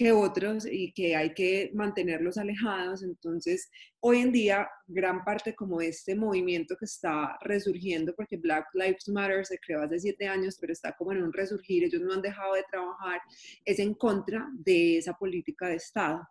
que 0.00 0.12
otros 0.12 0.66
y 0.66 0.92
que 0.92 1.14
hay 1.14 1.34
que 1.34 1.70
mantenerlos 1.74 2.38
alejados. 2.38 3.02
Entonces, 3.02 3.70
hoy 4.00 4.20
en 4.20 4.32
día, 4.32 4.66
gran 4.86 5.22
parte 5.24 5.54
como 5.54 5.82
este 5.82 6.14
movimiento 6.14 6.74
que 6.78 6.86
está 6.86 7.36
resurgiendo, 7.42 8.14
porque 8.16 8.38
Black 8.38 8.66
Lives 8.72 9.08
Matter 9.08 9.44
se 9.44 9.58
creó 9.58 9.82
hace 9.82 10.00
siete 10.00 10.26
años, 10.26 10.56
pero 10.58 10.72
está 10.72 10.96
como 10.96 11.12
en 11.12 11.22
un 11.22 11.32
resurgir, 11.34 11.84
ellos 11.84 12.00
no 12.00 12.14
han 12.14 12.22
dejado 12.22 12.54
de 12.54 12.64
trabajar, 12.70 13.20
es 13.62 13.78
en 13.78 13.92
contra 13.92 14.48
de 14.54 14.96
esa 14.96 15.12
política 15.12 15.68
de 15.68 15.76
Estado 15.76 16.26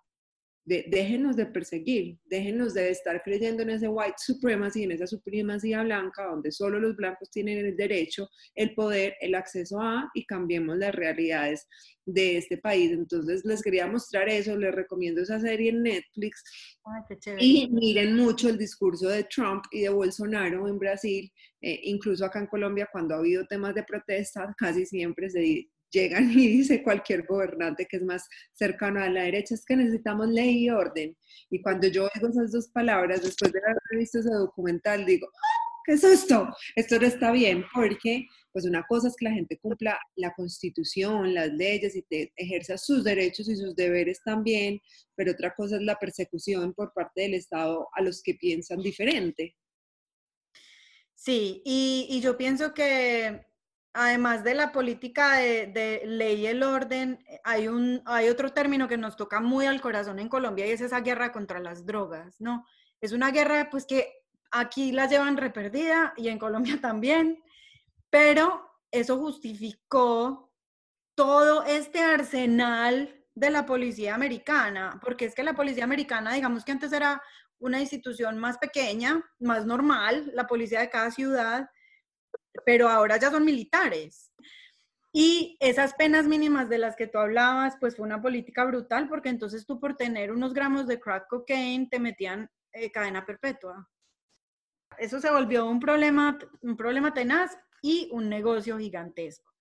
déjenos 0.69 1.35
de 1.35 1.47
perseguir, 1.47 2.19
déjenos 2.25 2.75
de 2.75 2.91
estar 2.91 3.23
creyendo 3.23 3.63
en 3.63 3.71
ese 3.71 3.87
white 3.87 4.17
supremacy, 4.17 4.83
en 4.83 4.91
esa 4.91 5.07
supremacía 5.07 5.81
blanca, 5.81 6.25
donde 6.25 6.51
solo 6.51 6.79
los 6.79 6.95
blancos 6.95 7.31
tienen 7.31 7.65
el 7.65 7.75
derecho, 7.75 8.29
el 8.53 8.75
poder, 8.75 9.15
el 9.19 9.33
acceso 9.33 9.81
a, 9.81 10.09
y 10.13 10.25
cambiemos 10.25 10.77
las 10.77 10.93
realidades 10.93 11.67
de 12.05 12.37
este 12.37 12.57
país. 12.57 12.91
Entonces 12.91 13.43
les 13.45 13.63
quería 13.63 13.87
mostrar 13.87 14.29
eso, 14.29 14.55
les 14.57 14.73
recomiendo 14.73 15.21
esa 15.21 15.39
serie 15.39 15.71
en 15.71 15.81
Netflix. 15.81 16.43
y 17.39 17.67
miren 17.71 18.15
mucho 18.15 18.49
el 18.49 18.57
discurso 18.57 19.09
de 19.09 19.23
Trump 19.23 19.63
y 19.71 19.81
de 19.81 19.89
Bolsonaro 19.89 20.67
en 20.67 20.77
Brasil, 20.77 21.31
eh, 21.61 21.79
incluso 21.83 22.25
acá 22.25 22.39
en 22.39 22.47
Colombia, 22.47 22.87
cuando 22.91 23.15
ha 23.15 23.17
habido 23.17 23.45
temas 23.47 23.73
de 23.73 23.83
protesta, 23.83 24.53
casi 24.57 24.85
siempre 24.85 25.31
se 25.31 25.67
llegan 25.91 26.31
y 26.31 26.47
dice 26.47 26.83
cualquier 26.83 27.25
gobernante 27.25 27.85
que 27.85 27.97
es 27.97 28.03
más 28.03 28.27
cercano 28.53 29.01
a 29.01 29.09
la 29.09 29.23
derecha, 29.23 29.55
es 29.55 29.65
que 29.65 29.75
necesitamos 29.75 30.27
ley 30.29 30.65
y 30.65 30.69
orden. 30.69 31.15
Y 31.49 31.61
cuando 31.61 31.87
yo 31.87 32.07
oigo 32.13 32.29
esas 32.29 32.51
dos 32.51 32.67
palabras, 32.69 33.21
después 33.21 33.51
de 33.51 33.59
haber 33.59 33.99
visto 33.99 34.19
ese 34.19 34.31
documental, 34.31 35.05
digo, 35.05 35.27
ah, 35.27 35.81
qué 35.85 35.97
susto, 35.97 36.49
esto 36.75 36.99
no 36.99 37.07
está 37.07 37.31
bien, 37.31 37.65
porque 37.73 38.25
pues 38.51 38.65
una 38.65 38.83
cosa 38.87 39.07
es 39.07 39.15
que 39.15 39.25
la 39.25 39.33
gente 39.33 39.57
cumpla 39.59 39.99
la 40.15 40.33
constitución, 40.33 41.33
las 41.33 41.53
leyes 41.53 41.95
y 41.95 42.01
te 42.03 42.31
ejerza 42.35 42.77
sus 42.77 43.03
derechos 43.03 43.47
y 43.47 43.55
sus 43.55 43.75
deberes 43.75 44.21
también, 44.23 44.79
pero 45.15 45.31
otra 45.31 45.53
cosa 45.55 45.75
es 45.77 45.83
la 45.83 45.97
persecución 45.97 46.73
por 46.73 46.93
parte 46.93 47.21
del 47.21 47.35
Estado 47.35 47.87
a 47.93 48.01
los 48.01 48.21
que 48.23 48.35
piensan 48.35 48.81
diferente. 48.81 49.55
Sí, 51.15 51.61
y, 51.65 52.19
yo 52.21 52.37
pienso 52.37 52.73
que 52.73 53.45
además 53.93 54.43
de 54.43 54.53
la 54.53 54.71
política 54.71 55.37
de, 55.37 56.01
ley 56.05 56.41
y 56.41 56.47
el 56.47 56.63
orden, 56.63 57.23
hay, 57.43 57.67
un, 57.67 58.01
hay 58.05 58.29
otro 58.29 58.51
término 58.51 58.87
que 58.87 58.97
nos 58.97 59.15
toca 59.15 59.39
muy 59.39 59.65
al 59.65 59.81
corazón 59.81 60.19
en 60.19 60.29
Colombia 60.29 60.67
y 60.67 60.71
es 60.71 60.81
esa 60.81 61.01
guerra 61.01 61.31
contra 61.31 61.59
las 61.59 61.85
drogas, 61.85 62.39
¿no? 62.39 62.65
Es 63.01 63.11
una 63.11 63.31
guerra 63.31 63.69
pues 63.69 63.85
que 63.85 64.13
aquí 64.51 64.91
la 64.91 65.07
llevan 65.07 65.37
reperdida 65.37 66.13
y 66.17 66.29
en 66.29 66.39
Colombia 66.39 66.77
también, 66.81 67.41
pero 68.09 68.69
eso 68.91 69.17
justificó 69.17 70.51
todo 71.15 71.63
este 71.63 71.99
arsenal 71.99 73.15
de 73.35 73.49
la 73.49 73.65
policía 73.65 74.15
americana, 74.15 74.99
porque 75.03 75.25
es 75.25 75.35
que 75.35 75.43
la 75.43 75.53
policía 75.53 75.83
americana, 75.83 76.33
digamos 76.33 76.65
que 76.65 76.71
antes 76.71 76.91
era 76.91 77.21
una 77.59 77.79
institución 77.79 78.37
más 78.37 78.57
pequeña, 78.57 79.23
más 79.39 79.65
normal, 79.65 80.31
la 80.33 80.47
policía 80.47 80.79
de 80.79 80.89
cada 80.89 81.11
ciudad, 81.11 81.69
pero 82.65 82.89
ahora 82.89 83.17
ya 83.17 83.31
son 83.31 83.45
militares. 83.45 84.31
Y 85.11 85.57
esas 85.59 85.95
penas 85.95 86.27
mínimas 86.27 86.69
de 86.69 86.77
las 86.77 86.95
que 86.95 87.07
tú 87.07 87.17
hablabas, 87.17 87.77
pues 87.79 87.95
fue 87.95 88.05
una 88.05 88.21
política 88.21 88.63
brutal, 88.65 89.09
porque 89.09 89.29
entonces 89.29 89.65
tú 89.65 89.79
por 89.79 89.95
tener 89.95 90.31
unos 90.31 90.53
gramos 90.53 90.87
de 90.87 90.99
crack 90.99 91.27
cocaine 91.27 91.89
te 91.89 91.99
metían 91.99 92.49
eh, 92.71 92.91
cadena 92.91 93.25
perpetua. 93.25 93.89
Eso 94.97 95.19
se 95.19 95.31
volvió 95.31 95.65
un 95.65 95.79
problema, 95.79 96.37
un 96.61 96.77
problema 96.77 97.13
tenaz 97.13 97.57
y 97.81 98.09
un 98.11 98.29
negocio 98.29 98.77
gigantesco. 98.77 99.51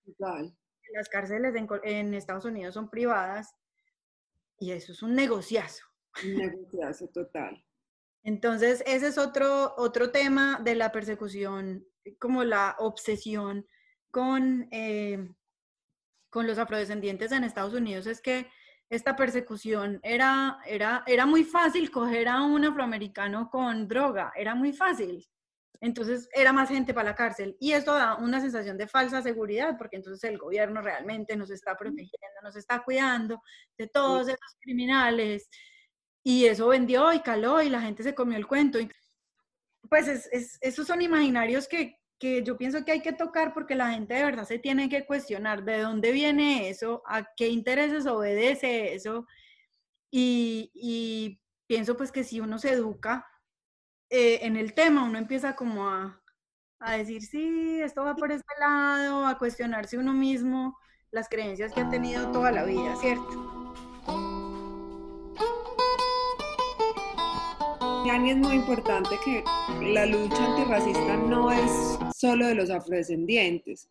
Las 0.93 1.09
cárceles 1.09 1.53
en, 1.83 2.13
Estados 2.13 2.45
Unidos 2.45 2.73
son 2.73 2.89
privadas 2.89 3.55
y 4.57 4.71
eso 4.71 4.91
es 4.91 5.01
un 5.01 5.15
negociazo. 5.15 5.83
Un 6.23 6.35
negociazo 6.35 7.07
total. 7.07 7.63
Entonces, 8.23 8.83
ese 8.85 9.07
es 9.07 9.17
otro, 9.17 9.73
otro 9.77 10.11
tema 10.11 10.59
de 10.61 10.75
la 10.75 10.91
persecución, 10.91 11.85
como 12.17 12.43
la 12.43 12.75
obsesión 12.79 13.65
con, 14.11 14.67
eh, 14.71 15.29
con 16.29 16.47
los 16.47 16.57
afrodescendientes 16.57 17.31
en 17.31 17.43
Estados 17.43 17.73
Unidos, 17.73 18.07
es 18.07 18.21
que 18.21 18.49
esta 18.89 19.15
persecución 19.15 19.99
era, 20.01 20.59
era, 20.65 21.03
era 21.05 21.25
muy 21.25 21.43
fácil 21.43 21.91
coger 21.91 22.27
a 22.27 22.41
un 22.41 22.65
afroamericano 22.65 23.49
con 23.49 23.87
droga, 23.87 24.33
era 24.35 24.55
muy 24.55 24.73
fácil. 24.73 25.27
Entonces 25.81 26.27
era 26.33 26.51
más 26.51 26.69
gente 26.69 26.93
para 26.93 27.11
la 27.11 27.15
cárcel 27.15 27.55
y 27.59 27.71
esto 27.71 27.93
da 27.93 28.15
una 28.15 28.41
sensación 28.41 28.77
de 28.77 28.87
falsa 28.87 29.21
seguridad 29.21 29.77
porque 29.77 29.95
entonces 29.95 30.29
el 30.29 30.37
gobierno 30.37 30.81
realmente 30.81 31.37
nos 31.37 31.51
está 31.51 31.77
protegiendo, 31.77 32.41
nos 32.43 32.57
está 32.57 32.83
cuidando 32.83 33.41
de 33.77 33.87
todos 33.87 34.27
esos 34.27 34.57
criminales 34.59 35.49
y 36.21 36.45
eso 36.45 36.67
vendió 36.67 37.13
y 37.13 37.21
caló 37.21 37.61
y 37.61 37.69
la 37.69 37.81
gente 37.81 38.03
se 38.03 38.13
comió 38.13 38.37
el 38.37 38.47
cuento. 38.47 38.77
Pues 39.89 40.07
es, 40.07 40.57
esos 40.59 40.85
son 40.85 41.01
imaginarios 41.01 41.67
que, 41.67 41.98
que 42.19 42.43
yo 42.43 42.57
pienso 42.57 42.83
que 42.83 42.91
hay 42.91 43.01
que 43.01 43.13
tocar 43.13 43.53
porque 43.53 43.75
la 43.75 43.91
gente 43.91 44.13
de 44.13 44.23
verdad 44.25 44.43
se 44.43 44.59
tiene 44.59 44.89
que 44.89 45.05
cuestionar 45.05 45.63
de 45.63 45.79
dónde 45.79 46.11
viene 46.11 46.69
eso, 46.69 47.01
a 47.07 47.33
qué 47.35 47.47
intereses 47.47 48.05
obedece 48.05 48.93
eso. 48.93 49.25
Y, 50.11 51.39
pienso 51.67 51.95
pues 51.95 52.11
que 52.11 52.23
si 52.23 52.39
uno 52.39 52.57
se 52.57 52.71
educa 52.73 53.27
eh, 54.09 54.39
en 54.41 54.57
el 54.57 54.73
tema, 54.73 55.03
uno 55.03 55.19
empieza 55.19 55.55
como 55.55 55.87
a, 55.87 56.19
a 56.79 56.97
decir, 56.97 57.21
sí, 57.21 57.79
esto 57.81 58.03
va 58.03 58.15
por 58.15 58.31
este 58.31 58.53
lado, 58.59 59.25
a 59.27 59.37
cuestionarse 59.37 59.97
uno 59.97 60.13
mismo 60.13 60.77
las 61.11 61.29
creencias 61.29 61.71
que 61.73 61.81
ha 61.81 61.89
tenido 61.89 62.31
toda 62.31 62.51
la 62.51 62.63
vida, 62.65 62.95
¿cierto? 62.97 63.58
Es 68.09 68.37
muy 68.37 68.55
importante 68.55 69.15
que 69.23 69.43
la 69.93 70.05
lucha 70.05 70.43
antirracista 70.43 71.15
no 71.15 71.51
es 71.51 71.71
solo 72.17 72.47
de 72.47 72.55
los 72.55 72.71
afrodescendientes, 72.71 73.87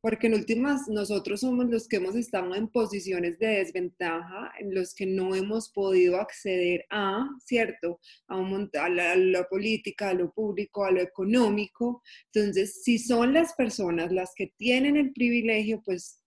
porque 0.00 0.26
en 0.26 0.34
últimas 0.34 0.88
nosotros 0.88 1.40
somos 1.40 1.66
los 1.66 1.86
que 1.86 1.96
hemos 1.96 2.16
estado 2.16 2.54
en 2.56 2.66
posiciones 2.66 3.38
de 3.38 3.46
desventaja, 3.46 4.52
en 4.58 4.74
los 4.74 4.92
que 4.92 5.06
no 5.06 5.36
hemos 5.36 5.70
podido 5.70 6.20
acceder 6.20 6.84
a, 6.90 7.28
¿cierto? 7.44 8.00
A, 8.26 8.36
un, 8.38 8.68
a, 8.74 8.88
la, 8.88 9.44
política, 9.48 10.10
a 10.10 10.14
lo 10.14 10.32
público, 10.32 10.84
a 10.84 10.90
lo 10.90 11.00
económico. 11.00 12.02
Entonces, 12.34 12.82
si 12.82 12.98
son 12.98 13.32
las 13.32 13.54
personas 13.54 14.10
las 14.10 14.32
que 14.34 14.52
tienen 14.56 14.96
el 14.96 15.12
privilegio, 15.12 15.80
pues 15.84 16.19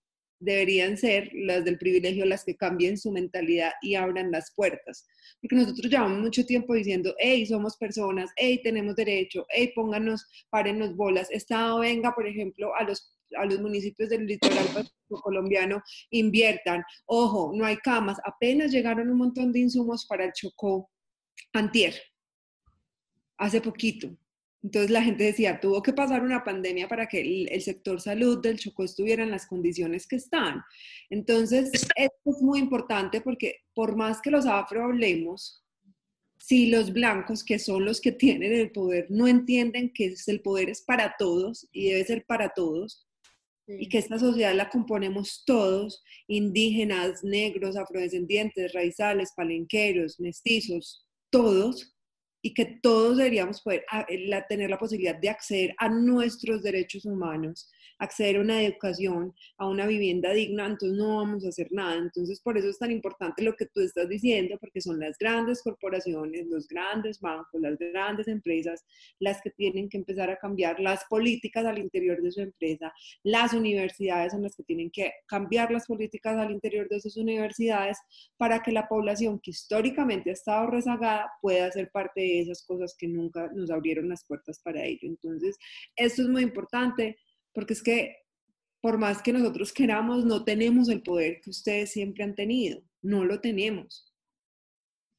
deberían 0.44 0.96
ser 0.96 1.30
las 1.32 1.64
del 1.64 1.78
privilegio 1.78 2.26
las 2.26 2.44
que 2.44 2.56
cambien 2.56 2.98
su 2.98 3.10
mentalidad 3.10 3.72
y 3.82 3.94
abran 3.94 4.30
las 4.30 4.52
puertas. 4.54 5.06
Porque 5.40 5.56
nosotros 5.56 5.90
llevamos 5.90 6.20
mucho 6.20 6.44
tiempo 6.44 6.74
diciendo, 6.74 7.14
hey, 7.18 7.46
somos 7.46 7.76
personas, 7.76 8.30
hey, 8.36 8.60
tenemos 8.62 8.94
derecho, 8.96 9.46
hey, 9.48 9.72
pónganos, 9.74 10.26
párenos 10.50 10.94
bolas. 10.96 11.30
Estado 11.30 11.80
venga, 11.80 12.14
por 12.14 12.26
ejemplo, 12.26 12.74
a 12.74 12.84
los, 12.84 13.16
a 13.36 13.44
los 13.46 13.60
municipios 13.60 14.10
del 14.10 14.26
litoral 14.26 14.66
colombiano, 15.08 15.82
inviertan. 16.10 16.82
Ojo, 17.06 17.52
no 17.54 17.64
hay 17.64 17.76
camas. 17.78 18.18
Apenas 18.24 18.72
llegaron 18.72 19.10
un 19.10 19.18
montón 19.18 19.52
de 19.52 19.60
insumos 19.60 20.06
para 20.06 20.24
el 20.24 20.32
Chocó 20.32 20.90
antier, 21.52 21.94
hace 23.38 23.60
poquito. 23.60 24.16
Entonces 24.64 24.90
la 24.90 25.02
gente 25.02 25.24
decía, 25.24 25.60
tuvo 25.60 25.82
que 25.82 25.92
pasar 25.92 26.22
una 26.22 26.42
pandemia 26.42 26.88
para 26.88 27.06
que 27.06 27.20
el, 27.20 27.60
sector 27.60 28.00
salud 28.00 28.40
del 28.40 28.58
Chocó 28.58 28.82
estuviera 28.82 29.22
en 29.22 29.30
las 29.30 29.46
condiciones 29.46 30.06
que 30.06 30.16
están. 30.16 30.62
Entonces, 31.10 31.70
esto 31.74 32.30
es 32.30 32.40
muy 32.40 32.60
importante 32.60 33.20
porque 33.20 33.58
por 33.74 33.94
más 33.94 34.22
que 34.22 34.30
los 34.30 34.46
afro 34.46 34.84
hablemos, 34.84 35.62
si 36.38 36.70
los 36.70 36.94
blancos, 36.94 37.44
que 37.44 37.58
son 37.58 37.84
los 37.84 38.00
que 38.00 38.12
tienen 38.12 38.54
el 38.54 38.72
poder, 38.72 39.06
no 39.10 39.28
entienden 39.28 39.92
que 39.92 40.14
el 40.26 40.40
poder 40.40 40.70
es 40.70 40.80
para 40.80 41.14
todos 41.18 41.68
y 41.70 41.90
debe 41.90 42.04
ser 42.04 42.24
para 42.24 42.48
todos, 42.48 43.06
y 43.66 43.88
que 43.88 43.98
esta 43.98 44.18
sociedad 44.18 44.54
la 44.54 44.68
componemos 44.70 45.42
todos, 45.46 46.02
indígenas, 46.26 47.22
negros, 47.22 47.76
afrodescendientes, 47.76 48.72
raizales, 48.72 49.32
palenqueros, 49.34 50.20
mestizos, 50.20 51.06
todos, 51.30 51.93
y 52.44 52.52
que 52.52 52.66
todos 52.66 53.16
deberíamos 53.16 53.62
poder 53.62 53.86
ah, 53.90 54.04
eh, 54.06 54.30
tener 54.50 54.68
la 54.68 54.76
posibilidad 54.76 55.18
de 55.18 55.30
acceder 55.30 55.74
a 55.78 55.88
nuestros 55.88 56.62
derechos 56.62 57.06
humanos, 57.06 57.72
acceder 57.98 58.36
a 58.36 58.40
una 58.42 58.62
educación, 58.62 59.34
a 59.56 59.66
una 59.66 59.86
vivienda 59.86 60.30
digna, 60.34 60.66
entonces 60.66 60.98
no 60.98 61.16
vamos 61.16 61.46
a 61.46 61.48
hacer 61.48 61.68
nada. 61.70 61.94
Entonces, 61.96 62.42
por 62.42 62.58
eso 62.58 62.68
es 62.68 62.78
tan 62.78 62.90
importante 62.90 63.42
lo 63.42 63.54
que 63.54 63.64
tú 63.64 63.80
estás 63.80 64.10
diciendo, 64.10 64.58
porque 64.60 64.82
son 64.82 65.00
las 65.00 65.16
grandes 65.16 65.62
corporaciones, 65.62 66.46
los 66.48 66.68
grandes 66.68 67.18
bancos, 67.18 67.62
las 67.62 67.78
grandes 67.78 68.28
empresas, 68.28 68.84
las 69.20 69.40
que 69.40 69.48
tienen 69.48 69.88
que 69.88 69.96
empezar 69.96 70.28
a 70.28 70.36
cambiar 70.36 70.80
las 70.80 71.02
políticas 71.06 71.64
al 71.64 71.78
interior 71.78 72.20
de 72.20 72.30
su 72.30 72.42
empresa. 72.42 72.92
Las 73.22 73.54
universidades 73.54 74.32
son 74.32 74.42
las 74.42 74.54
que 74.54 74.64
tienen 74.64 74.90
que 74.90 75.10
cambiar 75.26 75.70
las 75.70 75.86
políticas 75.86 76.36
al 76.36 76.50
interior 76.50 76.90
de 76.90 77.00
sus 77.00 77.16
universidades 77.16 77.96
para 78.36 78.62
que 78.62 78.70
la 78.70 78.86
población 78.86 79.40
que 79.42 79.52
históricamente 79.52 80.28
ha 80.28 80.34
estado 80.34 80.66
rezagada 80.66 81.30
pueda 81.40 81.72
ser 81.72 81.90
parte 81.90 82.20
de 82.20 82.33
esas 82.40 82.64
cosas 82.64 82.94
que 82.98 83.08
nunca 83.08 83.50
nos 83.54 83.70
abrieron 83.70 84.08
las 84.08 84.24
puertas 84.24 84.60
para 84.60 84.84
ello. 84.84 85.08
Entonces, 85.08 85.56
esto 85.96 86.22
es 86.22 86.28
muy 86.28 86.42
importante 86.42 87.18
porque 87.52 87.74
es 87.74 87.82
que 87.82 88.16
por 88.80 88.98
más 88.98 89.22
que 89.22 89.32
nosotros 89.32 89.72
queramos, 89.72 90.26
no 90.26 90.44
tenemos 90.44 90.90
el 90.90 91.02
poder 91.02 91.40
que 91.40 91.50
ustedes 91.50 91.90
siempre 91.90 92.22
han 92.22 92.34
tenido, 92.34 92.82
no 93.00 93.24
lo 93.24 93.40
tenemos. 93.40 94.12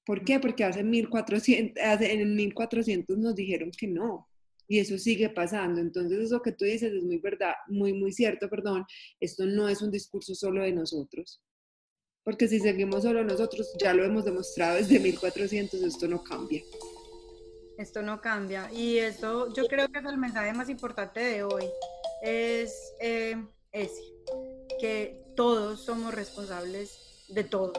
¿Por 0.05 0.23
qué? 0.23 0.39
Porque 0.39 0.63
hace 0.63 0.83
1400, 0.83 1.81
en 2.01 2.35
1400 2.35 3.17
nos 3.17 3.33
dijeron 3.33 3.71
que 3.71 3.87
no, 3.87 4.29
y 4.67 4.79
eso 4.79 4.97
sigue 4.97 5.29
pasando. 5.29 5.81
Entonces, 5.81 6.19
eso 6.19 6.41
que 6.41 6.51
tú 6.51 6.65
dices 6.65 6.93
es 6.93 7.03
muy 7.03 7.17
verdad, 7.17 7.53
muy, 7.67 7.93
muy 7.93 8.11
cierto, 8.11 8.49
perdón. 8.49 8.85
Esto 9.19 9.45
no 9.45 9.67
es 9.67 9.81
un 9.81 9.91
discurso 9.91 10.35
solo 10.35 10.63
de 10.63 10.71
nosotros. 10.71 11.41
Porque 12.23 12.47
si 12.47 12.59
seguimos 12.59 13.03
solo 13.03 13.23
nosotros, 13.23 13.75
ya 13.79 13.93
lo 13.93 14.03
hemos 14.03 14.25
demostrado 14.25 14.77
desde 14.77 14.99
1400, 14.99 15.81
esto 15.81 16.07
no 16.07 16.23
cambia. 16.23 16.63
Esto 17.77 18.01
no 18.01 18.21
cambia. 18.21 18.71
Y 18.71 18.97
eso 18.97 19.53
yo 19.53 19.65
creo 19.67 19.89
que 19.89 19.99
es 19.99 20.05
el 20.05 20.17
mensaje 20.17 20.53
más 20.53 20.69
importante 20.69 21.19
de 21.19 21.43
hoy. 21.43 21.65
Es 22.21 22.93
eh, 22.99 23.43
ese, 23.71 24.01
que 24.79 25.25
todos 25.35 25.83
somos 25.83 26.13
responsables 26.13 27.25
de 27.29 27.43
todos. 27.43 27.77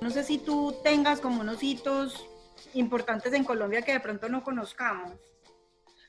No 0.00 0.10
sé 0.10 0.24
si 0.24 0.38
tú 0.38 0.74
tengas 0.82 1.20
como 1.20 1.40
unos 1.40 1.62
hitos 1.62 2.26
importantes 2.74 3.32
en 3.32 3.44
Colombia 3.44 3.82
que 3.82 3.92
de 3.92 4.00
pronto 4.00 4.28
no 4.28 4.42
conozcamos. 4.42 5.12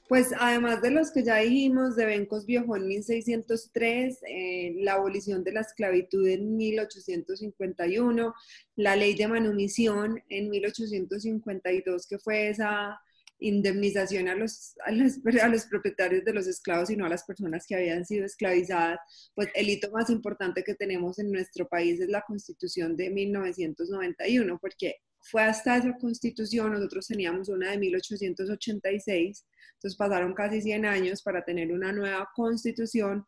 Pues 0.07 0.33
además 0.37 0.81
de 0.81 0.91
los 0.91 1.11
que 1.11 1.23
ya 1.23 1.37
dijimos, 1.37 1.95
de 1.95 2.05
Bencos 2.05 2.45
Viejo 2.45 2.75
en 2.75 2.87
1603, 2.87 4.19
eh, 4.27 4.75
la 4.79 4.93
abolición 4.93 5.43
de 5.43 5.53
la 5.53 5.61
esclavitud 5.61 6.27
en 6.27 6.57
1851, 6.57 8.33
la 8.75 8.95
ley 8.95 9.15
de 9.15 9.27
manumisión 9.27 10.21
en 10.29 10.49
1852, 10.49 12.05
que 12.07 12.19
fue 12.19 12.49
esa 12.49 12.99
indemnización 13.39 14.27
a 14.27 14.35
los, 14.35 14.75
a 14.85 14.91
los, 14.91 15.19
a, 15.41 15.47
los, 15.47 15.65
propietarios 15.65 16.23
de 16.23 16.33
los 16.33 16.47
esclavos 16.47 16.89
y 16.89 16.95
no 16.95 17.05
a 17.05 17.09
las 17.09 17.23
personas 17.23 17.65
que 17.67 17.75
habían 17.75 18.05
sido 18.05 18.25
esclavizadas, 18.25 18.99
pues 19.35 19.49
el 19.53 19.69
hito 19.69 19.91
más 19.91 20.09
importante 20.09 20.63
que 20.63 20.75
tenemos 20.75 21.19
en 21.19 21.31
nuestro 21.31 21.67
país 21.67 21.99
es 21.99 22.09
la 22.09 22.21
constitución 22.21 22.95
de 22.95 23.09
1991, 23.09 24.59
porque 24.61 24.97
fue 25.23 25.43
hasta 25.43 25.77
esa 25.77 25.97
constitución, 25.97 26.73
nosotros 26.73 27.07
teníamos 27.07 27.49
una 27.49 27.71
de 27.71 27.77
1886, 27.77 29.45
entonces 29.75 29.97
pasaron 29.97 30.33
casi 30.33 30.61
100 30.61 30.85
años 30.85 31.21
para 31.21 31.43
tener 31.43 31.71
una 31.71 31.91
nueva 31.91 32.29
constitución 32.35 33.25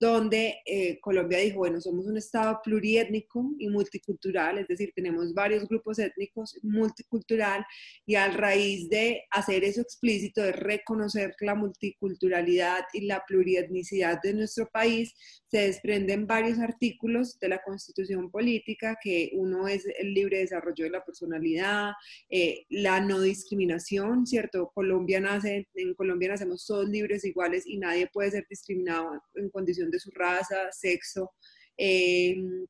donde 0.00 0.58
eh, 0.64 1.00
Colombia 1.00 1.38
dijo, 1.38 1.58
bueno, 1.58 1.80
somos 1.80 2.06
un 2.06 2.16
Estado 2.16 2.60
pluriétnico 2.62 3.44
y 3.58 3.68
multicultural, 3.68 4.58
es 4.58 4.68
decir, 4.68 4.92
tenemos 4.94 5.34
varios 5.34 5.66
grupos 5.66 5.98
étnicos, 5.98 6.56
multicultural, 6.62 7.64
y 8.06 8.14
a 8.14 8.28
raíz 8.28 8.88
de 8.88 9.24
hacer 9.30 9.64
eso 9.64 9.80
explícito, 9.80 10.40
de 10.40 10.52
reconocer 10.52 11.34
la 11.40 11.56
multiculturalidad 11.56 12.84
y 12.92 13.06
la 13.06 13.24
plurietnicidad 13.26 14.20
de 14.22 14.34
nuestro 14.34 14.68
país, 14.68 15.14
se 15.48 15.58
desprenden 15.58 16.26
varios 16.26 16.58
artículos 16.58 17.38
de 17.40 17.48
la 17.48 17.62
Constitución 17.62 18.30
Política, 18.30 18.98
que 19.02 19.30
uno 19.32 19.66
es 19.66 19.86
el 19.98 20.12
libre 20.12 20.38
desarrollo 20.38 20.84
de 20.84 20.90
la 20.90 21.04
personalidad, 21.04 21.92
eh, 22.28 22.66
la 22.68 23.00
no 23.00 23.20
discriminación, 23.20 24.26
¿cierto? 24.26 24.70
Colombia 24.74 25.20
nace, 25.20 25.66
en 25.74 25.94
Colombia 25.94 26.28
nacemos 26.28 26.66
todos 26.66 26.88
libres, 26.88 27.24
iguales 27.24 27.64
y 27.66 27.78
nadie 27.78 28.08
puede 28.12 28.30
ser 28.30 28.46
discriminado 28.48 29.22
en 29.34 29.48
condición 29.50 29.90
de 29.90 30.00
su 30.00 30.10
raza, 30.10 30.70
sexo, 30.70 31.32
em, 31.76 32.66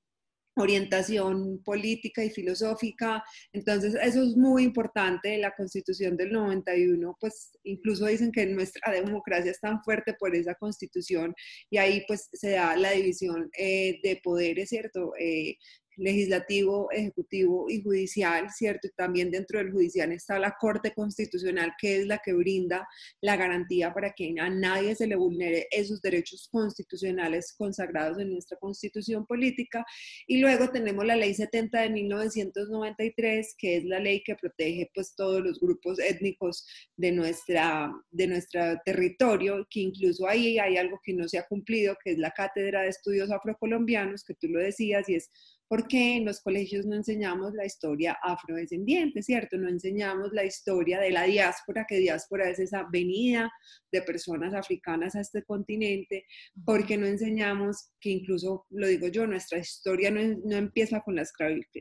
orientación 0.59 1.63
política 1.65 2.25
y 2.25 2.31
filosófica. 2.31 3.23
Entonces, 3.53 3.95
eso 3.95 4.23
es 4.23 4.37
muy 4.37 4.65
importante. 4.65 5.39
La 5.39 5.55
constitución 5.55 6.17
del 6.17 6.33
91, 6.33 7.17
pues 7.21 7.59
incluso 7.65 8.07
dicen 8.07 8.33
que 8.33 8.47
nuestra 8.47 8.93
democracia 8.93 9.51
es 9.51 9.61
tan 9.61 9.83
fuerte 9.83 10.15
por 10.19 10.35
esa 10.35 10.55
constitución 10.55 11.35
y 11.71 11.79
ahí 11.79 12.05
pues 12.07 12.29
se 12.33 12.51
da 12.51 12.77
la 12.77 12.93
división 12.93 13.51
eh, 13.57 13.99
de 14.03 14.21
poderes, 14.23 14.69
¿cierto? 14.69 15.13
Eh, 15.19 15.57
legislativo, 15.99 16.91
ejecutivo 16.93 17.67
y 17.69 17.83
judicial, 17.83 18.51
¿cierto? 18.51 18.87
Y 18.87 18.91
también 18.93 19.31
dentro 19.31 19.59
del 19.59 19.73
judicial 19.73 20.13
está 20.13 20.39
la 20.39 20.57
Corte 20.59 20.93
Constitucional, 20.95 21.73
que 21.79 22.01
es 22.01 22.07
la 22.07 22.19
que 22.19 22.33
brinda 22.33 22.87
la 23.21 23.37
garantía 23.37 23.93
para 23.93 24.13
que 24.13 24.35
a 24.41 24.49
nadie 24.49 24.95
se 24.95 25.07
le 25.07 25.17
vulnere 25.17 25.67
esos 25.71 26.01
derechos 26.01 26.49
constitucionales 26.51 27.55
consagrados 27.57 28.19
en 28.19 28.33
nuestra 28.33 28.59
constitución 28.59 29.27
política. 29.27 29.85
Y 30.27 30.39
luego 30.39 30.71
tenemos 30.71 31.05
la 31.05 31.17
Ley 31.17 31.35
70 31.35 31.81
de 31.81 31.91
1993, 31.91 33.55
que 33.59 33.77
es 33.77 33.85
la 33.85 33.99
ley 33.99 34.23
que 34.23 34.37
protege 34.37 34.91
pues 34.95 35.15
todos 35.15 35.43
los 35.43 35.59
grupos 35.59 35.99
étnicos 35.99 36.65
de, 36.97 37.13
nuestra, 37.13 37.93
de 38.11 38.27
nuestro 38.27 38.61
territorio, 38.85 39.67
que 39.71 39.81
incluso 39.81 40.27
ahí 40.27 40.59
hay 40.59 40.77
algo 40.77 41.01
que 41.03 41.15
no 41.15 41.29
se 41.29 41.39
ha 41.39 41.47
cumplido, 41.47 41.97
que 42.03 42.13
es 42.13 42.19
la 42.19 42.31
Cátedra 42.31 42.83
de 42.83 42.89
Estudios 42.89 43.31
Afrocolombianos, 43.31 44.25
que 44.25 44.35
tú 44.35 44.49
lo 44.49 44.61
decías, 44.61 45.09
y 45.09 45.17
es 45.17 45.31
porque 45.69 46.17
en 46.17 46.25
los 46.25 46.41
colegios 46.41 46.87
no 46.87 46.97
enseñamos 46.97 47.53
la 47.55 47.67
historia 47.67 48.19
afrodescendiente, 48.23 49.23
¿cierto? 49.23 49.59
No 49.59 49.69
enseñamos 49.69 50.33
la 50.33 50.45
historia 50.45 50.99
de 50.99 51.11
la 51.11 51.25
diáspora, 51.25 51.85
que 51.87 51.99
diáspora 51.99 52.49
es 52.49 52.59
esa 52.59 52.87
venida 52.91 53.53
de 53.93 54.03
personas 54.03 54.55
africanas 54.55 55.15
a 55.15 55.21
este 55.21 55.45
continente, 55.45 56.25
porque 56.65 56.97
no 56.97 57.07
enseñamos 57.07 57.93
que 58.01 58.11
incluso, 58.11 58.67
lo 58.71 58.87
digo 58.87 59.09
yo, 59.09 59.27
nuestra 59.27 59.59
historia 59.59 60.11
no, 60.11 60.21
no 60.45 60.57
empieza 60.57 61.03
con 61.03 61.17
la 61.17 61.25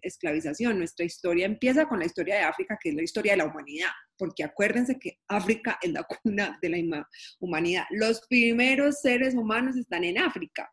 esclavización, 0.01 0.77
nuestra 0.77 1.05
historia 1.05 1.45
empieza 1.45 1.87
con 1.87 1.99
la 1.99 2.05
historia 2.05 2.35
de 2.35 2.41
África, 2.41 2.77
que 2.81 2.89
es 2.89 2.95
la 2.95 3.03
historia 3.03 3.33
de 3.33 3.37
la 3.37 3.45
humanidad, 3.45 3.89
porque 4.17 4.43
acuérdense 4.43 4.99
que 4.99 5.17
África 5.27 5.79
es 5.81 5.91
la 5.93 6.03
cuna 6.03 6.59
de 6.61 6.69
la 6.69 7.07
humanidad. 7.39 7.85
Los 7.91 8.21
primeros 8.27 8.99
seres 8.99 9.33
humanos 9.33 9.77
están 9.77 10.03
en 10.03 10.17
África. 10.17 10.69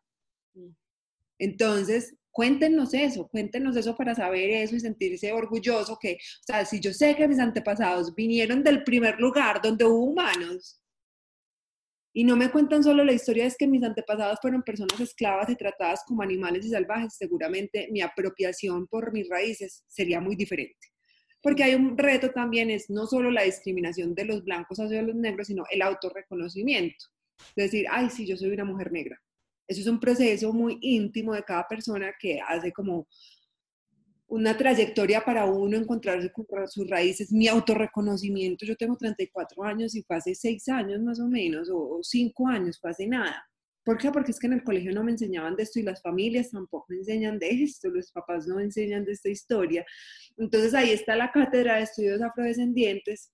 Entonces, 1.38 2.16
cuéntenos 2.34 2.92
eso, 2.94 3.28
cuéntenos 3.28 3.76
eso 3.76 3.96
para 3.96 4.12
saber 4.12 4.50
eso 4.50 4.74
y 4.74 4.80
sentirse 4.80 5.32
orgulloso 5.32 5.96
que, 6.00 6.14
o 6.14 6.44
sea, 6.44 6.64
si 6.64 6.80
yo 6.80 6.92
sé 6.92 7.14
que 7.14 7.28
mis 7.28 7.38
antepasados 7.38 8.12
vinieron 8.12 8.64
del 8.64 8.82
primer 8.82 9.20
lugar 9.20 9.62
donde 9.62 9.84
hubo 9.84 10.02
humanos 10.02 10.82
y 12.12 12.24
no 12.24 12.36
me 12.36 12.50
cuentan 12.50 12.82
solo 12.82 13.04
la 13.04 13.12
historia 13.12 13.46
es 13.46 13.56
que 13.56 13.68
mis 13.68 13.84
antepasados 13.84 14.40
fueron 14.42 14.64
personas 14.64 14.98
esclavas 14.98 15.48
y 15.48 15.54
tratadas 15.54 16.02
como 16.08 16.22
animales 16.22 16.66
y 16.66 16.70
salvajes, 16.70 17.14
seguramente 17.16 17.86
mi 17.92 18.00
apropiación 18.00 18.88
por 18.88 19.12
mis 19.12 19.28
raíces 19.28 19.84
sería 19.86 20.20
muy 20.20 20.34
diferente. 20.34 20.88
Porque 21.40 21.62
hay 21.62 21.76
un 21.76 21.96
reto 21.96 22.30
también, 22.30 22.68
es 22.68 22.90
no 22.90 23.06
solo 23.06 23.30
la 23.30 23.42
discriminación 23.42 24.12
de 24.12 24.24
los 24.24 24.42
blancos 24.42 24.80
hacia 24.80 25.02
los 25.02 25.14
negros, 25.14 25.46
sino 25.46 25.64
el 25.70 25.82
autorreconocimiento. 25.82 27.04
Es 27.54 27.70
decir, 27.70 27.86
ay, 27.90 28.10
sí, 28.10 28.26
yo 28.26 28.36
soy 28.36 28.50
una 28.50 28.64
mujer 28.64 28.90
negra 28.90 29.20
eso 29.66 29.80
es 29.80 29.86
un 29.86 30.00
proceso 30.00 30.52
muy 30.52 30.78
íntimo 30.80 31.34
de 31.34 31.42
cada 31.42 31.66
persona 31.66 32.12
que 32.18 32.40
hace 32.40 32.72
como 32.72 33.06
una 34.26 34.56
trayectoria 34.56 35.24
para 35.24 35.44
uno 35.44 35.76
encontrarse 35.76 36.32
con 36.32 36.46
sus 36.68 36.88
raíces, 36.88 37.30
mi 37.30 37.46
autorreconocimiento. 37.46 38.66
Yo 38.66 38.76
tengo 38.76 38.96
34 38.96 39.62
años 39.64 39.94
y 39.94 40.02
fue 40.02 40.16
hace 40.16 40.34
6 40.34 40.68
años 40.68 41.02
más 41.02 41.20
o 41.20 41.28
menos, 41.28 41.68
o 41.72 42.00
5 42.02 42.48
años, 42.48 42.78
fue 42.80 42.90
hace 42.90 43.06
nada. 43.06 43.44
¿Por 43.84 43.98
qué? 43.98 44.10
Porque 44.10 44.30
es 44.32 44.38
que 44.38 44.46
en 44.46 44.54
el 44.54 44.64
colegio 44.64 44.92
no 44.92 45.04
me 45.04 45.12
enseñaban 45.12 45.56
de 45.56 45.62
esto 45.62 45.78
y 45.78 45.82
las 45.82 46.00
familias 46.00 46.50
tampoco 46.50 46.86
me 46.88 46.96
enseñan 46.96 47.38
de 47.38 47.50
esto, 47.50 47.90
los 47.90 48.10
papás 48.10 48.46
no 48.46 48.56
me 48.56 48.62
enseñan 48.62 49.04
de 49.04 49.12
esta 49.12 49.28
historia. 49.28 49.84
Entonces 50.38 50.72
ahí 50.72 50.90
está 50.90 51.16
la 51.16 51.30
cátedra 51.30 51.76
de 51.76 51.82
estudios 51.82 52.22
afrodescendientes, 52.22 53.30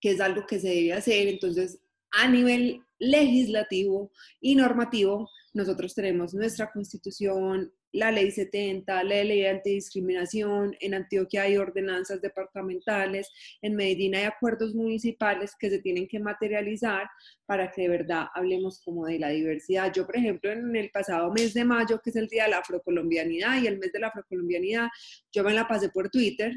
que 0.00 0.10
es 0.10 0.20
algo 0.20 0.46
que 0.46 0.60
se 0.60 0.68
debe 0.68 0.92
hacer. 0.92 1.28
Entonces, 1.28 1.80
a 2.12 2.28
nivel 2.28 2.82
legislativo 2.98 4.12
y 4.40 4.54
normativo, 4.54 5.30
nosotros 5.52 5.94
tenemos 5.94 6.34
nuestra 6.34 6.70
constitución, 6.70 7.72
la 7.92 8.12
ley 8.12 8.30
70, 8.30 9.02
la 9.02 9.24
ley 9.24 9.40
de 9.40 9.48
antidiscriminación, 9.48 10.76
en 10.80 10.94
Antioquia 10.94 11.42
hay 11.42 11.56
ordenanzas 11.56 12.22
departamentales, 12.22 13.28
en 13.62 13.74
Medellín 13.74 14.14
hay 14.14 14.24
acuerdos 14.24 14.74
municipales 14.74 15.54
que 15.58 15.70
se 15.70 15.80
tienen 15.80 16.06
que 16.06 16.20
materializar 16.20 17.08
para 17.46 17.70
que 17.70 17.82
de 17.82 17.88
verdad 17.88 18.26
hablemos 18.34 18.80
como 18.84 19.06
de 19.06 19.18
la 19.18 19.30
diversidad. 19.30 19.92
Yo, 19.92 20.06
por 20.06 20.16
ejemplo, 20.16 20.52
en 20.52 20.76
el 20.76 20.90
pasado 20.90 21.32
mes 21.32 21.52
de 21.52 21.64
mayo, 21.64 22.00
que 22.00 22.10
es 22.10 22.16
el 22.16 22.28
Día 22.28 22.44
de 22.44 22.50
la 22.50 22.58
Afrocolombianidad 22.58 23.60
y 23.60 23.66
el 23.66 23.78
mes 23.78 23.92
de 23.92 23.98
la 23.98 24.08
Afrocolombianidad, 24.08 24.88
yo 25.32 25.42
me 25.42 25.52
la 25.52 25.66
pasé 25.66 25.88
por 25.88 26.10
Twitter 26.10 26.52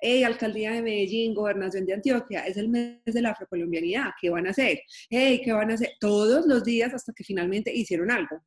hey, 0.00 0.24
alcaldía 0.24 0.72
de 0.72 0.82
Medellín, 0.82 1.34
gobernación 1.34 1.86
de 1.86 1.94
Antioquia, 1.94 2.46
es 2.46 2.56
el 2.56 2.68
mes 2.68 3.00
de 3.04 3.22
la 3.22 3.30
afrocolombianidad, 3.30 4.10
¿qué 4.20 4.30
van 4.30 4.46
a 4.46 4.50
hacer? 4.50 4.80
Hey, 5.08 5.40
¿qué 5.44 5.52
van 5.52 5.70
a 5.70 5.74
hacer? 5.74 5.90
Todos 6.00 6.46
los 6.46 6.64
días 6.64 6.94
hasta 6.94 7.12
que 7.12 7.24
finalmente 7.24 7.74
hicieron 7.74 8.10
algo. 8.10 8.44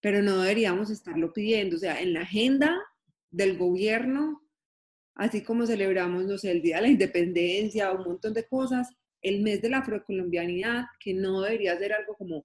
Pero 0.00 0.22
no 0.22 0.40
deberíamos 0.40 0.90
estarlo 0.90 1.32
pidiendo, 1.32 1.76
o 1.76 1.78
sea, 1.78 2.00
en 2.00 2.12
la 2.14 2.22
agenda 2.22 2.76
del 3.30 3.56
gobierno, 3.56 4.42
así 5.14 5.42
como 5.42 5.66
celebramos, 5.66 6.24
no 6.26 6.38
sé, 6.38 6.50
el 6.50 6.62
Día 6.62 6.76
de 6.76 6.82
la 6.82 6.88
Independencia, 6.88 7.92
un 7.92 8.04
montón 8.04 8.34
de 8.34 8.46
cosas, 8.46 8.88
el 9.20 9.42
mes 9.42 9.62
de 9.62 9.68
la 9.68 9.78
afrocolombianidad, 9.78 10.86
que 10.98 11.14
no 11.14 11.42
debería 11.42 11.78
ser 11.78 11.92
algo 11.92 12.14
como 12.16 12.44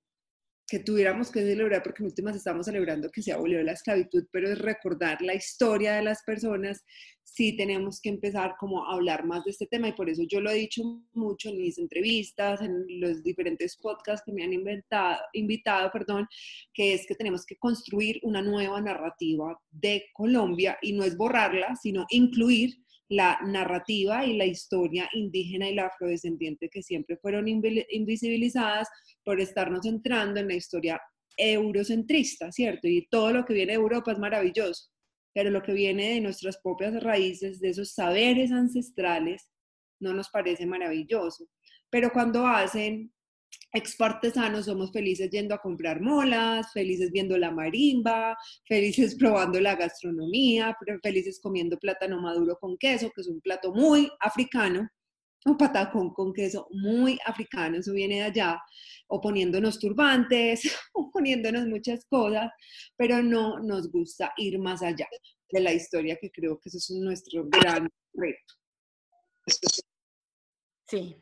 que 0.67 0.79
tuviéramos 0.79 1.31
que 1.31 1.41
celebrar, 1.41 1.81
porque 1.81 2.03
en 2.03 2.07
últimas 2.07 2.35
estamos 2.35 2.65
celebrando 2.65 3.09
que 3.09 3.21
se 3.21 3.31
abolió 3.31 3.63
la 3.63 3.71
esclavitud, 3.71 4.25
pero 4.31 4.49
es 4.49 4.59
recordar 4.59 5.21
la 5.21 5.33
historia 5.33 5.95
de 5.95 6.03
las 6.03 6.23
personas, 6.23 6.83
sí 7.23 7.55
tenemos 7.55 8.01
que 8.01 8.09
empezar 8.09 8.55
como 8.59 8.83
a 8.83 8.93
hablar 8.93 9.25
más 9.25 9.45
de 9.45 9.51
este 9.51 9.67
tema 9.67 9.87
y 9.87 9.93
por 9.93 10.09
eso 10.09 10.23
yo 10.27 10.41
lo 10.41 10.49
he 10.49 10.55
dicho 10.55 10.81
mucho 11.13 11.49
en 11.49 11.59
mis 11.59 11.77
entrevistas, 11.77 12.61
en 12.61 12.85
los 12.99 13.23
diferentes 13.23 13.77
podcasts 13.77 14.23
que 14.25 14.33
me 14.33 14.43
han 14.43 14.53
inventado, 14.53 15.21
invitado, 15.33 15.89
perdón, 15.91 16.27
que 16.73 16.93
es 16.93 17.05
que 17.07 17.15
tenemos 17.15 17.45
que 17.45 17.57
construir 17.57 18.19
una 18.23 18.41
nueva 18.41 18.81
narrativa 18.81 19.57
de 19.71 20.05
Colombia 20.13 20.77
y 20.81 20.93
no 20.93 21.03
es 21.03 21.15
borrarla, 21.15 21.75
sino 21.81 22.05
incluir 22.09 22.75
la 23.09 23.39
narrativa 23.45 24.25
y 24.25 24.35
la 24.35 24.45
historia 24.45 25.09
indígena 25.13 25.69
y 25.69 25.75
la 25.75 25.87
afrodescendiente 25.87 26.69
que 26.69 26.83
siempre 26.83 27.17
fueron 27.17 27.47
invisibilizadas 27.47 28.89
por 29.23 29.39
estarnos 29.39 29.85
entrando 29.85 30.39
en 30.39 30.47
la 30.47 30.55
historia 30.55 31.01
eurocentrista, 31.37 32.51
¿cierto? 32.51 32.87
Y 32.87 33.07
todo 33.09 33.31
lo 33.31 33.45
que 33.45 33.53
viene 33.53 33.73
de 33.73 33.77
Europa 33.77 34.11
es 34.11 34.19
maravilloso, 34.19 34.89
pero 35.33 35.49
lo 35.51 35.61
que 35.61 35.73
viene 35.73 36.15
de 36.15 36.21
nuestras 36.21 36.57
propias 36.61 37.01
raíces, 37.01 37.59
de 37.59 37.69
esos 37.69 37.93
saberes 37.93 38.51
ancestrales, 38.51 39.49
no 39.99 40.13
nos 40.13 40.29
parece 40.29 40.65
maravilloso. 40.65 41.47
Pero 41.89 42.11
cuando 42.11 42.45
hacen 42.45 43.13
expartesanos 43.71 44.65
somos 44.65 44.91
felices 44.91 45.29
yendo 45.29 45.53
a 45.53 45.59
comprar 45.59 46.01
molas, 46.01 46.71
felices 46.73 47.11
viendo 47.11 47.37
la 47.37 47.51
marimba, 47.51 48.37
felices 48.65 49.15
probando 49.19 49.59
la 49.59 49.75
gastronomía, 49.75 50.75
felices 51.01 51.39
comiendo 51.41 51.77
plátano 51.77 52.21
maduro 52.21 52.57
con 52.59 52.77
queso, 52.77 53.11
que 53.11 53.21
es 53.21 53.27
un 53.27 53.41
plato 53.41 53.73
muy 53.73 54.09
africano, 54.19 54.89
un 55.45 55.57
patacón 55.57 56.13
con 56.13 56.33
queso 56.33 56.67
muy 56.71 57.19
africano, 57.25 57.77
eso 57.77 57.93
viene 57.93 58.15
de 58.15 58.23
allá, 58.23 58.61
o 59.07 59.21
poniéndonos 59.21 59.79
turbantes, 59.79 60.61
o 60.93 61.09
poniéndonos 61.11 61.67
muchas 61.67 62.05
cosas, 62.05 62.51
pero 62.95 63.21
no 63.21 63.59
nos 63.59 63.91
gusta 63.91 64.33
ir 64.37 64.59
más 64.59 64.81
allá 64.81 65.07
de 65.49 65.59
la 65.59 65.73
historia, 65.73 66.17
que 66.19 66.31
creo 66.31 66.59
que 66.59 66.69
eso 66.69 66.77
es 66.77 66.89
nuestro 66.91 67.45
gran 67.47 67.89
reto. 68.13 68.53
Sí, 70.85 71.15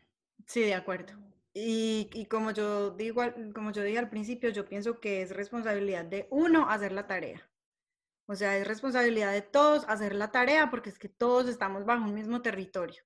sí, 0.47 0.61
de 0.61 0.73
acuerdo. 0.73 1.34
Y, 1.57 2.09
y, 2.13 2.25
como 2.25 2.51
yo 2.51 2.91
digo, 2.91 3.23
como 3.53 3.71
yo 3.71 3.81
dije 3.81 3.97
al 3.97 4.09
principio, 4.09 4.49
yo 4.49 4.65
pienso 4.65 4.99
que 4.99 5.21
es 5.21 5.31
responsabilidad 5.31 6.03
de 6.03 6.27
uno 6.29 6.69
hacer 6.69 6.91
la 6.91 7.07
tarea. 7.07 7.49
O 8.27 8.35
sea, 8.35 8.57
es 8.57 8.67
responsabilidad 8.67 9.31
de 9.31 9.41
todos 9.41 9.85
hacer 9.87 10.15
la 10.15 10.31
tarea 10.31 10.69
porque 10.69 10.89
es 10.89 10.99
que 10.99 11.07
todos 11.07 11.47
estamos 11.47 11.85
bajo 11.85 12.03
un 12.03 12.13
mismo 12.13 12.41
territorio. 12.41 13.01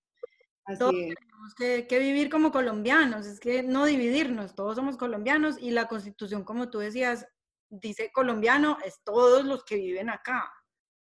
todos 0.79 0.91
tenemos 0.91 1.53
que, 1.55 1.85
que, 1.85 1.99
vivir 1.99 2.31
como 2.31 2.51
colombianos, 2.51 3.27
es 3.27 3.39
que 3.39 3.61
no 3.61 3.85
dividirnos, 3.85 4.55
todos 4.55 4.75
somos 4.75 4.97
colombianos 4.97 5.57
y 5.59 5.69
la 5.69 5.87
constitución, 5.87 6.43
como 6.43 6.71
tú 6.71 6.79
decías, 6.79 7.27
dice 7.69 8.11
colombiano 8.11 8.79
es 8.83 8.99
todos 9.03 9.45
los 9.45 9.63
que 9.63 9.75
viven 9.75 10.09
acá, 10.09 10.51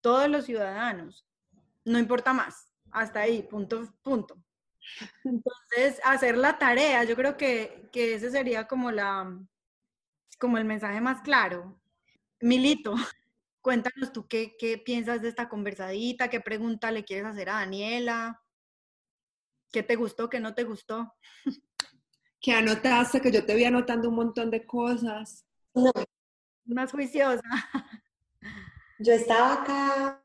todos 0.01 0.27
los 0.27 0.43
ciudadanos, 0.43 1.25
no 1.85 1.99
importa 1.99 2.33
más, 2.33 2.73
hasta 2.91 3.21
ahí, 3.21 3.43
punto, 3.43 3.81
punto. 4.01 4.35
Entonces, 5.23 6.01
hacer 6.03 6.37
la 6.37 6.57
tarea, 6.57 7.03
yo 7.03 7.15
creo 7.15 7.37
que, 7.37 7.89
que 7.91 8.15
ese 8.15 8.31
sería 8.31 8.67
como 8.67 8.91
la, 8.91 9.37
como 10.39 10.57
el 10.57 10.65
mensaje 10.65 11.01
más 11.01 11.21
claro. 11.21 11.79
Milito, 12.41 12.95
Cuéntanos 13.61 14.13
tú 14.13 14.25
qué, 14.27 14.55
qué 14.57 14.77
piensas 14.77 15.21
de 15.21 15.27
esta 15.27 15.49
conversadita, 15.49 16.29
qué 16.29 16.39
pregunta 16.39 16.91
le 16.91 17.03
quieres 17.03 17.25
hacer 17.25 17.49
a 17.49 17.55
Daniela, 17.55 18.41
qué 19.71 19.83
te 19.83 19.95
gustó, 19.95 20.29
qué 20.29 20.39
no 20.39 20.53
te 20.55 20.63
gustó. 20.63 21.13
¿Qué 22.41 22.53
anotaste? 22.53 23.19
Que 23.19 23.31
yo 23.31 23.45
te 23.45 23.55
vi 23.55 23.65
anotando 23.65 24.07
un 24.07 24.15
montón 24.15 24.49
de 24.49 24.65
cosas. 24.65 25.45
No. 25.73 25.91
Más 26.65 26.91
juiciosa. 26.91 27.41
Yo 28.99 29.13
estaba 29.13 29.53
acá 29.53 30.23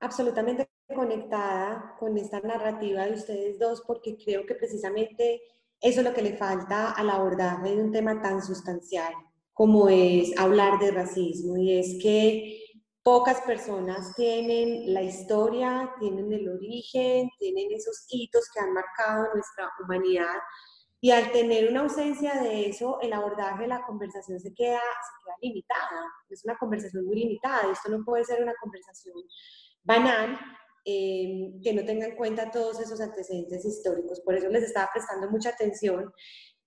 absolutamente 0.00 0.69
conectada 0.94 1.96
con 1.98 2.16
esta 2.16 2.40
narrativa 2.40 3.06
de 3.06 3.14
ustedes 3.14 3.58
dos 3.58 3.82
porque 3.86 4.16
creo 4.16 4.46
que 4.46 4.54
precisamente 4.54 5.40
eso 5.80 6.00
es 6.00 6.06
lo 6.06 6.12
que 6.12 6.22
le 6.22 6.36
falta 6.36 6.92
al 6.92 7.10
abordaje 7.10 7.74
de 7.74 7.82
un 7.82 7.92
tema 7.92 8.20
tan 8.20 8.42
sustancial 8.42 9.12
como 9.60 9.88
es 9.90 10.38
hablar 10.38 10.78
de 10.78 10.90
racismo. 10.90 11.56
Y 11.58 11.78
es 11.78 11.98
que 12.02 12.64
pocas 13.02 13.42
personas 13.42 14.14
tienen 14.14 14.92
la 14.94 15.02
historia, 15.02 15.94
tienen 15.98 16.32
el 16.32 16.48
origen, 16.48 17.28
tienen 17.38 17.70
esos 17.72 18.06
hitos 18.08 18.48
que 18.54 18.60
han 18.60 18.72
marcado 18.72 19.34
nuestra 19.34 19.70
humanidad. 19.82 20.36
Y 21.02 21.10
al 21.10 21.30
tener 21.32 21.70
una 21.70 21.80
ausencia 21.80 22.40
de 22.42 22.68
eso, 22.68 23.00
el 23.00 23.12
abordaje 23.12 23.62
de 23.62 23.68
la 23.68 23.82
conversación 23.86 24.38
se 24.40 24.54
queda, 24.54 24.80
se 24.80 25.24
queda 25.24 25.36
limitada, 25.42 26.04
es 26.28 26.44
una 26.44 26.56
conversación 26.56 27.04
muy 27.06 27.16
limitada, 27.16 27.70
esto 27.70 27.90
no 27.90 28.04
puede 28.04 28.24
ser 28.24 28.42
una 28.42 28.54
conversación 28.60 29.14
banal 29.82 30.38
eh, 30.84 31.52
que 31.62 31.72
no 31.72 31.84
tenga 31.84 32.06
en 32.06 32.16
cuenta 32.16 32.50
todos 32.50 32.80
esos 32.80 33.00
antecedentes 33.00 33.64
históricos, 33.64 34.20
por 34.20 34.34
eso 34.34 34.48
les 34.48 34.64
estaba 34.64 34.90
prestando 34.92 35.30
mucha 35.30 35.50
atención 35.50 36.12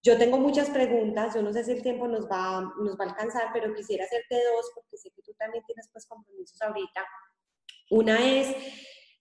yo 0.03 0.17
tengo 0.17 0.37
muchas 0.37 0.69
preguntas, 0.69 1.33
yo 1.33 1.41
no 1.41 1.53
sé 1.53 1.63
si 1.63 1.71
el 1.71 1.81
tiempo 1.81 2.09
nos 2.09 2.25
va, 2.25 2.59
nos 2.77 2.99
va 2.99 3.05
a 3.05 3.09
alcanzar, 3.09 3.51
pero 3.53 3.73
quisiera 3.73 4.03
hacerte 4.03 4.35
dos 4.35 4.69
porque 4.75 4.97
sé 4.97 5.09
que 5.11 5.21
tú 5.21 5.33
también 5.39 5.63
tienes 5.65 5.89
pues 5.93 6.05
compromisos 6.05 6.61
ahorita. 6.61 7.05
Una 7.89 8.19
es, 8.19 8.53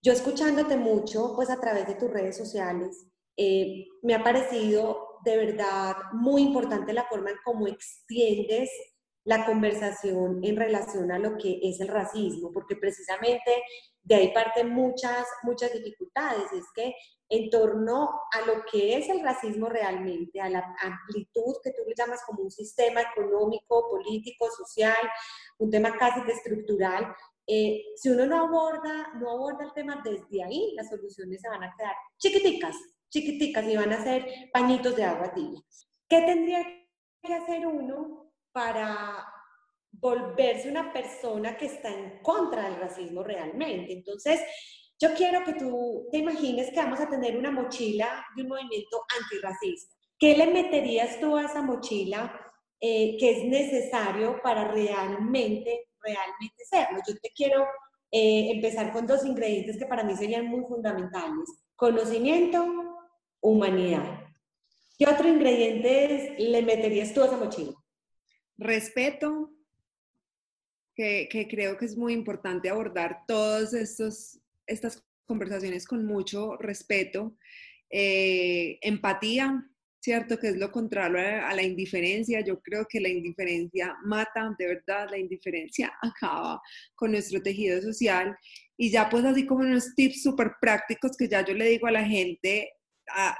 yo 0.02 0.12
escuchándote 0.12 0.76
mucho 0.76 1.34
pues 1.36 1.50
a 1.50 1.60
través 1.60 1.86
de 1.86 1.94
tus 1.94 2.10
redes 2.10 2.36
sociales, 2.36 3.06
eh, 3.36 3.86
me 4.02 4.14
ha 4.14 4.24
parecido 4.24 5.20
de 5.24 5.36
verdad 5.36 5.94
muy 6.14 6.42
importante 6.42 6.92
la 6.92 7.04
forma 7.04 7.30
en 7.30 7.36
cómo 7.44 7.68
extiendes 7.68 8.68
la 9.24 9.46
conversación 9.46 10.40
en 10.42 10.56
relación 10.56 11.12
a 11.12 11.18
lo 11.18 11.36
que 11.38 11.60
es 11.62 11.80
el 11.80 11.88
racismo, 11.88 12.50
porque 12.52 12.76
precisamente 12.76 13.62
de 14.02 14.14
ahí 14.16 14.32
parten 14.34 14.70
muchas, 14.70 15.26
muchas 15.42 15.72
dificultades. 15.72 16.52
Es 16.52 16.66
que 16.74 16.94
en 17.28 17.48
torno 17.48 18.10
a 18.32 18.46
lo 18.46 18.64
que 18.70 18.96
es 18.96 19.08
el 19.08 19.20
racismo 19.20 19.68
realmente, 19.68 20.40
a 20.40 20.50
la 20.50 20.74
amplitud 20.82 21.54
que 21.62 21.70
tú 21.70 21.82
le 21.86 21.94
llamas 21.96 22.20
como 22.26 22.42
un 22.42 22.50
sistema 22.50 23.00
económico, 23.00 23.88
político, 23.88 24.48
social, 24.50 25.08
un 25.58 25.70
tema 25.70 25.96
casi 25.96 26.22
que 26.24 26.32
estructural, 26.32 27.14
eh, 27.46 27.82
si 27.96 28.10
uno 28.10 28.26
no 28.26 28.46
aborda, 28.46 29.12
no 29.14 29.30
aborda 29.30 29.64
el 29.64 29.72
tema 29.72 30.02
desde 30.04 30.44
ahí, 30.44 30.74
las 30.74 30.88
soluciones 30.88 31.40
se 31.40 31.48
van 31.48 31.62
a 31.62 31.74
quedar 31.76 31.94
chiquiticas, 32.18 32.76
chiquiticas 33.08 33.64
y 33.64 33.76
van 33.76 33.92
a 33.92 34.02
ser 34.02 34.26
pañitos 34.52 34.94
de 34.96 35.04
agua 35.04 35.32
tibia. 35.32 35.60
¿Qué 36.08 36.20
tendría 36.22 36.64
que 37.22 37.34
hacer 37.34 37.66
uno 37.66 38.21
para 38.52 39.26
volverse 39.90 40.68
una 40.68 40.92
persona 40.92 41.56
que 41.56 41.66
está 41.66 41.88
en 41.88 42.20
contra 42.22 42.64
del 42.64 42.80
racismo 42.80 43.22
realmente? 43.22 43.92
Entonces, 43.92 44.40
yo 45.02 45.14
quiero 45.14 45.42
que 45.44 45.54
tú 45.54 46.08
te 46.12 46.18
imagines 46.18 46.70
que 46.70 46.76
vamos 46.76 47.00
a 47.00 47.08
tener 47.08 47.36
una 47.36 47.50
mochila 47.50 48.24
de 48.36 48.42
un 48.42 48.48
movimiento 48.50 49.02
antirracista. 49.20 49.92
¿Qué 50.16 50.36
le 50.36 50.46
meterías 50.46 51.18
tú 51.18 51.36
a 51.36 51.46
esa 51.46 51.62
mochila 51.62 52.32
eh, 52.80 53.16
que 53.18 53.30
es 53.32 53.44
necesario 53.44 54.40
para 54.42 54.68
realmente, 54.68 55.88
realmente 56.00 56.64
serlo? 56.70 57.00
Yo 57.06 57.14
te 57.20 57.30
quiero 57.34 57.66
eh, 58.12 58.52
empezar 58.52 58.92
con 58.92 59.04
dos 59.04 59.24
ingredientes 59.24 59.76
que 59.76 59.86
para 59.86 60.04
mí 60.04 60.14
serían 60.14 60.46
muy 60.46 60.62
fundamentales. 60.66 61.64
Conocimiento, 61.74 62.64
humanidad. 63.40 64.20
¿Qué 64.96 65.08
otro 65.08 65.26
ingrediente 65.26 66.36
le 66.38 66.62
meterías 66.62 67.12
tú 67.12 67.22
a 67.22 67.26
esa 67.26 67.36
mochila? 67.36 67.72
Respeto, 68.62 69.52
que, 70.94 71.48
creo 71.50 71.76
que 71.76 71.86
es 71.86 71.96
muy 71.96 72.12
importante 72.12 72.70
abordar 72.70 73.24
estos 73.72 74.38
estas 74.66 75.04
conversaciones 75.26 75.86
con 75.86 76.04
mucho 76.06 76.56
respeto, 76.58 77.36
eh, 77.90 78.78
empatía, 78.82 79.64
¿cierto? 80.00 80.38
Que 80.38 80.48
es 80.48 80.56
lo 80.56 80.70
contrario 80.70 81.18
a, 81.46 81.54
la 81.54 81.62
indiferencia. 81.62 82.40
Yo 82.40 82.60
creo 82.60 82.86
que 82.88 83.00
la 83.00 83.08
indiferencia 83.08 83.96
mata, 84.04 84.54
de 84.58 84.66
verdad, 84.66 85.08
la 85.10 85.18
indiferencia 85.18 85.92
acaba 86.02 86.60
con 86.94 87.12
nuestro 87.12 87.42
tejido 87.42 87.80
social. 87.80 88.36
Y 88.76 88.90
ya 88.90 89.08
pues 89.08 89.24
así 89.24 89.46
como 89.46 89.60
unos 89.60 89.94
tips 89.94 90.22
súper 90.22 90.52
prácticos 90.60 91.16
que 91.16 91.28
ya 91.28 91.44
yo 91.44 91.54
le 91.54 91.68
digo 91.68 91.86
a 91.86 91.92
la 91.92 92.04
gente, 92.04 92.70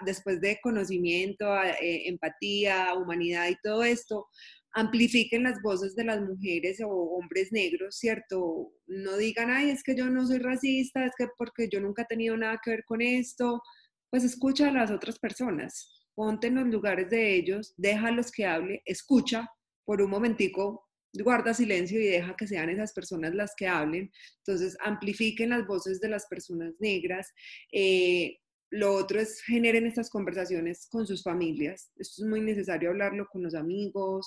después 0.05 0.41
de 0.41 0.59
conocimiento, 0.63 1.47
eh, 1.63 2.09
empatía, 2.09 2.95
humanidad 2.95 3.49
y 3.49 3.57
todo 3.63 3.83
esto, 3.85 4.29
amplifiquen 4.75 5.43
las 5.43 5.61
voces 5.63 5.95
de 5.95 6.05
las 6.05 6.21
mujeres 6.21 6.81
o 6.81 6.89
hombres 6.89 7.53
negros, 7.53 7.97
¿cierto? 7.97 8.73
No 8.87 9.17
digan, 9.17 9.51
ay, 9.51 9.71
es 9.71 9.83
que 9.83 9.95
yo 9.95 10.09
no 10.09 10.27
soy 10.27 10.39
racista, 10.39 11.05
es 11.05 11.13
que 11.17 11.27
porque 11.37 11.69
yo 11.71 11.81
nunca 11.81 12.03
he 12.03 12.07
tenido 12.07 12.37
nada 12.37 12.61
que 12.63 12.71
ver 12.71 12.85
con 12.85 13.03
esto. 13.03 13.63
Pues 14.11 14.25
escucha 14.25 14.69
a 14.69 14.73
las 14.73 14.91
otras 14.91 15.19
personas, 15.19 16.07
ponte 16.15 16.49
en 16.49 16.57
los 16.57 16.67
lugares 16.69 17.11
de 17.11 17.35
ellos, 17.35 17.75
déjalos 17.77 18.31
que 18.31 18.47
hable, 18.47 18.83
escucha 18.85 19.49
por 19.85 20.01
un 20.03 20.11
momentico, 20.11 20.89
guarda 21.13 21.53
silencio 21.53 22.01
y 22.01 22.07
deja 22.07 22.35
que 22.37 22.47
sean 22.47 22.71
esas 22.71 22.93
personas 22.93 23.35
las 23.35 23.55
que 23.57 23.69
hablen. 23.69 24.11
Entonces, 24.39 24.77
amplifiquen 24.81 25.51
las 25.51 25.67
voces 25.67 26.01
de 26.01 26.09
las 26.09 26.27
personas 26.27 26.75
negras. 26.79 27.33
Eh, 27.73 28.39
lo 28.71 28.95
otro 28.95 29.21
es 29.21 29.43
generen 29.43 29.87
estas 29.87 30.09
conversaciones 30.09 30.87
con 30.91 31.07
sus 31.07 31.23
familias. 31.23 31.91
Esto 31.97 32.23
es 32.23 32.29
muy 32.29 32.41
necesario 32.41 32.91
hablarlo 32.91 33.27
con 33.31 33.43
los 33.43 33.55
amigos, 33.55 34.27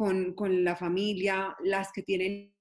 con, 0.00 0.32
con 0.32 0.64
la 0.64 0.76
familia, 0.76 1.54
las 1.62 1.92
que 1.92 2.02
tienen 2.02 2.54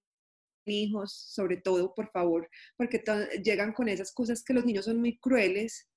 hijos, 0.65 1.13
sobre 1.13 1.55
todo, 1.55 1.93
por 1.95 2.11
favor, 2.11 2.49
porque 2.75 3.01
llegan 3.41 3.71
con 3.71 3.87
esas 3.87 4.11
cosas 4.13 4.43
que 4.43 4.53
los 4.53 4.65
niños 4.65 4.83
son 4.83 4.99
muy 4.99 5.17
crueles 5.19 5.88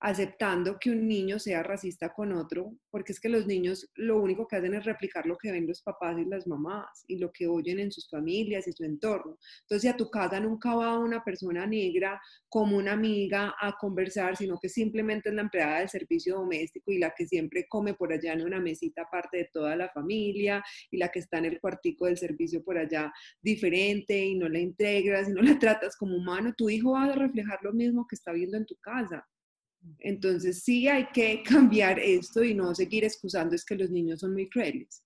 aceptando 0.00 0.78
que 0.78 0.90
un 0.90 1.06
niño 1.06 1.38
sea 1.38 1.62
racista 1.62 2.12
con 2.12 2.32
otro, 2.32 2.74
porque 2.90 3.12
es 3.12 3.20
que 3.20 3.28
los 3.28 3.46
niños 3.46 3.90
lo 3.94 4.18
único 4.18 4.48
que 4.48 4.56
hacen 4.56 4.74
es 4.74 4.84
replicar 4.84 5.26
lo 5.26 5.36
que 5.36 5.52
ven 5.52 5.66
los 5.66 5.82
papás 5.82 6.18
y 6.18 6.24
las 6.24 6.46
mamás 6.46 7.04
y 7.06 7.18
lo 7.18 7.30
que 7.30 7.46
oyen 7.46 7.78
en 7.78 7.92
sus 7.92 8.08
familias 8.08 8.66
y 8.66 8.72
su 8.72 8.84
entorno. 8.84 9.36
Entonces, 9.62 9.90
a 9.90 9.96
tu 9.96 10.10
casa 10.10 10.40
nunca 10.40 10.74
va 10.74 10.98
una 10.98 11.22
persona 11.22 11.66
negra 11.66 12.20
como 12.48 12.78
una 12.78 12.92
amiga 12.92 13.54
a 13.60 13.76
conversar, 13.78 14.36
sino 14.36 14.58
que 14.58 14.70
simplemente 14.70 15.28
es 15.28 15.34
la 15.34 15.42
empleada 15.42 15.80
del 15.80 15.90
servicio 15.90 16.36
doméstico 16.36 16.92
y 16.92 16.98
la 16.98 17.12
que 17.16 17.26
siempre 17.26 17.66
come 17.68 17.94
por 17.94 18.12
allá 18.12 18.32
en 18.32 18.42
una 18.42 18.58
mesita 18.58 19.02
aparte 19.02 19.36
de 19.36 19.50
toda 19.52 19.76
la 19.76 19.90
familia 19.90 20.64
y 20.90 20.96
la 20.96 21.10
que 21.10 21.18
está 21.18 21.38
en 21.38 21.44
el 21.44 21.60
cuartico 21.60 22.06
del 22.06 22.16
servicio 22.16 22.64
por 22.64 22.78
allá 22.78 23.12
diferente 23.42 24.18
y 24.18 24.34
no 24.34 24.48
la 24.48 24.58
integras 24.58 25.28
y 25.28 25.32
no 25.32 25.42
la 25.42 25.58
tratas 25.58 25.96
como 25.96 26.16
humano, 26.16 26.54
tu 26.56 26.70
hijo 26.70 26.92
va 26.92 27.04
a 27.04 27.12
reflejar 27.12 27.58
lo 27.62 27.72
mismo 27.72 28.06
que 28.08 28.16
está 28.16 28.32
viendo 28.32 28.56
en 28.56 28.64
tu 28.64 28.76
casa. 28.76 29.26
Entonces 30.00 30.62
sí 30.62 30.88
hay 30.88 31.06
que 31.12 31.42
cambiar 31.44 31.98
esto 31.98 32.44
y 32.44 32.54
no 32.54 32.74
seguir 32.74 33.04
excusando 33.04 33.54
es 33.54 33.64
que 33.64 33.76
los 33.76 33.90
niños 33.90 34.20
son 34.20 34.32
muy 34.32 34.48
crueles. 34.48 35.02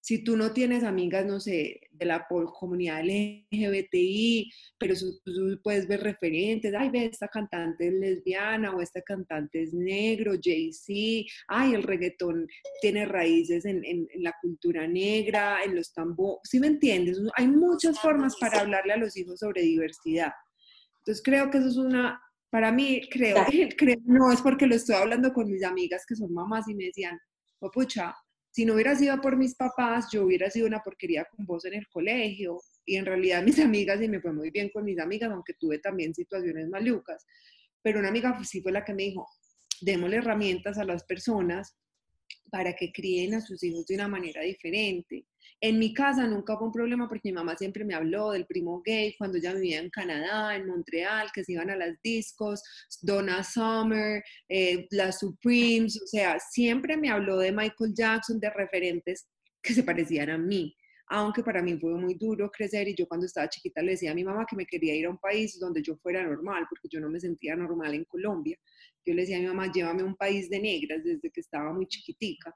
si 0.00 0.22
tú 0.22 0.36
no 0.36 0.52
tienes 0.52 0.84
amigas, 0.84 1.26
no 1.26 1.40
sé, 1.40 1.80
de 1.90 2.06
la 2.06 2.28
comunidad 2.28 3.02
LGBTI, 3.02 4.52
pero 4.78 4.94
tú 4.94 5.60
puedes 5.64 5.88
ver 5.88 6.00
referentes, 6.00 6.72
ay, 6.78 6.90
ve, 6.90 7.06
esta 7.06 7.26
cantante 7.26 7.88
es 7.88 7.92
lesbiana 7.92 8.70
o 8.72 8.80
esta 8.80 9.02
cantante 9.02 9.64
es 9.64 9.74
negro, 9.74 10.34
Jay-Z, 10.40 11.28
ay, 11.48 11.74
el 11.74 11.82
reggaetón 11.82 12.46
tiene 12.80 13.04
raíces 13.04 13.64
en, 13.64 14.06
la 14.18 14.32
cultura 14.40 14.86
negra, 14.86 15.64
en 15.64 15.74
los 15.74 15.92
tambores, 15.92 16.40
¿sí 16.44 16.60
me 16.60 16.68
entiendes? 16.68 17.18
Hay 17.34 17.48
muchas 17.48 17.98
formas 17.98 18.36
para 18.38 18.60
hablarle 18.60 18.92
a 18.92 18.98
los 18.98 19.16
hijos 19.16 19.40
sobre 19.40 19.62
diversidad. 19.62 20.32
Entonces 20.98 21.20
creo 21.24 21.50
que 21.50 21.58
eso 21.58 21.68
es 21.68 21.76
una, 21.76 22.20
para 22.50 22.72
mí, 22.72 23.00
creo, 23.10 23.36
creo 23.76 23.96
no 24.04 24.32
es 24.32 24.40
porque 24.40 24.66
lo 24.66 24.74
estoy 24.74 24.96
hablando 24.96 25.32
con 25.32 25.50
mis 25.50 25.64
amigas 25.64 26.04
que 26.06 26.16
son 26.16 26.32
mamás 26.32 26.68
y 26.68 26.74
me 26.74 26.84
decían, 26.86 27.18
oh, 27.60 27.70
pucha, 27.70 28.14
si 28.56 28.64
no 28.64 28.72
hubiera 28.72 28.94
sido 28.94 29.20
por 29.20 29.36
mis 29.36 29.54
papás, 29.54 30.06
yo 30.10 30.24
hubiera 30.24 30.50
sido 30.50 30.66
una 30.66 30.80
porquería 30.80 31.26
con 31.26 31.44
vos 31.44 31.66
en 31.66 31.74
el 31.74 31.86
colegio. 31.88 32.58
Y 32.86 32.96
en 32.96 33.04
realidad 33.04 33.42
mis 33.44 33.58
amigas, 33.58 34.00
y 34.00 34.08
me 34.08 34.18
fue 34.20 34.32
muy 34.32 34.50
bien 34.50 34.70
con 34.70 34.84
mis 34.84 34.98
amigas, 34.98 35.30
aunque 35.30 35.52
tuve 35.60 35.78
también 35.78 36.14
situaciones 36.14 36.66
malucas. 36.68 37.26
Pero 37.82 37.98
una 37.98 38.08
amiga 38.08 38.42
sí 38.44 38.62
fue 38.62 38.72
la 38.72 38.82
que 38.82 38.94
me 38.94 39.02
dijo, 39.02 39.28
démosle 39.82 40.16
herramientas 40.16 40.78
a 40.78 40.84
las 40.84 41.04
personas 41.04 41.76
para 42.50 42.74
que 42.74 42.92
críen 42.92 43.34
a 43.34 43.42
sus 43.42 43.62
hijos 43.62 43.86
de 43.86 43.96
una 43.96 44.08
manera 44.08 44.40
diferente. 44.40 45.26
En 45.60 45.78
mi 45.78 45.94
casa 45.94 46.26
nunca 46.26 46.54
hubo 46.54 46.66
un 46.66 46.72
problema 46.72 47.08
porque 47.08 47.30
mi 47.30 47.32
mamá 47.32 47.56
siempre 47.56 47.84
me 47.84 47.94
habló 47.94 48.30
del 48.30 48.46
primo 48.46 48.82
gay 48.84 49.14
cuando 49.16 49.38
ella 49.38 49.54
vivía 49.54 49.80
en 49.80 49.90
Canadá, 49.90 50.54
en 50.54 50.66
Montreal, 50.66 51.30
que 51.32 51.44
se 51.44 51.52
iban 51.52 51.70
a 51.70 51.76
las 51.76 52.00
discos, 52.02 52.62
Donna 53.02 53.42
Summer, 53.42 54.22
eh, 54.48 54.86
las 54.90 55.20
Supremes, 55.20 56.00
o 56.02 56.06
sea, 56.06 56.38
siempre 56.38 56.96
me 56.96 57.10
habló 57.10 57.38
de 57.38 57.52
Michael 57.52 57.94
Jackson, 57.94 58.38
de 58.38 58.50
referentes 58.50 59.28
que 59.62 59.74
se 59.74 59.82
parecían 59.82 60.30
a 60.30 60.38
mí 60.38 60.76
aunque 61.08 61.42
para 61.42 61.62
mí 61.62 61.78
fue 61.78 61.94
muy 61.94 62.14
duro 62.14 62.50
crecer 62.50 62.88
y 62.88 62.94
yo 62.94 63.06
cuando 63.06 63.26
estaba 63.26 63.48
chiquita 63.48 63.80
le 63.82 63.92
decía 63.92 64.10
a 64.10 64.14
mi 64.14 64.24
mamá 64.24 64.44
que 64.48 64.56
me 64.56 64.66
quería 64.66 64.94
ir 64.94 65.06
a 65.06 65.10
un 65.10 65.18
país 65.18 65.58
donde 65.58 65.82
yo 65.82 65.96
fuera 65.96 66.22
normal, 66.24 66.66
porque 66.68 66.88
yo 66.90 67.00
no 67.00 67.08
me 67.08 67.20
sentía 67.20 67.54
normal 67.54 67.94
en 67.94 68.04
Colombia. 68.04 68.58
Yo 69.04 69.14
le 69.14 69.22
decía 69.22 69.36
a 69.36 69.40
mi 69.40 69.46
mamá, 69.46 69.70
llévame 69.70 70.02
a 70.02 70.06
un 70.06 70.16
país 70.16 70.50
de 70.50 70.58
negras 70.58 71.04
desde 71.04 71.30
que 71.30 71.40
estaba 71.40 71.72
muy 71.72 71.86
chiquitica. 71.86 72.52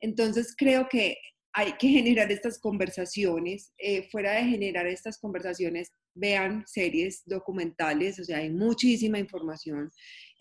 Entonces 0.00 0.54
creo 0.56 0.88
que 0.88 1.16
hay 1.52 1.72
que 1.74 1.88
generar 1.88 2.30
estas 2.32 2.58
conversaciones. 2.58 3.72
Eh, 3.78 4.08
fuera 4.10 4.32
de 4.32 4.44
generar 4.44 4.86
estas 4.86 5.18
conversaciones, 5.18 5.92
vean 6.14 6.64
series 6.66 7.22
documentales, 7.26 8.18
o 8.18 8.24
sea, 8.24 8.38
hay 8.38 8.50
muchísima 8.50 9.18
información 9.18 9.90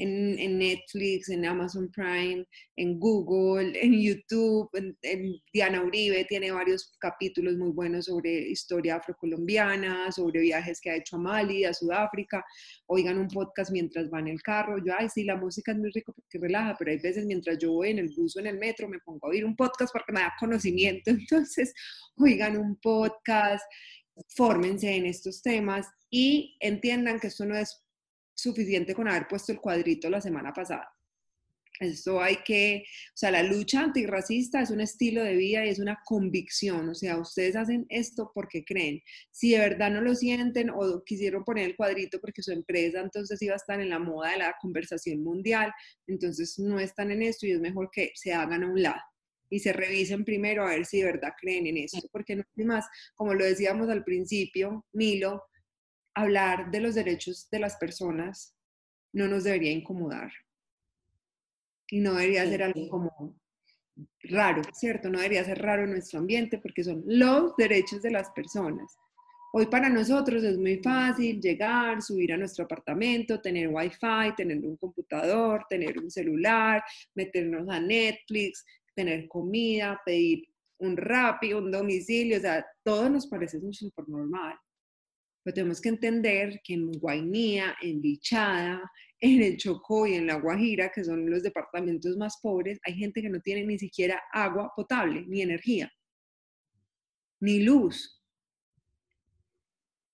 en, 0.01 0.57
Netflix, 0.57 1.29
en 1.29 1.45
Amazon 1.45 1.89
Prime, 1.91 2.45
en 2.75 2.99
Google, 2.99 3.73
en 3.79 4.01
YouTube, 4.01 4.69
en, 4.73 4.97
Diana 5.53 5.83
Uribe 5.83 6.25
tiene 6.25 6.51
varios 6.51 6.93
capítulos 6.99 7.55
muy 7.57 7.71
buenos 7.71 8.05
sobre 8.05 8.49
historia 8.49 8.95
afrocolombiana, 8.95 10.11
sobre 10.11 10.41
viajes 10.41 10.79
que 10.81 10.89
ha 10.89 10.95
hecho 10.95 11.17
a 11.17 11.19
Mali, 11.19 11.65
a 11.65 11.73
Sudáfrica, 11.73 12.43
oigan 12.87 13.17
un 13.17 13.27
podcast 13.27 13.71
mientras 13.71 14.09
van 14.09 14.27
en 14.27 14.33
el 14.33 14.41
carro, 14.41 14.77
yo, 14.83 14.93
ay, 14.97 15.09
sí, 15.09 15.23
la 15.23 15.35
música 15.35 15.71
es 15.71 15.77
muy 15.77 15.91
rico 15.91 16.13
porque 16.13 16.39
relaja, 16.39 16.75
pero 16.77 16.91
hay 16.91 16.99
veces 16.99 17.25
mientras 17.25 17.57
yo 17.59 17.71
voy 17.71 17.89
en 17.89 17.99
el 17.99 18.09
bus 18.15 18.35
o 18.35 18.39
en 18.39 18.47
el 18.47 18.57
metro 18.57 18.87
me 18.87 18.99
pongo 18.99 19.27
a 19.27 19.29
oír 19.29 19.45
un 19.45 19.55
podcast 19.55 19.93
porque 19.93 20.11
me 20.13 20.21
da 20.21 20.33
conocimiento, 20.39 21.11
entonces 21.11 21.73
oigan 22.17 22.57
un 22.57 22.75
podcast, 22.77 23.63
fórmense 24.35 24.95
en 24.95 25.05
estos 25.05 25.41
temas 25.41 25.87
y 26.09 26.57
entiendan 26.59 27.19
que 27.19 27.27
esto 27.27 27.45
no 27.45 27.55
es 27.55 27.81
suficiente 28.41 28.93
con 28.93 29.07
haber 29.07 29.27
puesto 29.27 29.51
el 29.51 29.59
cuadrito 29.59 30.09
la 30.09 30.21
semana 30.21 30.51
pasada. 30.53 30.89
Esto 31.79 32.21
hay 32.21 32.37
que, 32.45 32.83
o 32.85 33.17
sea, 33.17 33.31
la 33.31 33.41
lucha 33.41 33.81
antirracista 33.81 34.61
es 34.61 34.69
un 34.69 34.81
estilo 34.81 35.23
de 35.23 35.35
vida 35.35 35.65
y 35.65 35.69
es 35.69 35.79
una 35.79 35.99
convicción, 36.05 36.89
o 36.89 36.93
sea, 36.93 37.17
ustedes 37.17 37.55
hacen 37.55 37.87
esto 37.89 38.31
porque 38.35 38.63
creen. 38.63 39.01
Si 39.31 39.51
de 39.51 39.59
verdad 39.59 39.89
no 39.89 40.01
lo 40.01 40.13
sienten 40.13 40.69
o 40.69 41.03
quisieron 41.03 41.43
poner 41.43 41.65
el 41.65 41.75
cuadrito 41.75 42.19
porque 42.21 42.43
su 42.43 42.51
empresa 42.51 42.99
entonces 42.99 43.41
iba 43.41 43.53
a 43.53 43.57
estar 43.57 43.81
en 43.81 43.89
la 43.89 43.97
moda 43.97 44.31
de 44.31 44.37
la 44.37 44.55
conversación 44.61 45.23
mundial, 45.23 45.71
entonces 46.05 46.59
no 46.59 46.79
están 46.79 47.09
en 47.09 47.23
esto 47.23 47.47
y 47.47 47.51
es 47.51 47.59
mejor 47.59 47.89
que 47.91 48.11
se 48.13 48.31
hagan 48.31 48.63
a 48.63 48.67
un 48.67 48.81
lado 48.81 49.01
y 49.49 49.59
se 49.59 49.73
revisen 49.73 50.23
primero 50.23 50.63
a 50.63 50.69
ver 50.69 50.85
si 50.85 50.99
de 50.99 51.05
verdad 51.05 51.33
creen 51.39 51.67
en 51.67 51.77
esto, 51.77 52.07
porque 52.11 52.37
no 52.37 52.43
más, 52.63 52.85
como 53.15 53.33
lo 53.33 53.43
decíamos 53.43 53.89
al 53.89 54.03
principio, 54.03 54.85
Milo, 54.93 55.43
hablar 56.13 56.71
de 56.71 56.81
los 56.81 56.95
derechos 56.95 57.49
de 57.49 57.59
las 57.59 57.75
personas 57.77 58.55
no 59.13 59.27
nos 59.27 59.43
debería 59.43 59.71
incomodar 59.71 60.31
y 61.89 61.99
no 61.99 62.13
debería 62.13 62.45
ser 62.45 62.63
algo 62.63 62.87
como 62.89 63.35
raro, 64.23 64.61
¿cierto? 64.73 65.09
No 65.09 65.19
debería 65.19 65.43
ser 65.43 65.61
raro 65.61 65.83
en 65.83 65.91
nuestro 65.91 66.19
ambiente 66.19 66.57
porque 66.57 66.83
son 66.83 67.03
los 67.05 67.55
derechos 67.57 68.01
de 68.01 68.11
las 68.11 68.29
personas. 68.31 68.97
Hoy 69.53 69.65
para 69.65 69.89
nosotros 69.89 70.43
es 70.45 70.57
muy 70.57 70.77
fácil 70.77 71.41
llegar, 71.41 72.01
subir 72.01 72.31
a 72.31 72.37
nuestro 72.37 72.63
apartamento, 72.63 73.41
tener 73.41 73.67
wifi, 73.67 74.33
tener 74.37 74.59
un 74.59 74.77
computador, 74.77 75.65
tener 75.67 75.99
un 75.99 76.09
celular, 76.09 76.81
meternos 77.15 77.67
a 77.67 77.81
Netflix, 77.81 78.65
tener 78.95 79.27
comida, 79.27 80.01
pedir 80.05 80.47
un 80.77 80.95
Rappi, 80.95 81.53
un 81.53 81.69
domicilio, 81.69 82.37
o 82.37 82.41
sea, 82.41 82.65
todo 82.81 83.09
nos 83.09 83.27
parece 83.27 83.59
súper 83.71 84.07
normal. 84.07 84.57
Pero 85.43 85.53
tenemos 85.55 85.81
que 85.81 85.89
entender 85.89 86.61
que 86.63 86.73
en 86.73 86.91
Guainía, 86.91 87.75
en 87.81 88.01
Bichada, 88.01 88.81
en 89.19 89.41
el 89.41 89.57
Chocó 89.57 90.07
y 90.07 90.15
en 90.15 90.27
La 90.27 90.35
Guajira, 90.35 90.91
que 90.91 91.03
son 91.03 91.29
los 91.29 91.43
departamentos 91.43 92.17
más 92.17 92.39
pobres, 92.41 92.79
hay 92.83 92.95
gente 92.95 93.21
que 93.21 93.29
no 93.29 93.39
tiene 93.39 93.65
ni 93.65 93.77
siquiera 93.77 94.21
agua 94.31 94.71
potable, 94.75 95.23
ni 95.27 95.41
energía, 95.41 95.91
ni 97.39 97.61
luz. 97.61 98.17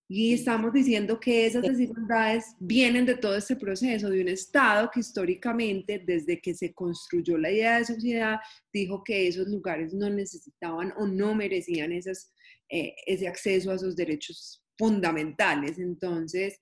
Y 0.09 0.33
estamos 0.33 0.71
diciendo 0.71 1.19
que 1.19 1.45
esas 1.45 1.63
desigualdades 1.63 2.55
vienen 2.59 3.05
de 3.05 3.15
todo 3.15 3.35
este 3.35 3.57
proceso, 3.57 4.09
de 4.09 4.21
un 4.21 4.29
Estado 4.29 4.89
que 4.89 5.01
históricamente, 5.01 6.01
desde 6.05 6.39
que 6.39 6.53
se 6.53 6.73
construyó 6.73 7.37
la 7.37 7.51
idea 7.51 7.79
de 7.79 7.85
sociedad, 7.85 8.39
dijo 8.71 9.03
que 9.03 9.27
esos 9.27 9.47
lugares 9.47 9.93
no 9.93 10.09
necesitaban 10.09 10.93
o 10.97 11.05
no 11.05 11.35
merecían 11.35 11.91
esos, 11.91 12.31
eh, 12.69 12.95
ese 13.05 13.27
acceso 13.27 13.69
a 13.69 13.75
esos 13.75 13.97
derechos 13.97 14.63
fundamentales. 14.77 15.79
Entonces, 15.79 16.59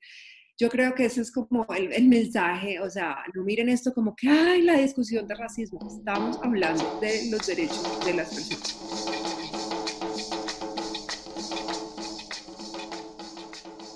yo 0.57 0.69
creo 0.69 0.95
que 0.95 1.05
ese 1.05 1.21
es 1.21 1.31
como 1.31 1.65
el, 1.75 1.91
el, 1.91 2.07
mensaje, 2.07 2.79
o 2.79 2.89
sea, 2.89 3.17
no 3.33 3.43
miren 3.43 3.67
esto 3.67 3.93
como 3.93 4.15
que, 4.15 4.29
ay, 4.29 4.61
la 4.61 4.77
discusión 4.77 5.27
de 5.27 5.35
racismo, 5.35 5.79
estamos 5.97 6.39
hablando 6.41 6.99
de 7.01 7.29
los 7.29 7.45
derechos 7.45 8.05
de 8.05 8.13
las 8.13 8.33
personas. 8.33 9.25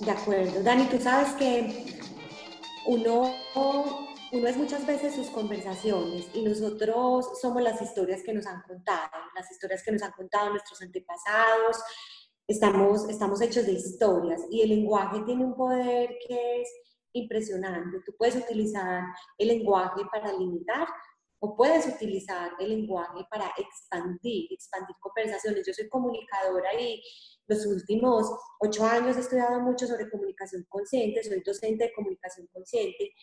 De 0.01 0.11
acuerdo. 0.11 0.63
Dani, 0.63 0.85
tú 0.85 0.97
sabes 0.99 1.33
que 1.33 1.99
uno, 2.87 3.35
uno 3.53 4.47
es 4.47 4.57
muchas 4.57 4.85
veces 4.85 5.13
sus 5.13 5.29
conversaciones 5.29 6.25
y 6.33 6.41
nosotros 6.41 7.39
somos 7.41 7.61
las 7.61 7.81
historias 7.81 8.21
que 8.23 8.33
nos 8.33 8.47
han 8.47 8.61
contado, 8.63 9.11
las 9.35 9.51
historias 9.51 9.83
que 9.83 9.91
nos 9.91 10.01
han 10.01 10.11
contado 10.11 10.49
nuestros 10.49 10.81
antepasados. 10.81 11.77
Estamos, 12.49 13.07
estamos 13.07 13.39
hechos 13.43 13.67
de 13.67 13.73
historias 13.73 14.41
y 14.49 14.61
el 14.63 14.69
lenguaje 14.69 15.21
tiene 15.23 15.45
un 15.45 15.55
poder 15.55 16.17
que 16.27 16.61
es 16.61 16.69
impresionante. 17.13 17.99
Tú 18.03 18.11
puedes 18.17 18.37
utilizar 18.37 19.03
el 19.37 19.49
lenguaje 19.49 20.01
para 20.11 20.33
limitar 20.33 20.87
o 21.37 21.55
puedes 21.55 21.85
utilizar 21.85 22.53
el 22.59 22.69
lenguaje 22.69 23.23
para 23.29 23.53
expandir, 23.55 24.51
expandir 24.51 24.95
conversaciones. 24.99 25.63
Yo 25.67 25.75
soy 25.75 25.87
comunicadora 25.89 26.73
y 26.73 27.03
los 27.45 27.67
últimos 27.67 28.25
ocho 28.59 28.83
años 28.83 29.15
he 29.15 29.19
estudiado 29.19 29.59
mucho 29.59 29.85
sobre 29.85 30.09
comunicación 30.09 30.65
consciente, 30.69 31.23
soy 31.23 31.43
docente 31.45 31.83
de 31.83 31.93
comunicación 31.93 32.47
consciente. 32.51 33.13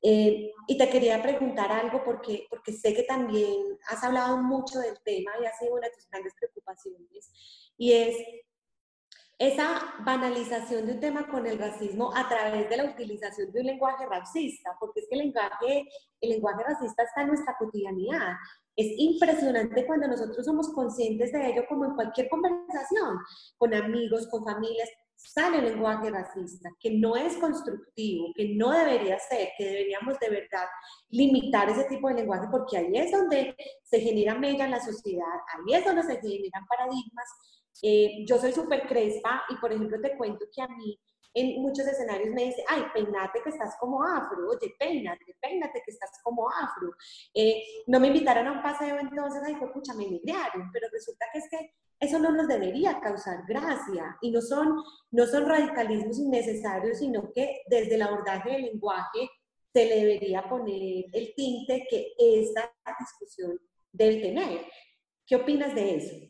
Eh, 0.00 0.52
y 0.68 0.78
te 0.78 0.88
quería 0.88 1.20
preguntar 1.20 1.72
algo 1.72 2.04
porque, 2.04 2.46
porque 2.48 2.72
sé 2.72 2.94
que 2.94 3.02
también 3.02 3.76
has 3.88 4.04
hablado 4.04 4.36
mucho 4.38 4.78
del 4.78 4.96
tema 5.04 5.32
y 5.42 5.46
ha 5.46 5.52
sido 5.54 5.74
una 5.74 5.88
de 5.88 5.94
tus 5.94 6.08
grandes 6.08 6.34
preocupaciones, 6.38 7.30
y 7.76 7.92
es 7.92 8.16
esa 9.40 9.80
banalización 10.04 10.84
de 10.84 10.92
un 10.92 11.00
tema 11.00 11.26
con 11.26 11.46
el 11.46 11.58
racismo 11.58 12.14
a 12.14 12.28
través 12.28 12.68
de 12.68 12.76
la 12.76 12.84
utilización 12.84 13.50
de 13.50 13.60
un 13.60 13.66
lenguaje 13.68 14.04
racista, 14.04 14.76
porque 14.78 15.00
es 15.00 15.06
que 15.08 15.16
el 15.16 15.24
lenguaje, 15.24 15.88
el 16.20 16.30
lenguaje 16.30 16.62
racista 16.62 17.04
está 17.04 17.22
en 17.22 17.28
nuestra 17.28 17.56
cotidianidad. 17.58 18.34
Es 18.76 18.88
impresionante 18.98 19.86
cuando 19.86 20.08
nosotros 20.08 20.44
somos 20.44 20.68
conscientes 20.74 21.32
de 21.32 21.52
ello, 21.52 21.64
como 21.70 21.86
en 21.86 21.94
cualquier 21.94 22.28
conversación, 22.28 23.18
con 23.56 23.72
amigos, 23.72 24.28
con 24.28 24.44
familias, 24.44 24.90
sale 25.16 25.58
el 25.58 25.64
lenguaje 25.64 26.10
racista, 26.10 26.68
que 26.78 26.90
no 26.98 27.16
es 27.16 27.38
constructivo, 27.38 28.34
que 28.34 28.54
no 28.56 28.72
debería 28.72 29.18
ser, 29.20 29.48
que 29.56 29.64
deberíamos 29.64 30.18
de 30.18 30.28
verdad 30.28 30.66
limitar 31.08 31.66
ese 31.70 31.84
tipo 31.84 32.08
de 32.08 32.16
lenguaje, 32.16 32.46
porque 32.50 32.76
ahí 32.76 32.92
es 32.92 33.10
donde 33.10 33.56
se 33.84 34.00
genera 34.00 34.34
mella 34.34 34.66
en 34.66 34.72
la 34.72 34.84
sociedad, 34.84 35.24
ahí 35.54 35.74
es 35.74 35.84
donde 35.84 36.02
se 36.02 36.20
generan 36.20 36.66
paradigmas 36.66 37.26
eh, 37.82 38.24
yo 38.26 38.38
soy 38.38 38.52
súper 38.52 38.86
crespa 38.86 39.44
y, 39.48 39.56
por 39.56 39.72
ejemplo, 39.72 40.00
te 40.00 40.16
cuento 40.16 40.46
que 40.54 40.62
a 40.62 40.68
mí 40.68 40.98
en 41.34 41.62
muchos 41.62 41.86
escenarios 41.86 42.34
me 42.34 42.46
dice, 42.46 42.64
ay, 42.68 42.82
peinate 42.92 43.40
que 43.42 43.50
estás 43.50 43.76
como 43.78 44.02
afro, 44.04 44.48
oye, 44.48 44.74
peínate, 44.78 45.36
peínate 45.40 45.80
que 45.84 45.92
estás 45.92 46.10
como 46.22 46.48
afro. 46.50 46.92
Eh, 47.34 47.62
no 47.86 48.00
me 48.00 48.08
invitaron 48.08 48.46
a 48.48 48.52
un 48.52 48.62
paseo 48.62 48.98
entonces, 48.98 49.40
ay, 49.44 49.54
pues 49.56 49.70
pucha, 49.72 49.94
me 49.94 50.06
emigraron, 50.06 50.70
pero 50.72 50.88
resulta 50.90 51.26
que 51.32 51.38
es 51.38 51.48
que 51.48 51.74
eso 52.00 52.18
no 52.18 52.32
nos 52.32 52.48
debería 52.48 52.98
causar 53.00 53.44
gracia 53.46 54.16
y 54.22 54.30
no 54.30 54.40
son, 54.40 54.82
no 55.10 55.26
son 55.26 55.46
radicalismos 55.46 56.18
innecesarios, 56.18 56.98
sino 56.98 57.30
que 57.32 57.60
desde 57.66 57.94
el 57.94 58.02
abordaje 58.02 58.52
del 58.52 58.62
lenguaje 58.62 59.28
se 59.72 59.84
le 59.84 59.96
debería 59.96 60.48
poner 60.48 61.04
el 61.12 61.34
tinte 61.36 61.86
que 61.88 62.14
esta 62.18 62.74
discusión 62.98 63.60
debe 63.92 64.20
tener. 64.20 64.66
¿Qué 65.26 65.36
opinas 65.36 65.74
de 65.74 65.96
eso? 65.96 66.29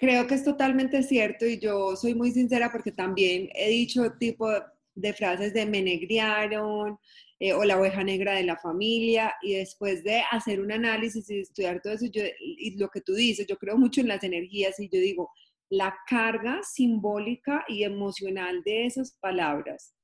Creo 0.00 0.26
que 0.26 0.34
es 0.34 0.44
totalmente 0.44 1.02
cierto 1.02 1.44
y 1.44 1.58
yo 1.58 1.94
soy 1.94 2.14
muy 2.14 2.30
sincera 2.30 2.72
porque 2.72 2.90
también 2.90 3.50
he 3.54 3.68
dicho 3.68 4.14
tipo 4.18 4.48
de 4.94 5.12
frases 5.12 5.52
de 5.52 5.66
me 5.66 5.82
negriaron 5.82 6.98
eh, 7.38 7.52
o 7.52 7.64
la 7.64 7.78
oveja 7.78 8.02
negra 8.02 8.32
de 8.32 8.44
la 8.44 8.56
familia 8.56 9.34
y 9.42 9.56
después 9.56 10.02
de 10.02 10.22
hacer 10.30 10.58
un 10.62 10.72
análisis 10.72 11.28
y 11.28 11.40
estudiar 11.40 11.82
todo 11.82 11.92
eso 11.92 12.06
yo, 12.06 12.22
y 12.40 12.78
lo 12.78 12.88
que 12.88 13.02
tú 13.02 13.12
dices, 13.12 13.46
yo 13.46 13.58
creo 13.58 13.76
mucho 13.76 14.00
en 14.00 14.08
las 14.08 14.24
energías 14.24 14.80
y 14.80 14.88
yo 14.88 14.98
digo, 14.98 15.30
la 15.68 15.94
carga 16.08 16.60
simbólica 16.62 17.66
y 17.68 17.84
emocional 17.84 18.62
de 18.64 18.86
esas 18.86 19.18
palabras 19.20 19.94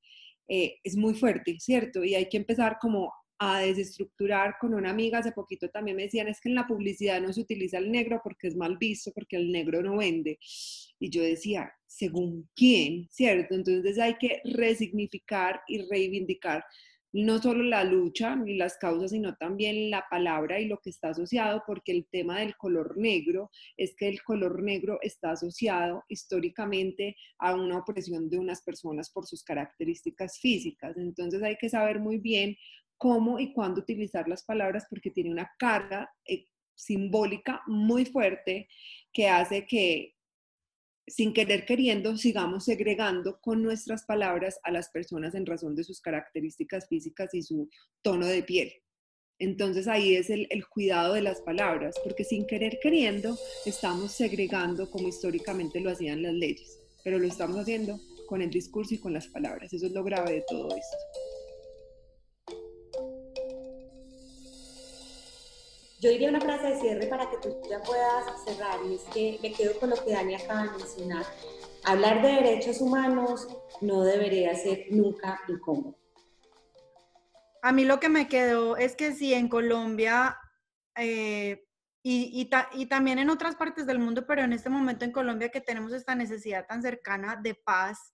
eh, 0.47 0.77
es 0.85 0.95
muy 0.95 1.15
fuerte, 1.15 1.57
¿cierto? 1.59 2.05
Y 2.05 2.15
hay 2.15 2.29
que 2.29 2.37
empezar 2.37 2.77
como 2.83 3.11
a 3.39 3.61
desestructurar 3.61 4.57
con 4.61 4.75
una 4.75 4.91
amiga 4.91 5.19
hace 5.19 5.33
poquito 5.33 5.69
también 5.69 5.97
me 5.97 6.05
decían 6.05 6.29
es 6.29 6.41
que 6.41 6.49
en 6.49 6.55
la 6.55 6.67
publicidad 6.67 7.21
no 7.21 7.33
se 7.33 7.43
utiliza 7.43 7.79
el 7.79 7.91
negro 7.91 8.21
porque 8.23 8.49
es 8.49 8.57
mal 8.57 8.79
visto 8.79 9.13
porque 9.15 9.37
el 9.37 9.53
negro 9.53 9.83
no 9.83 9.99
vende 9.99 10.39
y 10.99 11.11
yo 11.11 11.23
decía 11.23 11.73
según 11.87 12.49
quién 12.55 13.09
cierto 13.11 13.55
entonces 13.55 13.99
hay 13.99 14.15
que 14.15 14.41
resignificar 14.45 15.61
y 15.69 15.83
reivindicar 15.89 16.65
no 17.17 17.41
solo 17.41 17.63
la 17.63 17.83
lucha 17.83 18.37
ni 18.37 18.57
las 18.57 18.77
causas, 18.77 19.13
sino 19.13 19.35
también 19.37 19.91
la 19.91 20.05
palabra 20.11 20.61
y 20.61 20.67
lo 20.67 20.79
que 20.79 20.91
está 20.91 21.11
asociado, 21.11 21.63
porque 21.67 21.93
el 21.93 22.07
tema 22.11 22.41
del 22.41 22.57
color 22.57 22.99
negro 22.99 23.51
es 23.79 23.97
que 23.97 24.07
el 24.09 24.23
color 24.23 24.63
negro 24.63 24.99
está 25.01 25.31
asociado 25.31 26.05
históricamente 26.09 27.17
a 27.39 27.55
una 27.55 27.79
opresión 27.79 28.29
de 28.29 28.39
unas 28.39 28.61
personas 28.63 29.11
por 29.11 29.27
sus 29.27 29.43
características 29.43 30.39
físicas. 30.39 30.99
Entonces 30.99 31.43
hay 31.43 31.57
que 31.57 31.71
saber 31.71 32.01
muy 32.01 32.19
bien 32.19 32.55
cómo 32.97 33.39
y 33.39 33.53
cuándo 33.53 33.81
utilizar 33.81 34.29
las 34.29 34.45
palabras 34.45 34.87
porque 34.89 35.11
tiene 35.11 35.31
una 35.31 35.51
carga 35.59 36.11
eh, 36.27 36.47
simbólica 36.75 37.63
muy 37.67 38.05
fuerte 38.05 38.69
que 39.13 39.29
hace 39.29 39.67
que 39.67 40.17
sin 41.09 41.33
querer 41.33 41.65
queriendo, 41.65 42.17
sigamos 42.17 42.65
segregando 42.65 43.39
con 43.41 43.63
nuestras 43.63 44.05
palabras 44.05 44.59
a 44.65 44.73
las 44.73 44.91
personas 44.91 45.35
en 45.35 45.47
razón 45.47 45.77
de 45.77 45.85
sus 45.85 46.01
características 46.01 46.89
físicas 46.89 47.33
y 47.33 47.43
su 47.43 47.69
tono 48.03 48.27
de 48.27 48.43
piel. 48.43 48.73
Entonces 49.39 49.87
ahí 49.87 50.17
es 50.17 50.31
el, 50.31 50.47
el, 50.51 50.67
cuidado 50.67 51.15
de 51.15 51.21
las 51.21 51.43
palabras, 51.43 51.95
porque 52.03 52.25
sin 52.25 52.47
querer 52.47 52.79
queriendo 52.83 53.37
estamos 53.67 54.13
segregando 54.13 54.91
como 54.91 55.09
históricamente 55.09 55.81
lo 55.81 55.91
hacían 55.91 56.23
las 56.23 56.33
leyes, 56.33 56.81
pero 57.05 57.19
lo 57.19 57.27
estamos 57.29 57.57
haciendo 57.59 58.01
con 58.27 58.43
el 58.43 58.51
discurso 58.51 58.95
y 58.95 58.99
con 58.99 59.13
las 59.13 59.29
palabras. 59.29 59.73
Eso 59.73 59.87
es 59.87 59.93
lo 59.93 60.03
grave 60.03 60.33
de 60.33 60.45
todo 60.49 60.69
esto. 60.75 60.97
Yo 66.01 66.11
diría 66.11 66.29
una 66.29 66.41
frase 66.41 66.69
de 66.69 66.81
cierre 66.81 67.07
para 67.07 67.31
que 67.31 67.39
tú 67.39 67.57
ya 67.71 67.83
puedas 67.83 68.45
cerrar 68.45 68.79
y 68.87 68.95
es 68.95 69.03
que 69.15 69.39
me 69.43 69.53
quedo 69.53 69.79
con 69.81 69.91
lo 69.91 69.97
que 69.97 70.13
Dani 70.13 70.35
acaba 70.35 70.65
de 70.65 70.71
mencionar. 70.79 71.25
Hablar 71.85 72.21
de 72.21 72.29
derechos 72.29 72.81
humanos 72.81 73.49
no 73.81 74.03
debería 74.03 74.55
ser 74.55 74.87
nunca 74.91 75.41
incómodo. 75.49 75.97
A 77.63 77.73
mí 77.73 77.85
lo 77.85 77.99
que 77.99 78.09
me 78.09 78.29
quedó 78.29 78.77
es 78.77 78.95
que 78.95 79.13
si 79.13 79.33
en 79.33 79.49
Colombia 79.49 80.39
eh, 80.97 81.67
y, 82.03 82.45
también 82.89 83.19
en 83.19 83.31
otras 83.31 83.57
partes 83.57 83.87
del 83.87 83.99
mundo, 83.99 84.27
pero 84.27 84.43
en 84.43 84.53
este 84.53 84.69
momento 84.69 85.05
en 85.05 85.11
Colombia 85.11 85.49
que 85.49 85.61
tenemos 85.61 85.93
esta 85.93 86.15
necesidad 86.15 86.67
tan 86.67 86.81
cercana 86.81 87.35
de 87.35 87.55
paz, 87.55 88.13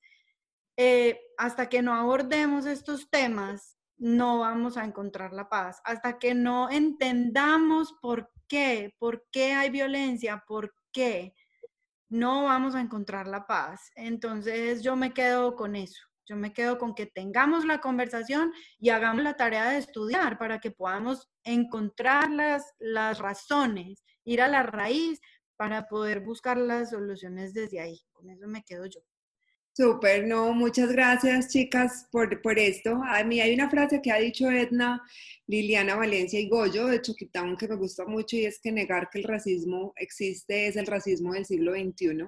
eh, 0.78 1.20
hasta 1.36 1.68
que 1.68 1.82
no 1.82 1.92
abordemos 1.94 2.64
estos 2.64 3.10
temas, 3.10 3.71
no 4.02 4.40
vamos 4.40 4.76
a 4.76 4.84
encontrar 4.84 5.32
la 5.32 5.48
paz. 5.48 5.80
Hasta 5.84 6.18
que 6.18 6.34
no 6.34 6.68
entendamos 6.70 7.94
por 8.02 8.32
qué, 8.48 8.94
por 8.98 9.24
qué 9.30 9.52
hay 9.52 9.70
violencia, 9.70 10.42
por 10.46 10.74
qué, 10.92 11.34
no 12.08 12.44
vamos 12.44 12.74
a 12.74 12.80
encontrar 12.80 13.28
la 13.28 13.46
paz. 13.46 13.92
Entonces 13.94 14.82
yo 14.82 14.96
me 14.96 15.14
quedo 15.14 15.54
con 15.54 15.76
eso. 15.76 16.02
Yo 16.26 16.36
me 16.36 16.52
quedo 16.52 16.78
con 16.78 16.94
que 16.94 17.06
tengamos 17.06 17.64
la 17.64 17.80
conversación 17.80 18.52
y 18.80 18.90
hagamos 18.90 19.22
la 19.22 19.34
tarea 19.34 19.70
de 19.70 19.78
estudiar 19.78 20.36
para 20.36 20.58
que 20.58 20.72
podamos 20.72 21.30
encontrar 21.44 22.30
las, 22.30 22.74
las 22.80 23.20
razones, 23.20 24.04
ir 24.24 24.42
a 24.42 24.48
la 24.48 24.64
raíz 24.64 25.20
para 25.56 25.86
poder 25.86 26.20
buscar 26.20 26.58
las 26.58 26.90
soluciones 26.90 27.54
desde 27.54 27.78
ahí. 27.78 28.00
Con 28.12 28.30
eso 28.30 28.48
me 28.48 28.64
quedo 28.64 28.86
yo. 28.86 29.00
Súper, 29.74 30.26
no, 30.26 30.52
muchas 30.52 30.92
gracias 30.92 31.48
chicas 31.48 32.06
por, 32.12 32.42
por, 32.42 32.58
esto. 32.58 33.00
A 33.08 33.24
mí 33.24 33.40
hay 33.40 33.54
una 33.54 33.70
frase 33.70 34.02
que 34.02 34.12
ha 34.12 34.18
dicho 34.18 34.50
Edna, 34.50 35.02
Liliana 35.46 35.96
Valencia 35.96 36.38
y 36.38 36.48
Goyo 36.48 36.88
de 36.88 37.00
Choquitán 37.00 37.56
que 37.56 37.68
me 37.68 37.76
gusta 37.76 38.04
mucho 38.04 38.36
y 38.36 38.44
es 38.44 38.60
que 38.60 38.70
negar 38.70 39.08
que 39.10 39.20
el 39.20 39.24
racismo 39.24 39.94
existe 39.96 40.66
es 40.66 40.76
el 40.76 40.86
racismo 40.86 41.32
del 41.32 41.46
siglo 41.46 41.72
XXI. 41.72 42.26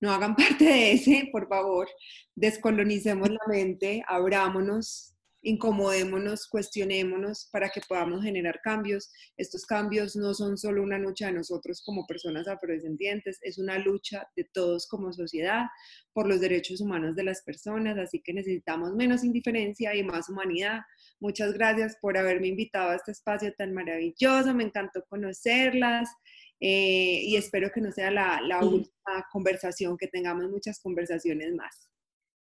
No 0.00 0.12
hagan 0.12 0.34
parte 0.36 0.64
de 0.64 0.92
ese, 0.92 1.28
por 1.30 1.46
favor. 1.46 1.88
Descolonicemos 2.34 3.28
la 3.28 3.46
mente, 3.48 4.02
abrámonos, 4.08 5.14
incomodémonos, 5.42 6.48
cuestionémonos 6.48 7.48
para 7.52 7.68
que 7.68 7.80
podamos 7.88 8.22
generar 8.22 8.60
cambios. 8.62 9.10
Estos 9.36 9.64
cambios 9.64 10.16
no 10.16 10.34
son 10.34 10.58
solo 10.58 10.82
una 10.82 10.98
lucha 10.98 11.26
de 11.26 11.32
nosotros 11.32 11.82
como 11.84 12.06
personas 12.06 12.48
afrodescendientes, 12.48 13.38
es 13.42 13.58
una 13.58 13.78
lucha 13.78 14.28
de 14.36 14.44
todos 14.44 14.86
como 14.86 15.12
sociedad 15.12 15.66
por 16.12 16.28
los 16.28 16.40
derechos 16.40 16.80
humanos 16.80 17.14
de 17.14 17.24
las 17.24 17.42
personas, 17.42 17.98
así 17.98 18.20
que 18.20 18.32
necesitamos 18.32 18.94
menos 18.94 19.24
indiferencia 19.24 19.94
y 19.94 20.02
más 20.02 20.28
humanidad. 20.28 20.80
Muchas 21.20 21.52
gracias 21.52 21.96
por 22.00 22.16
haberme 22.16 22.48
invitado 22.48 22.90
a 22.90 22.96
este 22.96 23.12
espacio 23.12 23.52
tan 23.56 23.72
maravilloso, 23.72 24.54
me 24.54 24.64
encantó 24.64 25.04
conocerlas. 25.08 26.08
Eh, 26.60 27.22
y 27.22 27.36
espero 27.36 27.70
que 27.72 27.80
no 27.80 27.92
sea 27.92 28.10
la, 28.10 28.40
la 28.42 28.64
última 28.64 29.24
conversación, 29.30 29.96
que 29.96 30.08
tengamos 30.08 30.50
muchas 30.50 30.80
conversaciones 30.80 31.54
más. 31.54 31.88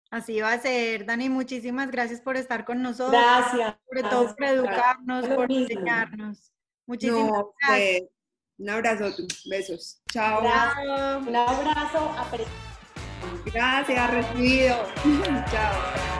Así 0.09 0.39
va 0.39 0.53
a 0.53 0.59
ser, 0.59 1.05
Dani, 1.05 1.29
muchísimas 1.29 1.91
gracias 1.91 2.21
por 2.21 2.37
estar 2.37 2.63
con 2.63 2.81
nosotros. 2.81 3.21
Gracias. 3.21 3.75
Sobre 3.87 4.03
todo 4.03 4.35
por 4.35 4.45
educarnos, 4.45 5.27
por 5.27 5.51
enseñarnos. 5.51 6.53
Muchísimas 6.85 7.43
gracias. 7.61 8.03
un 8.57 8.69
abrazo, 8.69 9.23
besos. 9.49 10.01
Chao. 10.11 10.39
Un 10.39 11.35
abrazo. 11.35 12.15
Gracias, 13.45 14.11
recibido. 14.11 14.75
Chao. 15.51 16.16